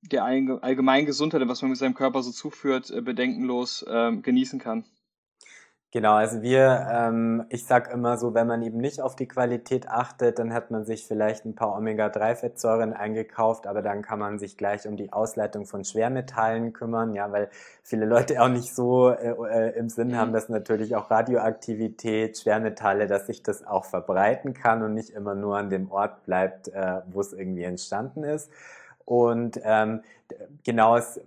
der 0.00 0.24
allgemeinen 0.24 1.04
Gesundheit, 1.04 1.46
was 1.46 1.60
man 1.60 1.70
mit 1.70 1.78
seinem 1.78 1.94
Körper 1.94 2.22
so 2.22 2.30
zuführt, 2.30 2.90
äh, 2.90 3.02
bedenkenlos 3.02 3.84
ähm, 3.86 4.22
genießen 4.22 4.58
kann. 4.58 4.86
Genau, 5.92 6.14
also 6.14 6.42
wir, 6.42 6.88
ähm, 6.90 7.46
ich 7.48 7.64
sag 7.64 7.92
immer 7.92 8.18
so, 8.18 8.34
wenn 8.34 8.48
man 8.48 8.60
eben 8.62 8.78
nicht 8.78 9.00
auf 9.00 9.14
die 9.14 9.28
Qualität 9.28 9.88
achtet, 9.88 10.40
dann 10.40 10.52
hat 10.52 10.70
man 10.72 10.84
sich 10.84 11.06
vielleicht 11.06 11.44
ein 11.44 11.54
paar 11.54 11.76
Omega-3-Fettsäuren 11.76 12.92
eingekauft, 12.92 13.68
aber 13.68 13.82
dann 13.82 14.02
kann 14.02 14.18
man 14.18 14.38
sich 14.40 14.56
gleich 14.56 14.86
um 14.88 14.96
die 14.96 15.12
Ausleitung 15.12 15.64
von 15.64 15.84
Schwermetallen 15.84 16.72
kümmern, 16.72 17.14
ja, 17.14 17.30
weil 17.30 17.50
viele 17.82 18.04
Leute 18.04 18.42
auch 18.42 18.48
nicht 18.48 18.74
so 18.74 19.10
äh, 19.10 19.30
äh, 19.30 19.78
im 19.78 19.88
Sinn 19.88 20.18
haben, 20.18 20.30
mhm. 20.30 20.34
dass 20.34 20.48
natürlich 20.48 20.96
auch 20.96 21.08
Radioaktivität, 21.08 22.36
Schwermetalle, 22.36 23.06
dass 23.06 23.28
sich 23.28 23.44
das 23.44 23.64
auch 23.64 23.84
verbreiten 23.84 24.54
kann 24.54 24.82
und 24.82 24.92
nicht 24.92 25.10
immer 25.10 25.36
nur 25.36 25.56
an 25.56 25.70
dem 25.70 25.90
Ort 25.92 26.24
bleibt, 26.24 26.66
äh, 26.68 27.00
wo 27.06 27.20
es 27.20 27.32
irgendwie 27.32 27.62
entstanden 27.62 28.24
ist. 28.24 28.50
Und 29.06 29.60
ähm, 29.62 30.02
genau, 30.64 30.96
es, 30.96 31.20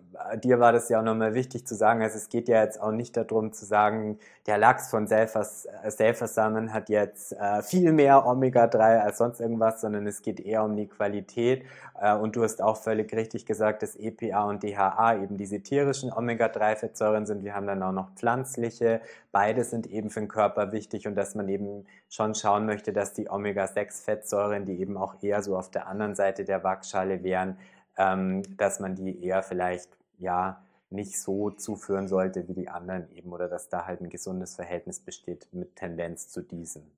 dir 0.43 0.59
war 0.59 0.73
das 0.73 0.89
ja 0.89 0.99
auch 0.99 1.03
nochmal 1.03 1.33
wichtig 1.33 1.65
zu 1.65 1.75
sagen, 1.75 2.01
also 2.01 2.17
es 2.17 2.29
geht 2.29 2.47
ja 2.47 2.61
jetzt 2.61 2.81
auch 2.81 2.91
nicht 2.91 3.15
darum 3.15 3.53
zu 3.53 3.65
sagen, 3.65 4.19
der 4.45 4.57
Lachs 4.57 4.89
von 4.89 5.07
Selfersamen 5.07 6.73
hat 6.73 6.89
jetzt 6.89 7.33
äh, 7.33 7.61
viel 7.61 7.93
mehr 7.93 8.25
Omega-3 8.25 8.99
als 8.99 9.19
sonst 9.19 9.39
irgendwas, 9.39 9.81
sondern 9.81 10.07
es 10.07 10.21
geht 10.21 10.39
eher 10.39 10.63
um 10.63 10.75
die 10.75 10.87
Qualität. 10.87 11.63
Äh, 11.99 12.15
und 12.15 12.35
du 12.35 12.43
hast 12.43 12.61
auch 12.61 12.77
völlig 12.77 13.13
richtig 13.13 13.45
gesagt, 13.45 13.83
dass 13.83 13.95
EPA 13.95 14.45
und 14.45 14.63
DHA 14.63 15.21
eben 15.21 15.37
diese 15.37 15.61
tierischen 15.61 16.11
Omega-3-Fettsäuren 16.11 17.25
sind. 17.25 17.43
Wir 17.43 17.55
haben 17.55 17.67
dann 17.67 17.83
auch 17.83 17.91
noch 17.91 18.11
pflanzliche. 18.15 19.01
Beide 19.31 19.63
sind 19.63 19.87
eben 19.87 20.09
für 20.09 20.21
den 20.21 20.29
Körper 20.29 20.71
wichtig 20.71 21.07
und 21.07 21.15
dass 21.15 21.35
man 21.35 21.47
eben 21.47 21.85
schon 22.09 22.33
schauen 22.33 22.65
möchte, 22.65 22.91
dass 22.91 23.13
die 23.13 23.29
Omega-6-Fettsäuren, 23.29 24.65
die 24.65 24.81
eben 24.81 24.97
auch 24.97 25.15
eher 25.21 25.43
so 25.43 25.57
auf 25.57 25.69
der 25.69 25.87
anderen 25.87 26.15
Seite 26.15 26.43
der 26.43 26.63
Waagschale 26.63 27.23
wären, 27.23 27.57
ähm, 27.99 28.41
dass 28.57 28.79
man 28.79 28.95
die 28.95 29.23
eher 29.23 29.43
vielleicht 29.43 29.89
ja 30.17 30.63
nicht 30.89 31.21
so 31.21 31.51
zuführen 31.51 32.07
sollte 32.07 32.47
wie 32.47 32.53
die 32.53 32.69
anderen 32.69 33.11
eben 33.11 33.31
oder 33.31 33.47
dass 33.47 33.69
da 33.69 33.85
halt 33.85 34.01
ein 34.01 34.09
gesundes 34.09 34.55
Verhältnis 34.55 35.01
besteht 35.01 35.47
mit 35.51 35.75
Tendenz 35.75 36.29
zu 36.29 36.41
diesen. 36.41 36.89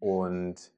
Und 0.00 0.72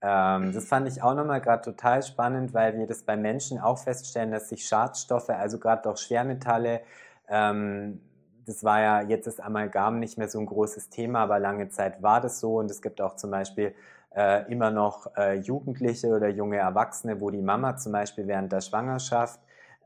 ähm, 0.00 0.52
das 0.52 0.64
fand 0.64 0.88
ich 0.88 1.02
auch 1.02 1.14
nochmal 1.14 1.40
gerade 1.40 1.62
total 1.62 2.02
spannend, 2.02 2.54
weil 2.54 2.76
wir 2.76 2.86
das 2.86 3.02
bei 3.02 3.16
Menschen 3.16 3.58
auch 3.58 3.78
feststellen, 3.78 4.32
dass 4.32 4.48
sich 4.48 4.66
Schadstoffe, 4.66 5.28
also 5.28 5.58
gerade 5.58 5.88
auch 5.88 5.98
Schwermetalle, 5.98 6.80
ähm, 7.28 8.00
das 8.46 8.64
war 8.64 8.80
ja 8.80 9.02
jetzt 9.02 9.26
das 9.26 9.40
Amalgam 9.40 9.98
nicht 10.00 10.16
mehr 10.16 10.28
so 10.28 10.40
ein 10.40 10.46
großes 10.46 10.88
Thema, 10.88 11.20
aber 11.20 11.38
lange 11.38 11.68
Zeit 11.68 12.02
war 12.02 12.22
das 12.22 12.40
so 12.40 12.58
und 12.58 12.70
es 12.70 12.80
gibt 12.80 13.02
auch 13.02 13.16
zum 13.16 13.30
Beispiel 13.30 13.74
äh, 14.18 14.50
immer 14.50 14.72
noch 14.72 15.16
äh, 15.16 15.34
Jugendliche 15.34 16.08
oder 16.08 16.28
junge 16.28 16.56
Erwachsene, 16.56 17.20
wo 17.20 17.30
die 17.30 17.40
Mama 17.40 17.76
zum 17.76 17.92
Beispiel 17.92 18.26
während 18.26 18.50
der 18.50 18.60
Schwangerschaft 18.60 19.38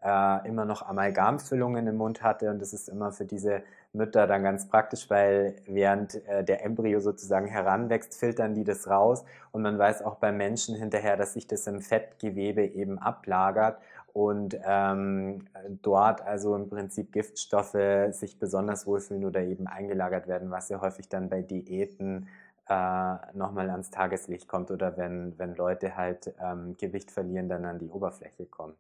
äh, 0.03 0.49
immer 0.49 0.65
noch 0.65 0.89
Amalgamfüllungen 0.89 1.87
im 1.87 1.97
Mund 1.97 2.23
hatte. 2.23 2.51
Und 2.51 2.61
das 2.61 2.73
ist 2.73 2.89
immer 2.89 3.13
für 3.13 3.27
diese 3.27 3.63
Mütter 3.93 4.27
dann 4.27 4.43
ganz 4.43 4.67
praktisch, 4.69 5.11
weil 5.11 5.57
während 5.67 6.27
äh, 6.27 6.43
der 6.43 6.65
Embryo 6.65 7.01
sozusagen 7.01 7.47
heranwächst, 7.47 8.15
filtern 8.15 8.55
die 8.55 8.65
das 8.65 8.89
raus. 8.89 9.23
Und 9.51 9.61
man 9.61 9.79
weiß 9.79 10.03
auch 10.03 10.15
beim 10.15 10.39
Menschen 10.39 10.77
hinterher, 10.77 11.19
dass 11.19 11.35
sich 11.35 11.47
das 11.47 11.67
im 11.67 11.83
Fettgewebe 11.83 12.65
eben 12.65 12.99
ablagert 12.99 13.77
und 14.15 14.59
ähm, 14.67 15.47
dort 15.83 16.23
also 16.23 16.55
im 16.55 16.69
Prinzip 16.69 17.13
Giftstoffe 17.13 17.77
sich 18.11 18.39
besonders 18.39 18.87
wohlfühlen 18.87 19.25
oder 19.25 19.41
eben 19.41 19.67
eingelagert 19.67 20.27
werden, 20.27 20.51
was 20.51 20.69
ja 20.69 20.81
häufig 20.81 21.09
dann 21.09 21.29
bei 21.29 21.43
Diäten 21.43 22.29
äh, 22.69 23.17
nochmal 23.35 23.71
ans 23.71 23.91
Tageslicht 23.91 24.49
kommt 24.49 24.71
oder 24.71 24.97
wenn, 24.97 25.39
wenn 25.39 25.55
Leute 25.55 25.97
halt 25.97 26.35
ähm, 26.41 26.77
Gewicht 26.77 27.11
verlieren, 27.11 27.49
dann 27.49 27.65
an 27.65 27.79
die 27.79 27.89
Oberfläche 27.89 28.47
kommt. 28.47 28.79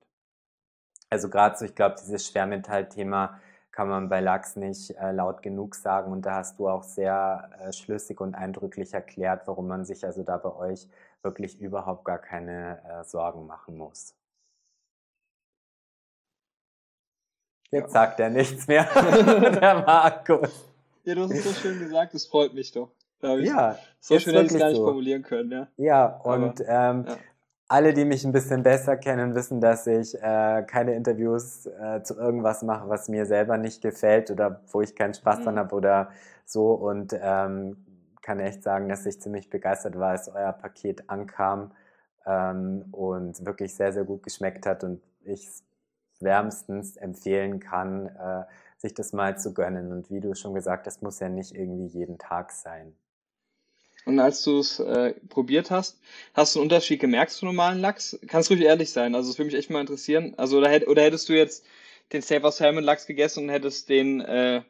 Also 1.10 1.28
gerade 1.28 1.56
so, 1.56 1.64
ich 1.64 1.74
glaube, 1.74 1.96
dieses 2.00 2.26
Schwermetallthema 2.26 3.40
kann 3.70 3.88
man 3.88 4.08
bei 4.08 4.20
Lachs 4.20 4.56
nicht 4.56 4.90
äh, 4.96 5.12
laut 5.12 5.42
genug 5.42 5.74
sagen 5.74 6.12
und 6.12 6.22
da 6.22 6.36
hast 6.36 6.58
du 6.58 6.68
auch 6.68 6.84
sehr 6.84 7.50
äh, 7.60 7.72
schlüssig 7.72 8.20
und 8.20 8.34
eindrücklich 8.34 8.92
erklärt, 8.92 9.46
warum 9.46 9.66
man 9.66 9.84
sich 9.84 10.04
also 10.04 10.22
da 10.22 10.36
bei 10.36 10.54
euch 10.54 10.88
wirklich 11.22 11.60
überhaupt 11.60 12.04
gar 12.04 12.18
keine 12.18 12.82
äh, 12.84 13.04
Sorgen 13.04 13.46
machen 13.46 13.76
muss. 13.76 14.14
Jetzt 17.70 17.84
ja. 17.84 17.88
sagt 17.88 18.20
er 18.20 18.28
nichts 18.28 18.66
mehr, 18.66 18.84
der 18.94 19.74
Markus. 19.86 20.68
Ja, 21.04 21.14
du 21.14 21.22
hast 21.22 21.32
es 21.32 21.44
so 21.44 21.52
schön 21.52 21.78
gesagt, 21.78 22.14
das 22.14 22.26
freut 22.26 22.52
mich 22.52 22.70
doch. 22.72 22.90
Ja, 23.22 23.78
so 24.00 24.18
schön 24.18 24.34
hätte 24.34 24.46
ich 24.46 24.52
es 24.52 24.58
gar 24.58 24.68
nicht 24.68 24.76
so. 24.76 24.84
formulieren 24.84 25.22
können, 25.22 25.50
ja. 25.50 25.68
Ja, 25.76 26.06
und 26.06 26.60
Aber, 26.60 26.68
ähm, 26.68 27.04
ja 27.06 27.16
alle, 27.72 27.94
die 27.94 28.04
mich 28.04 28.22
ein 28.26 28.32
bisschen 28.32 28.62
besser 28.62 28.98
kennen, 28.98 29.34
wissen, 29.34 29.62
dass 29.62 29.86
ich 29.86 30.14
äh, 30.22 30.62
keine 30.66 30.94
Interviews 30.94 31.64
äh, 31.64 32.02
zu 32.02 32.18
irgendwas 32.18 32.62
mache, 32.62 32.86
was 32.90 33.08
mir 33.08 33.24
selber 33.24 33.56
nicht 33.56 33.80
gefällt 33.80 34.30
oder 34.30 34.60
wo 34.70 34.82
ich 34.82 34.94
keinen 34.94 35.14
Spaß 35.14 35.38
mhm. 35.38 35.44
dran 35.44 35.58
habe 35.58 35.74
oder 35.74 36.10
so. 36.44 36.72
Und 36.72 37.16
ähm, 37.18 37.86
kann 38.20 38.40
echt 38.40 38.62
sagen, 38.62 38.90
dass 38.90 39.06
ich 39.06 39.22
ziemlich 39.22 39.48
begeistert 39.48 39.98
war, 39.98 40.10
als 40.10 40.28
euer 40.28 40.52
Paket 40.52 41.08
ankam 41.08 41.72
ähm, 42.26 42.84
und 42.92 43.46
wirklich 43.46 43.74
sehr, 43.74 43.94
sehr 43.94 44.04
gut 44.04 44.22
geschmeckt 44.22 44.66
hat 44.66 44.84
und 44.84 45.00
ich 45.24 45.48
wärmstens 46.20 46.98
empfehlen 46.98 47.58
kann, 47.58 48.08
äh, 48.08 48.44
sich 48.76 48.92
das 48.92 49.14
mal 49.14 49.38
zu 49.38 49.54
gönnen. 49.54 49.92
Und 49.92 50.10
wie 50.10 50.20
du 50.20 50.34
schon 50.34 50.52
gesagt 50.52 50.86
hast, 50.86 51.02
muss 51.02 51.20
ja 51.20 51.30
nicht 51.30 51.54
irgendwie 51.54 51.86
jeden 51.86 52.18
Tag 52.18 52.52
sein. 52.52 52.94
Und 54.04 54.18
als 54.18 54.42
du 54.42 54.58
es 54.58 54.80
äh, 54.80 55.14
probiert 55.28 55.70
hast, 55.70 56.00
hast 56.34 56.54
du 56.54 56.58
einen 56.58 56.64
Unterschied 56.64 57.00
gemerkt 57.00 57.30
zu 57.30 57.44
normalen 57.44 57.80
Lachs? 57.80 58.18
Kannst 58.26 58.50
ruhig 58.50 58.60
ehrlich 58.62 58.90
sein, 58.90 59.14
also 59.14 59.30
das 59.30 59.38
würde 59.38 59.50
mich 59.50 59.58
echt 59.58 59.70
mal 59.70 59.80
interessieren. 59.80 60.34
Also 60.36 60.58
oder, 60.58 60.68
hätt, 60.68 60.88
oder 60.88 61.02
hättest 61.02 61.28
du 61.28 61.34
jetzt 61.34 61.64
den 62.12 62.22
Safer 62.22 62.50
Salmon 62.50 62.84
Lachs 62.84 63.06
gegessen 63.06 63.44
und 63.44 63.50
hättest 63.50 63.88
den, 63.88 64.20
äh, 64.20 64.62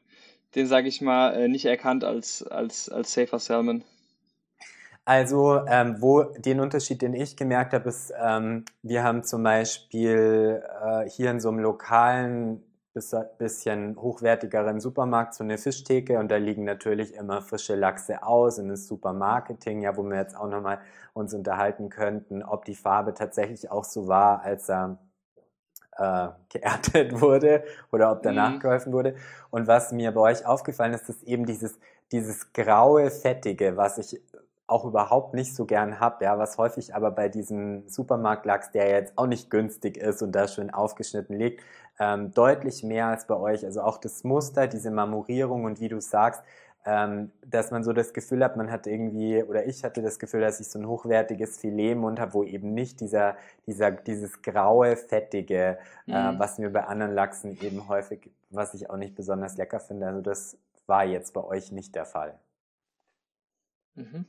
den 0.55 0.67
sage 0.67 0.89
ich 0.89 1.01
mal, 1.01 1.35
äh, 1.35 1.49
nicht 1.49 1.65
erkannt 1.65 2.05
als, 2.05 2.43
als, 2.43 2.89
als 2.91 3.15
Safer 3.15 3.39
Salmon? 3.39 3.85
Also, 5.05 5.61
ähm, 5.67 5.97
wo 5.99 6.23
den 6.23 6.61
Unterschied, 6.61 7.03
den 7.03 7.15
ich 7.15 7.37
gemerkt 7.37 7.73
habe, 7.73 7.89
ist, 7.89 8.13
ähm, 8.23 8.65
wir 8.83 9.03
haben 9.03 9.25
zum 9.25 9.43
Beispiel 9.43 10.63
äh, 10.85 11.11
hier 11.11 11.31
in 11.31 11.41
so 11.41 11.49
einem 11.49 11.59
lokalen 11.59 12.63
bisschen 12.93 13.97
hochwertigeren 13.97 14.79
Supermarkt 14.79 15.35
so 15.35 15.45
eine 15.45 15.57
Fischtheke 15.57 16.19
und 16.19 16.31
da 16.31 16.37
liegen 16.37 16.65
natürlich 16.65 17.15
immer 17.15 17.41
frische 17.41 17.75
Lachse 17.75 18.23
aus 18.23 18.59
und 18.59 18.69
das 18.69 18.87
Supermarketing, 18.87 19.83
ja, 19.83 19.97
wo 19.97 20.03
wir 20.03 20.19
jetzt 20.19 20.37
auch 20.37 20.49
nochmal 20.49 20.79
uns 21.15 21.33
unterhalten 21.33 21.89
könnten, 21.89 22.43
ob 22.43 22.65
die 22.65 22.75
Farbe 22.75 23.15
tatsächlich 23.15 23.71
auch 23.71 23.85
so 23.85 24.09
war, 24.09 24.43
als 24.43 24.69
er 24.69 24.99
äh, 25.97 26.29
geerntet 26.51 27.21
wurde 27.21 27.65
oder 27.93 28.13
ob 28.13 28.23
danach 28.23 28.55
mhm. 28.55 28.61
geholfen 28.61 28.93
wurde. 28.93 29.17
Und 29.51 29.67
was 29.67 29.93
mir 29.93 30.13
bei 30.13 30.21
euch 30.21 30.47
aufgefallen 30.47 30.93
ist, 30.93 31.09
ist 31.09 31.23
eben 31.23 31.47
dieses, 31.47 31.79
dieses 32.13 32.53
graue, 32.53 33.11
fettige, 33.11 33.77
was 33.77 33.99
ich 33.99 34.21
auch 34.73 34.85
überhaupt 34.85 35.35
nicht 35.35 35.55
so 35.55 35.67
gern 35.67 36.01
habe, 36.01 36.25
ja, 36.25 36.39
was 36.39 36.57
häufig 36.57 36.95
aber 36.95 37.11
bei 37.11 37.29
diesem 37.29 37.87
Supermarktlachs, 37.89 38.71
der 38.71 38.89
jetzt 38.89 39.19
auch 39.19 39.27
nicht 39.27 39.51
günstig 39.51 39.99
ist 39.99 40.23
und 40.23 40.33
da 40.33 40.49
schön 40.49 40.73
aufgeschnitten 40.73 41.37
liegt, 41.39 41.63
ähm, 41.99 42.33
deutlich 42.33 42.83
mehr 42.83 43.07
als 43.07 43.27
bei 43.27 43.37
euch. 43.37 43.65
Also 43.65 43.83
auch 43.83 43.99
das 43.99 44.25
Muster, 44.25 44.67
diese 44.67 44.91
Marmorierung 44.91 45.65
und 45.65 45.81
wie 45.81 45.89
du 45.89 46.01
sagst, 46.01 46.43
ähm, 46.85 47.31
dass 47.47 47.71
man 47.71 47.85
so 47.85 47.93
das 47.93 48.13
Gefühl 48.13 48.43
hat, 48.43 48.57
man 48.57 48.71
hat 48.71 48.89
irgendwie, 48.89 49.43
oder 49.43 49.67
ich 49.67 49.85
hatte 49.85 50.03
das 50.03 50.19
Gefühl, 50.19 50.41
dass 50.41 50.59
ich 50.59 50.69
so 50.69 50.81
ein 50.81 50.89
hochwertiges 50.89 51.59
Filet 51.59 51.93
im 51.93 51.99
Mund 51.99 52.19
habe, 52.19 52.35
wo 52.35 52.43
eben 52.43 52.75
nicht 52.75 53.01
dieser, 53.01 53.37
dieser, 53.67 53.93
dieses 53.93 54.43
graue, 54.43 54.97
fettige, 54.97 55.79
äh, 56.09 56.11
mhm. 56.11 56.37
äh, 56.37 56.39
was 56.39 56.59
mir 56.59 56.71
bei 56.71 56.85
anderen 56.85 57.15
Lachsen 57.15 57.57
eben 57.61 57.89
häufig, 57.89 58.31
was 58.51 58.75
ich 58.75 58.91
auch 58.91 58.97
nicht 58.97 59.15
besonders 59.15 59.57
lecker 59.57 59.79
finde. 59.79 60.09
Also 60.09 60.21
das 60.23 60.59
war 60.87 61.05
jetzt 61.05 61.35
bei 61.35 61.45
euch 61.45 61.71
nicht 61.71 61.95
der 61.95 62.05
Fall. 62.05 62.37
Mhm. 63.95 64.27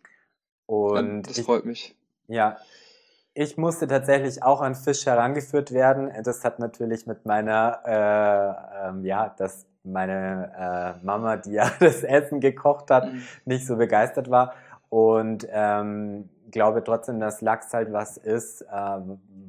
Und 0.67 1.23
das 1.23 1.39
ich, 1.39 1.45
freut 1.45 1.65
mich. 1.65 1.95
Ja, 2.27 2.57
ich 3.35 3.57
musste 3.57 3.87
tatsächlich 3.87 4.43
auch 4.43 4.61
an 4.61 4.75
Fisch 4.75 5.05
herangeführt 5.05 5.71
werden. 5.71 6.11
Das 6.23 6.43
hat 6.43 6.59
natürlich 6.59 7.07
mit 7.07 7.25
meiner, 7.25 7.79
äh, 7.85 8.89
ähm, 8.89 9.05
ja, 9.05 9.33
dass 9.37 9.65
meine 9.83 10.51
äh, 11.01 11.05
Mama, 11.05 11.37
die 11.37 11.53
ja 11.53 11.69
das 11.79 12.03
Essen 12.03 12.39
gekocht 12.39 12.91
hat, 12.91 13.11
mhm. 13.11 13.23
nicht 13.45 13.65
so 13.65 13.75
begeistert 13.75 14.29
war. 14.29 14.53
Und 14.89 15.47
ähm, 15.49 16.29
glaube 16.51 16.83
trotzdem, 16.83 17.19
dass 17.19 17.41
Lachs 17.41 17.73
halt 17.73 17.91
was 17.91 18.17
ist, 18.17 18.61
äh, 18.61 18.99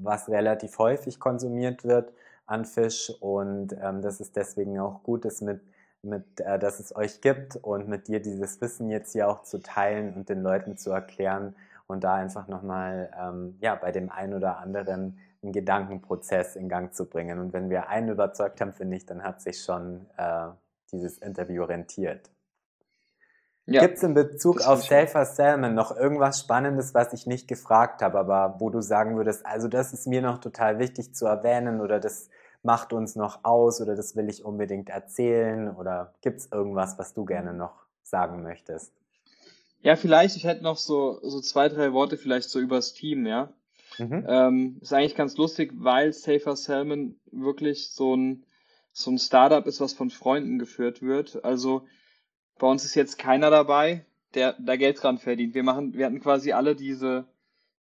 was 0.02 0.28
relativ 0.28 0.78
häufig 0.78 1.20
konsumiert 1.20 1.84
wird 1.84 2.12
an 2.46 2.64
Fisch. 2.64 3.12
Und 3.20 3.76
ähm, 3.80 4.00
dass 4.00 4.20
es 4.20 4.32
deswegen 4.32 4.78
auch 4.80 5.02
gut 5.02 5.26
ist, 5.26 5.42
mit, 5.42 5.60
mit, 6.02 6.40
äh, 6.40 6.58
dass 6.58 6.80
es 6.80 6.96
euch 6.96 7.20
gibt 7.20 7.56
und 7.56 7.88
mit 7.88 8.08
dir 8.08 8.20
dieses 8.20 8.62
Wissen 8.62 8.88
jetzt 8.88 9.12
hier 9.12 9.28
auch 9.28 9.42
zu 9.42 9.58
teilen 9.58 10.14
und 10.14 10.30
den 10.30 10.42
Leuten 10.42 10.78
zu 10.78 10.90
erklären, 10.90 11.54
und 11.86 12.04
da 12.04 12.14
einfach 12.14 12.48
nochmal 12.48 13.10
ähm, 13.20 13.56
ja, 13.60 13.74
bei 13.74 13.92
dem 13.92 14.10
einen 14.10 14.34
oder 14.34 14.58
anderen 14.58 15.18
einen 15.42 15.52
Gedankenprozess 15.52 16.56
in 16.56 16.68
Gang 16.68 16.94
zu 16.94 17.08
bringen. 17.08 17.38
Und 17.38 17.52
wenn 17.52 17.70
wir 17.70 17.88
einen 17.88 18.08
überzeugt 18.08 18.60
haben, 18.60 18.72
finde 18.72 18.96
ich, 18.96 19.06
dann 19.06 19.22
hat 19.22 19.42
sich 19.42 19.62
schon 19.62 20.06
äh, 20.16 20.48
dieses 20.90 21.18
Interview 21.18 21.64
rentiert. 21.64 22.30
Ja, 23.66 23.80
Gibt 23.80 23.96
es 23.96 24.02
in 24.02 24.12
Bezug 24.12 24.60
auf 24.60 24.82
Safer 24.84 25.24
Salmon 25.24 25.74
noch 25.74 25.96
irgendwas 25.96 26.40
Spannendes, 26.40 26.92
was 26.92 27.14
ich 27.14 27.26
nicht 27.26 27.48
gefragt 27.48 28.02
habe, 28.02 28.18
aber 28.18 28.56
wo 28.58 28.68
du 28.68 28.82
sagen 28.82 29.16
würdest, 29.16 29.46
also 29.46 29.68
das 29.68 29.94
ist 29.94 30.06
mir 30.06 30.20
noch 30.20 30.38
total 30.38 30.78
wichtig 30.78 31.14
zu 31.14 31.24
erwähnen 31.24 31.80
oder 31.80 31.98
das 31.98 32.28
macht 32.62 32.92
uns 32.92 33.16
noch 33.16 33.40
aus 33.42 33.80
oder 33.80 33.96
das 33.96 34.16
will 34.16 34.28
ich 34.28 34.44
unbedingt 34.44 34.90
erzählen 34.90 35.74
oder 35.74 36.12
gibt 36.20 36.40
es 36.40 36.52
irgendwas, 36.52 36.98
was 36.98 37.14
du 37.14 37.24
gerne 37.24 37.54
noch 37.54 37.86
sagen 38.02 38.42
möchtest? 38.42 38.92
Ja, 39.84 39.96
vielleicht, 39.96 40.36
ich 40.36 40.44
hätte 40.44 40.64
noch 40.64 40.78
so, 40.78 41.20
so 41.22 41.42
zwei, 41.42 41.68
drei 41.68 41.92
Worte 41.92 42.16
vielleicht 42.16 42.48
so 42.48 42.58
übers 42.58 42.94
Team, 42.94 43.26
ja. 43.26 43.52
Mhm. 43.98 44.24
Ähm, 44.26 44.78
ist 44.80 44.94
eigentlich 44.94 45.14
ganz 45.14 45.36
lustig, 45.36 45.72
weil 45.74 46.14
Safer 46.14 46.56
Salmon 46.56 47.20
wirklich 47.30 47.90
so 47.90 48.16
ein, 48.16 48.44
so 48.92 49.10
ein 49.10 49.18
Startup 49.18 49.64
ist, 49.66 49.82
was 49.82 49.92
von 49.92 50.08
Freunden 50.08 50.58
geführt 50.58 51.02
wird. 51.02 51.44
Also 51.44 51.86
bei 52.58 52.66
uns 52.66 52.86
ist 52.86 52.94
jetzt 52.94 53.18
keiner 53.18 53.50
dabei, 53.50 54.06
der 54.32 54.54
da 54.54 54.76
Geld 54.76 55.02
dran 55.02 55.18
verdient. 55.18 55.54
Wir 55.54 55.62
machen, 55.62 55.92
wir 55.92 56.06
hatten 56.06 56.20
quasi 56.20 56.52
alle 56.52 56.74
diese, 56.74 57.26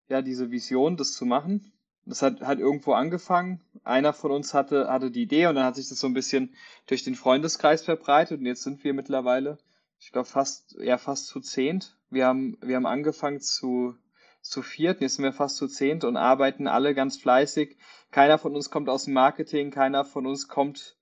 ja, 0.10 0.22
diese 0.22 0.52
Vision, 0.52 0.98
das 0.98 1.14
zu 1.14 1.26
machen. 1.26 1.72
Das 2.06 2.22
hat, 2.22 2.42
hat 2.42 2.60
irgendwo 2.60 2.92
angefangen. 2.92 3.62
Einer 3.86 4.12
von 4.12 4.32
uns 4.32 4.54
hatte, 4.54 4.90
hatte 4.90 5.10
die 5.10 5.22
Idee 5.22 5.48
und 5.48 5.56
dann 5.56 5.64
hat 5.64 5.78
sich 5.78 5.88
das 5.88 6.02
so 6.02 6.08
ein 6.08 6.14
bisschen 6.14 6.54
durch 6.86 7.06
den 7.06 7.16
Freundeskreis 7.16 7.82
verbreitet 7.82 8.42
und 8.42 8.46
jetzt 8.46 8.64
sind 8.64 8.84
wir 8.84 8.94
mittlerweile 8.94 9.58
ich 10.04 10.12
glaube 10.12 10.28
fast, 10.28 10.76
ja 10.80 10.98
fast 10.98 11.28
zu 11.28 11.40
zehnt. 11.40 11.98
Wir 12.10 12.28
haben, 12.28 12.58
wir 12.62 12.76
haben 12.76 12.86
angefangen 12.86 13.40
zu, 13.40 13.96
zu 14.42 14.62
viert, 14.62 15.00
jetzt 15.00 15.16
sind 15.16 15.24
wir 15.24 15.32
fast 15.32 15.56
zu 15.56 15.68
zehnt 15.68 16.04
und 16.04 16.18
arbeiten 16.18 16.68
alle 16.68 16.94
ganz 16.94 17.18
fleißig. 17.18 17.78
Keiner 18.12 18.38
von 18.38 18.54
uns 18.54 18.70
kommt 18.70 18.90
aus 18.90 19.06
dem 19.06 19.14
Marketing, 19.14 19.72
keiner 19.72 20.04
von 20.04 20.28
uns 20.28 20.50
kommt, 20.50 20.98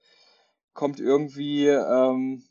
kommt 0.73 0.99
irgendwie, 0.99 1.65
ähm, 1.65 2.43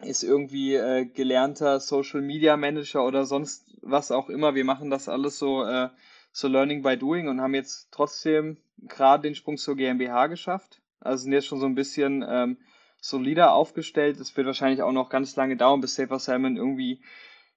ist 0.00 0.24
irgendwie 0.24 0.74
äh, 0.74 1.06
gelernter 1.06 1.78
Social 1.78 2.22
Media 2.22 2.56
Manager 2.56 3.04
oder 3.06 3.24
sonst 3.24 3.76
was 3.82 4.10
auch 4.10 4.30
immer. 4.30 4.56
Wir 4.56 4.64
machen 4.64 4.90
das 4.90 5.08
alles 5.08 5.38
so, 5.38 5.64
äh, 5.64 5.90
so 6.32 6.48
Learning 6.48 6.82
by 6.82 6.96
Doing 6.96 7.28
und 7.28 7.40
haben 7.40 7.54
jetzt 7.54 7.88
trotzdem 7.92 8.58
gerade 8.78 9.22
den 9.22 9.36
Sprung 9.36 9.58
zur 9.58 9.76
GmbH 9.76 10.26
geschafft. 10.26 10.82
Also 10.98 11.22
sind 11.22 11.32
jetzt 11.32 11.46
schon 11.46 11.60
so 11.60 11.66
ein 11.66 11.76
bisschen 11.76 12.24
ähm, 12.28 12.58
solider 13.00 13.52
aufgestellt. 13.52 14.20
Es 14.20 14.36
wird 14.36 14.46
wahrscheinlich 14.46 14.82
auch 14.82 14.92
noch 14.92 15.08
ganz 15.08 15.36
lange 15.36 15.56
dauern, 15.56 15.80
bis 15.80 15.94
Safer 15.94 16.18
Salmon 16.18 16.56
irgendwie 16.56 17.00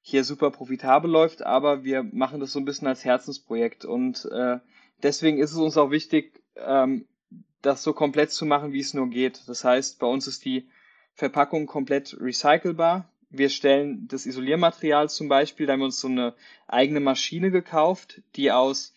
hier 0.01 0.23
super 0.23 0.51
profitabel 0.51 1.09
läuft, 1.09 1.43
aber 1.43 1.83
wir 1.83 2.03
machen 2.03 2.39
das 2.39 2.51
so 2.51 2.59
ein 2.59 2.65
bisschen 2.65 2.87
als 2.87 3.05
Herzensprojekt 3.05 3.85
und 3.85 4.25
äh, 4.31 4.57
deswegen 5.01 5.39
ist 5.39 5.51
es 5.51 5.57
uns 5.57 5.77
auch 5.77 5.91
wichtig, 5.91 6.41
ähm, 6.57 7.05
das 7.61 7.83
so 7.83 7.93
komplett 7.93 8.31
zu 8.31 8.45
machen, 8.45 8.73
wie 8.73 8.81
es 8.81 8.93
nur 8.93 9.09
geht. 9.09 9.47
Das 9.47 9.63
heißt, 9.63 9.99
bei 9.99 10.07
uns 10.07 10.27
ist 10.27 10.43
die 10.43 10.67
Verpackung 11.13 11.67
komplett 11.67 12.17
recycelbar. 12.19 13.09
Wir 13.29 13.49
stellen 13.49 14.07
das 14.09 14.25
Isoliermaterial 14.25 15.09
zum 15.09 15.29
Beispiel, 15.29 15.65
da 15.65 15.73
haben 15.73 15.79
wir 15.79 15.85
uns 15.85 16.01
so 16.01 16.09
eine 16.09 16.35
eigene 16.67 16.99
Maschine 16.99 17.49
gekauft, 17.49 18.21
die 18.35 18.51
aus 18.51 18.93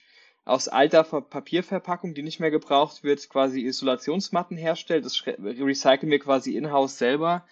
aus 0.47 0.69
alter 0.69 1.03
Papierverpackung, 1.03 2.15
die 2.15 2.23
nicht 2.23 2.39
mehr 2.39 2.53
gebraucht 2.53 3.03
wird, 3.03 3.29
quasi 3.29 3.67
Isolationsmatten 3.67 4.57
herstellt. 4.57 5.05
Das 5.05 5.27
recyceln 5.27 6.11
wir 6.11 6.21
quasi 6.21 6.57
in-house 6.57 6.99
selber. 6.99 7.45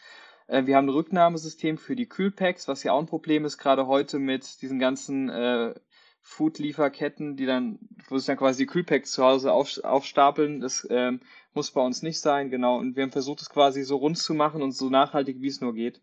Äh, 0.47 0.67
wir 0.67 0.77
haben 0.77 0.87
ein 0.87 0.95
Rücknahmesystem 0.95 1.77
für 1.77 1.97
die 1.97 2.09
Kühlpacks, 2.09 2.69
was 2.69 2.85
ja 2.85 2.93
auch 2.93 3.01
ein 3.01 3.07
Problem 3.07 3.45
ist, 3.45 3.59
gerade 3.59 3.89
heute 3.89 4.21
mit 4.21 4.63
diesen 4.63 4.79
ganzen 4.79 5.29
äh, 5.29 5.75
Food-Lieferketten, 6.21 7.37
die 7.37 7.47
dann, 7.47 7.81
wo 8.09 8.17
sich 8.17 8.27
dann 8.27 8.37
quasi 8.37 8.63
die 8.63 8.71
Kühlpacks 8.71 9.11
zu 9.11 9.25
Hause 9.25 9.53
auf, 9.53 9.83
aufstapeln. 9.83 10.61
Das 10.61 10.87
ähm, 10.89 11.21
muss 11.53 11.73
bei 11.73 11.81
uns 11.81 12.03
nicht 12.03 12.21
sein, 12.21 12.49
genau. 12.49 12.79
Und 12.79 12.95
wir 12.95 13.03
haben 13.03 13.11
versucht, 13.11 13.43
es 13.43 13.51
quasi 13.51 13.83
so 13.83 13.97
rund 13.97 14.19
zu 14.19 14.35
machen 14.35 14.63
und 14.63 14.71
so 14.71 14.89
nachhaltig, 14.89 15.41
wie 15.41 15.49
es 15.49 15.61
nur 15.61 15.75
geht. 15.75 16.01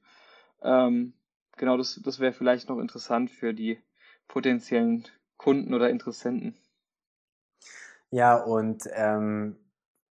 Ähm, 0.62 1.14
genau, 1.56 1.78
das, 1.78 2.02
das 2.04 2.20
wäre 2.20 2.34
vielleicht 2.34 2.68
noch 2.68 2.80
interessant 2.80 3.32
für 3.32 3.54
die 3.54 3.80
potenziellen 4.28 5.08
Kunden 5.38 5.74
oder 5.74 5.90
Interessenten. 5.90 6.58
Ja, 8.12 8.36
und 8.36 8.90
ähm, 8.94 9.56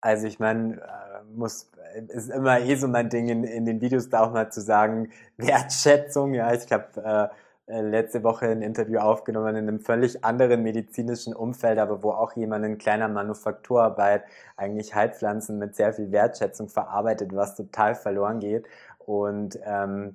also 0.01 0.26
ich 0.26 0.38
meine, 0.38 0.76
äh, 0.80 1.24
muss 1.34 1.70
ist 2.09 2.30
immer 2.30 2.61
eh 2.61 2.76
so 2.76 2.88
mein 2.88 3.11
Ding 3.11 3.28
in, 3.28 3.44
in 3.44 3.64
den 3.66 3.80
Videos 3.80 4.09
da 4.09 4.20
auch 4.22 4.32
mal 4.32 4.51
zu 4.51 4.61
sagen, 4.61 5.11
Wertschätzung, 5.36 6.34
ja, 6.34 6.53
ich 6.53 6.70
habe 6.72 7.30
äh, 7.68 7.72
äh, 7.72 7.82
letzte 7.82 8.22
Woche 8.24 8.46
ein 8.46 8.62
Interview 8.62 8.98
aufgenommen 8.98 9.57
in 9.57 9.68
einem 9.68 9.80
völlig 9.80 10.24
anderen 10.24 10.62
medizinischen 10.62 11.34
Umfeld, 11.34 11.78
aber 11.78 12.03
wo 12.03 12.11
auch 12.12 12.32
jemand 12.36 12.64
in 12.64 12.78
kleiner 12.78 13.09
Manufakturarbeit 13.09 14.24
eigentlich 14.57 14.94
Heilpflanzen 14.94 15.59
mit 15.59 15.76
sehr 15.76 15.92
viel 15.92 16.11
Wertschätzung 16.11 16.68
verarbeitet, 16.68 17.34
was 17.34 17.55
total 17.57 17.94
verloren 17.94 18.40
geht. 18.40 18.66
Und 18.98 19.59
ähm, 19.64 20.14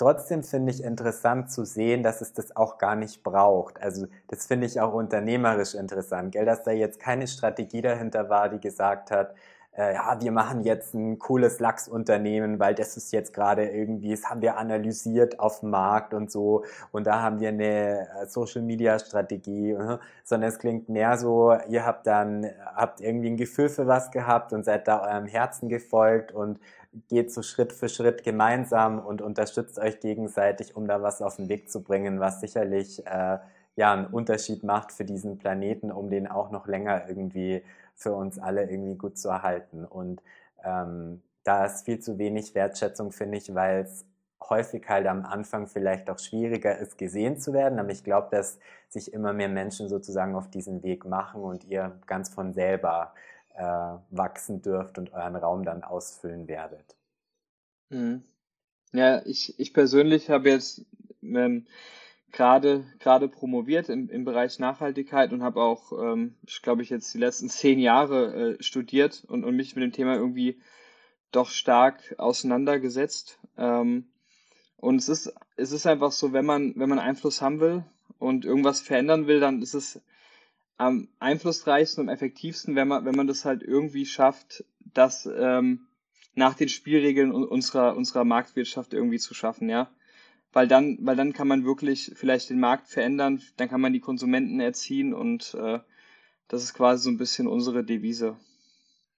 Trotzdem 0.00 0.42
finde 0.42 0.72
ich 0.72 0.82
interessant 0.82 1.50
zu 1.50 1.66
sehen, 1.66 2.02
dass 2.02 2.22
es 2.22 2.32
das 2.32 2.56
auch 2.56 2.78
gar 2.78 2.96
nicht 2.96 3.22
braucht. 3.22 3.82
Also 3.82 4.06
das 4.28 4.46
finde 4.46 4.66
ich 4.66 4.80
auch 4.80 4.94
unternehmerisch 4.94 5.74
interessant, 5.74 6.32
gell? 6.32 6.46
dass 6.46 6.62
da 6.62 6.70
jetzt 6.70 6.98
keine 6.98 7.26
Strategie 7.26 7.82
dahinter 7.82 8.30
war, 8.30 8.48
die 8.48 8.60
gesagt 8.60 9.10
hat, 9.10 9.34
äh, 9.76 9.92
ja, 9.92 10.16
wir 10.18 10.32
machen 10.32 10.62
jetzt 10.62 10.94
ein 10.94 11.18
cooles 11.18 11.60
Lachsunternehmen, 11.60 12.58
weil 12.58 12.74
das 12.74 12.96
ist 12.96 13.12
jetzt 13.12 13.34
gerade 13.34 13.68
irgendwie, 13.68 14.12
das 14.12 14.30
haben 14.30 14.40
wir 14.40 14.56
analysiert 14.56 15.38
auf 15.38 15.60
dem 15.60 15.68
Markt 15.68 16.14
und 16.14 16.32
so 16.32 16.64
und 16.92 17.06
da 17.06 17.20
haben 17.20 17.38
wir 17.38 17.50
eine 17.50 18.08
äh, 18.08 18.26
Social 18.26 18.62
Media 18.62 18.98
Strategie, 18.98 19.74
uh, 19.74 19.98
sondern 20.24 20.48
es 20.48 20.58
klingt 20.58 20.88
mehr 20.88 21.18
so, 21.18 21.54
ihr 21.68 21.84
habt 21.84 22.06
dann, 22.06 22.46
habt 22.74 23.02
irgendwie 23.02 23.28
ein 23.28 23.36
Gefühl 23.36 23.68
für 23.68 23.86
was 23.86 24.10
gehabt 24.10 24.54
und 24.54 24.64
seid 24.64 24.88
da 24.88 25.02
eurem 25.02 25.26
Herzen 25.26 25.68
gefolgt 25.68 26.32
und 26.32 26.58
geht 27.08 27.32
so 27.32 27.42
Schritt 27.42 27.72
für 27.72 27.88
Schritt 27.88 28.24
gemeinsam 28.24 28.98
und 28.98 29.22
unterstützt 29.22 29.78
euch 29.78 30.00
gegenseitig, 30.00 30.76
um 30.76 30.88
da 30.88 31.02
was 31.02 31.22
auf 31.22 31.36
den 31.36 31.48
Weg 31.48 31.70
zu 31.70 31.82
bringen, 31.82 32.20
was 32.20 32.40
sicherlich 32.40 33.06
äh, 33.06 33.38
ja 33.76 33.92
einen 33.92 34.06
Unterschied 34.06 34.64
macht 34.64 34.92
für 34.92 35.04
diesen 35.04 35.38
Planeten, 35.38 35.92
um 35.92 36.10
den 36.10 36.26
auch 36.26 36.50
noch 36.50 36.66
länger 36.66 37.08
irgendwie 37.08 37.62
für 37.94 38.12
uns 38.12 38.38
alle 38.38 38.68
irgendwie 38.68 38.96
gut 38.96 39.18
zu 39.18 39.28
erhalten. 39.28 39.84
Und 39.84 40.22
ähm, 40.64 41.22
da 41.44 41.64
ist 41.64 41.84
viel 41.84 42.00
zu 42.00 42.18
wenig 42.18 42.54
Wertschätzung, 42.54 43.12
finde 43.12 43.38
ich, 43.38 43.54
weil 43.54 43.82
es 43.82 44.04
häufig 44.48 44.88
halt 44.88 45.06
am 45.06 45.24
Anfang 45.24 45.66
vielleicht 45.66 46.10
auch 46.10 46.18
schwieriger 46.18 46.76
ist, 46.78 46.98
gesehen 46.98 47.38
zu 47.38 47.52
werden. 47.52 47.78
Aber 47.78 47.90
ich 47.90 48.04
glaube, 48.04 48.28
dass 48.30 48.58
sich 48.88 49.12
immer 49.12 49.32
mehr 49.32 49.48
Menschen 49.48 49.88
sozusagen 49.88 50.34
auf 50.34 50.50
diesen 50.50 50.82
Weg 50.82 51.04
machen 51.04 51.42
und 51.42 51.64
ihr 51.64 51.98
ganz 52.06 52.30
von 52.34 52.52
selber 52.52 53.14
äh, 53.54 53.96
wachsen 54.10 54.62
dürft 54.62 54.98
und 54.98 55.12
euren 55.12 55.36
Raum 55.36 55.64
dann 55.64 55.82
ausfüllen 55.82 56.48
werdet. 56.48 56.96
Mhm. 57.90 58.24
Ja, 58.92 59.24
ich, 59.24 59.58
ich 59.58 59.72
persönlich 59.72 60.30
habe 60.30 60.50
jetzt 60.50 60.84
ähm, 61.22 61.66
gerade 62.32 62.84
gerade 62.98 63.28
promoviert 63.28 63.88
im, 63.88 64.08
im 64.08 64.24
Bereich 64.24 64.58
Nachhaltigkeit 64.58 65.32
und 65.32 65.42
habe 65.42 65.62
auch, 65.62 65.92
ähm, 65.92 66.36
ich 66.46 66.62
glaube 66.62 66.82
ich, 66.82 66.90
jetzt 66.90 67.12
die 67.14 67.18
letzten 67.18 67.48
zehn 67.48 67.78
Jahre 67.78 68.56
äh, 68.58 68.62
studiert 68.62 69.24
und, 69.28 69.44
und 69.44 69.56
mich 69.56 69.74
mit 69.76 69.84
dem 69.84 69.92
Thema 69.92 70.14
irgendwie 70.14 70.60
doch 71.32 71.50
stark 71.50 72.14
auseinandergesetzt. 72.18 73.38
Ähm, 73.56 74.06
und 74.76 74.96
es 74.96 75.08
ist, 75.08 75.34
es 75.56 75.72
ist 75.72 75.86
einfach 75.86 76.12
so, 76.12 76.32
wenn 76.32 76.46
man, 76.46 76.74
wenn 76.76 76.88
man 76.88 76.98
Einfluss 76.98 77.42
haben 77.42 77.60
will 77.60 77.84
und 78.18 78.44
irgendwas 78.44 78.80
verändern 78.80 79.26
will, 79.26 79.40
dann 79.40 79.62
ist 79.62 79.74
es 79.74 80.00
am 80.80 81.08
einflussreichsten 81.18 82.04
und 82.04 82.08
effektivsten, 82.08 82.74
wenn 82.74 82.88
man, 82.88 83.04
wenn 83.04 83.14
man 83.14 83.26
das 83.26 83.44
halt 83.44 83.62
irgendwie 83.62 84.06
schafft, 84.06 84.64
das 84.94 85.26
ähm, 85.26 85.86
nach 86.34 86.54
den 86.54 86.70
Spielregeln 86.70 87.32
unserer, 87.32 87.96
unserer 87.96 88.24
Marktwirtschaft 88.24 88.94
irgendwie 88.94 89.18
zu 89.18 89.34
schaffen, 89.34 89.68
ja. 89.68 89.90
Weil 90.54 90.66
dann, 90.68 90.96
weil 91.02 91.16
dann 91.16 91.34
kann 91.34 91.48
man 91.48 91.66
wirklich 91.66 92.12
vielleicht 92.14 92.48
den 92.48 92.60
Markt 92.60 92.88
verändern, 92.88 93.42
dann 93.58 93.68
kann 93.68 93.82
man 93.82 93.92
die 93.92 94.00
Konsumenten 94.00 94.58
erziehen 94.58 95.12
und 95.12 95.54
äh, 95.54 95.80
das 96.48 96.64
ist 96.64 96.72
quasi 96.72 97.04
so 97.04 97.10
ein 97.10 97.18
bisschen 97.18 97.46
unsere 97.46 97.84
Devise. 97.84 98.36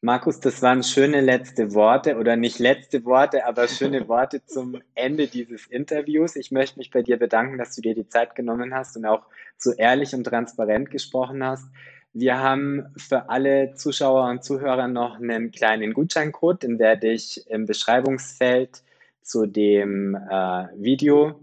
Markus, 0.04 0.40
das 0.40 0.60
waren 0.62 0.82
schöne 0.82 1.20
letzte 1.20 1.74
Worte 1.74 2.16
oder 2.16 2.34
nicht 2.34 2.58
letzte 2.58 3.04
Worte, 3.04 3.46
aber 3.46 3.68
schöne 3.68 4.08
Worte 4.08 4.44
zum 4.44 4.82
Ende 4.96 5.28
dieses 5.28 5.68
Interviews. 5.68 6.34
Ich 6.34 6.50
möchte 6.50 6.80
mich 6.80 6.90
bei 6.90 7.02
dir 7.02 7.20
bedanken, 7.20 7.56
dass 7.56 7.76
du 7.76 7.82
dir 7.82 7.94
die 7.94 8.08
Zeit 8.08 8.34
genommen 8.34 8.74
hast 8.74 8.96
und 8.96 9.06
auch 9.06 9.22
so 9.56 9.70
ehrlich 9.70 10.12
und 10.12 10.24
transparent 10.24 10.90
gesprochen 10.90 11.44
hast. 11.44 11.68
Wir 12.12 12.40
haben 12.40 12.92
für 12.96 13.30
alle 13.30 13.74
Zuschauer 13.74 14.28
und 14.28 14.42
Zuhörer 14.42 14.88
noch 14.88 15.20
einen 15.20 15.52
kleinen 15.52 15.94
Gutscheincode, 15.94 16.64
den 16.64 16.80
werde 16.80 17.12
ich 17.12 17.48
im 17.48 17.66
Beschreibungsfeld 17.66 18.82
zu 19.22 19.46
dem 19.46 20.16
äh, 20.16 20.66
Video 20.78 21.38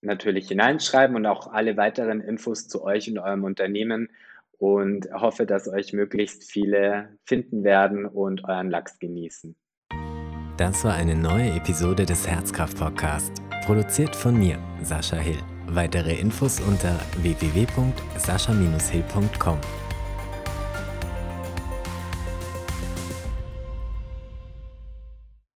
natürlich 0.00 0.48
hineinschreiben 0.48 1.14
und 1.14 1.24
auch 1.24 1.52
alle 1.52 1.76
weiteren 1.76 2.20
Infos 2.20 2.66
zu 2.66 2.82
euch 2.82 3.08
und 3.08 3.20
eurem 3.20 3.44
Unternehmen 3.44 4.08
und 4.60 5.08
hoffe, 5.12 5.44
dass 5.46 5.66
euch 5.66 5.92
möglichst 5.92 6.48
viele 6.50 7.16
finden 7.24 7.64
werden 7.64 8.06
und 8.06 8.44
euren 8.44 8.70
Lachs 8.70 8.98
genießen. 8.98 9.56
Das 10.58 10.84
war 10.84 10.94
eine 10.94 11.16
neue 11.16 11.50
Episode 11.52 12.04
des 12.04 12.28
Herzkraft 12.28 12.76
Podcast, 12.76 13.40
produziert 13.64 14.14
von 14.14 14.38
mir, 14.38 14.58
Sascha 14.82 15.16
Hill. 15.16 15.38
Weitere 15.66 16.20
Infos 16.20 16.60
unter 16.60 17.00
www.sascha-hill.com. 17.22 19.58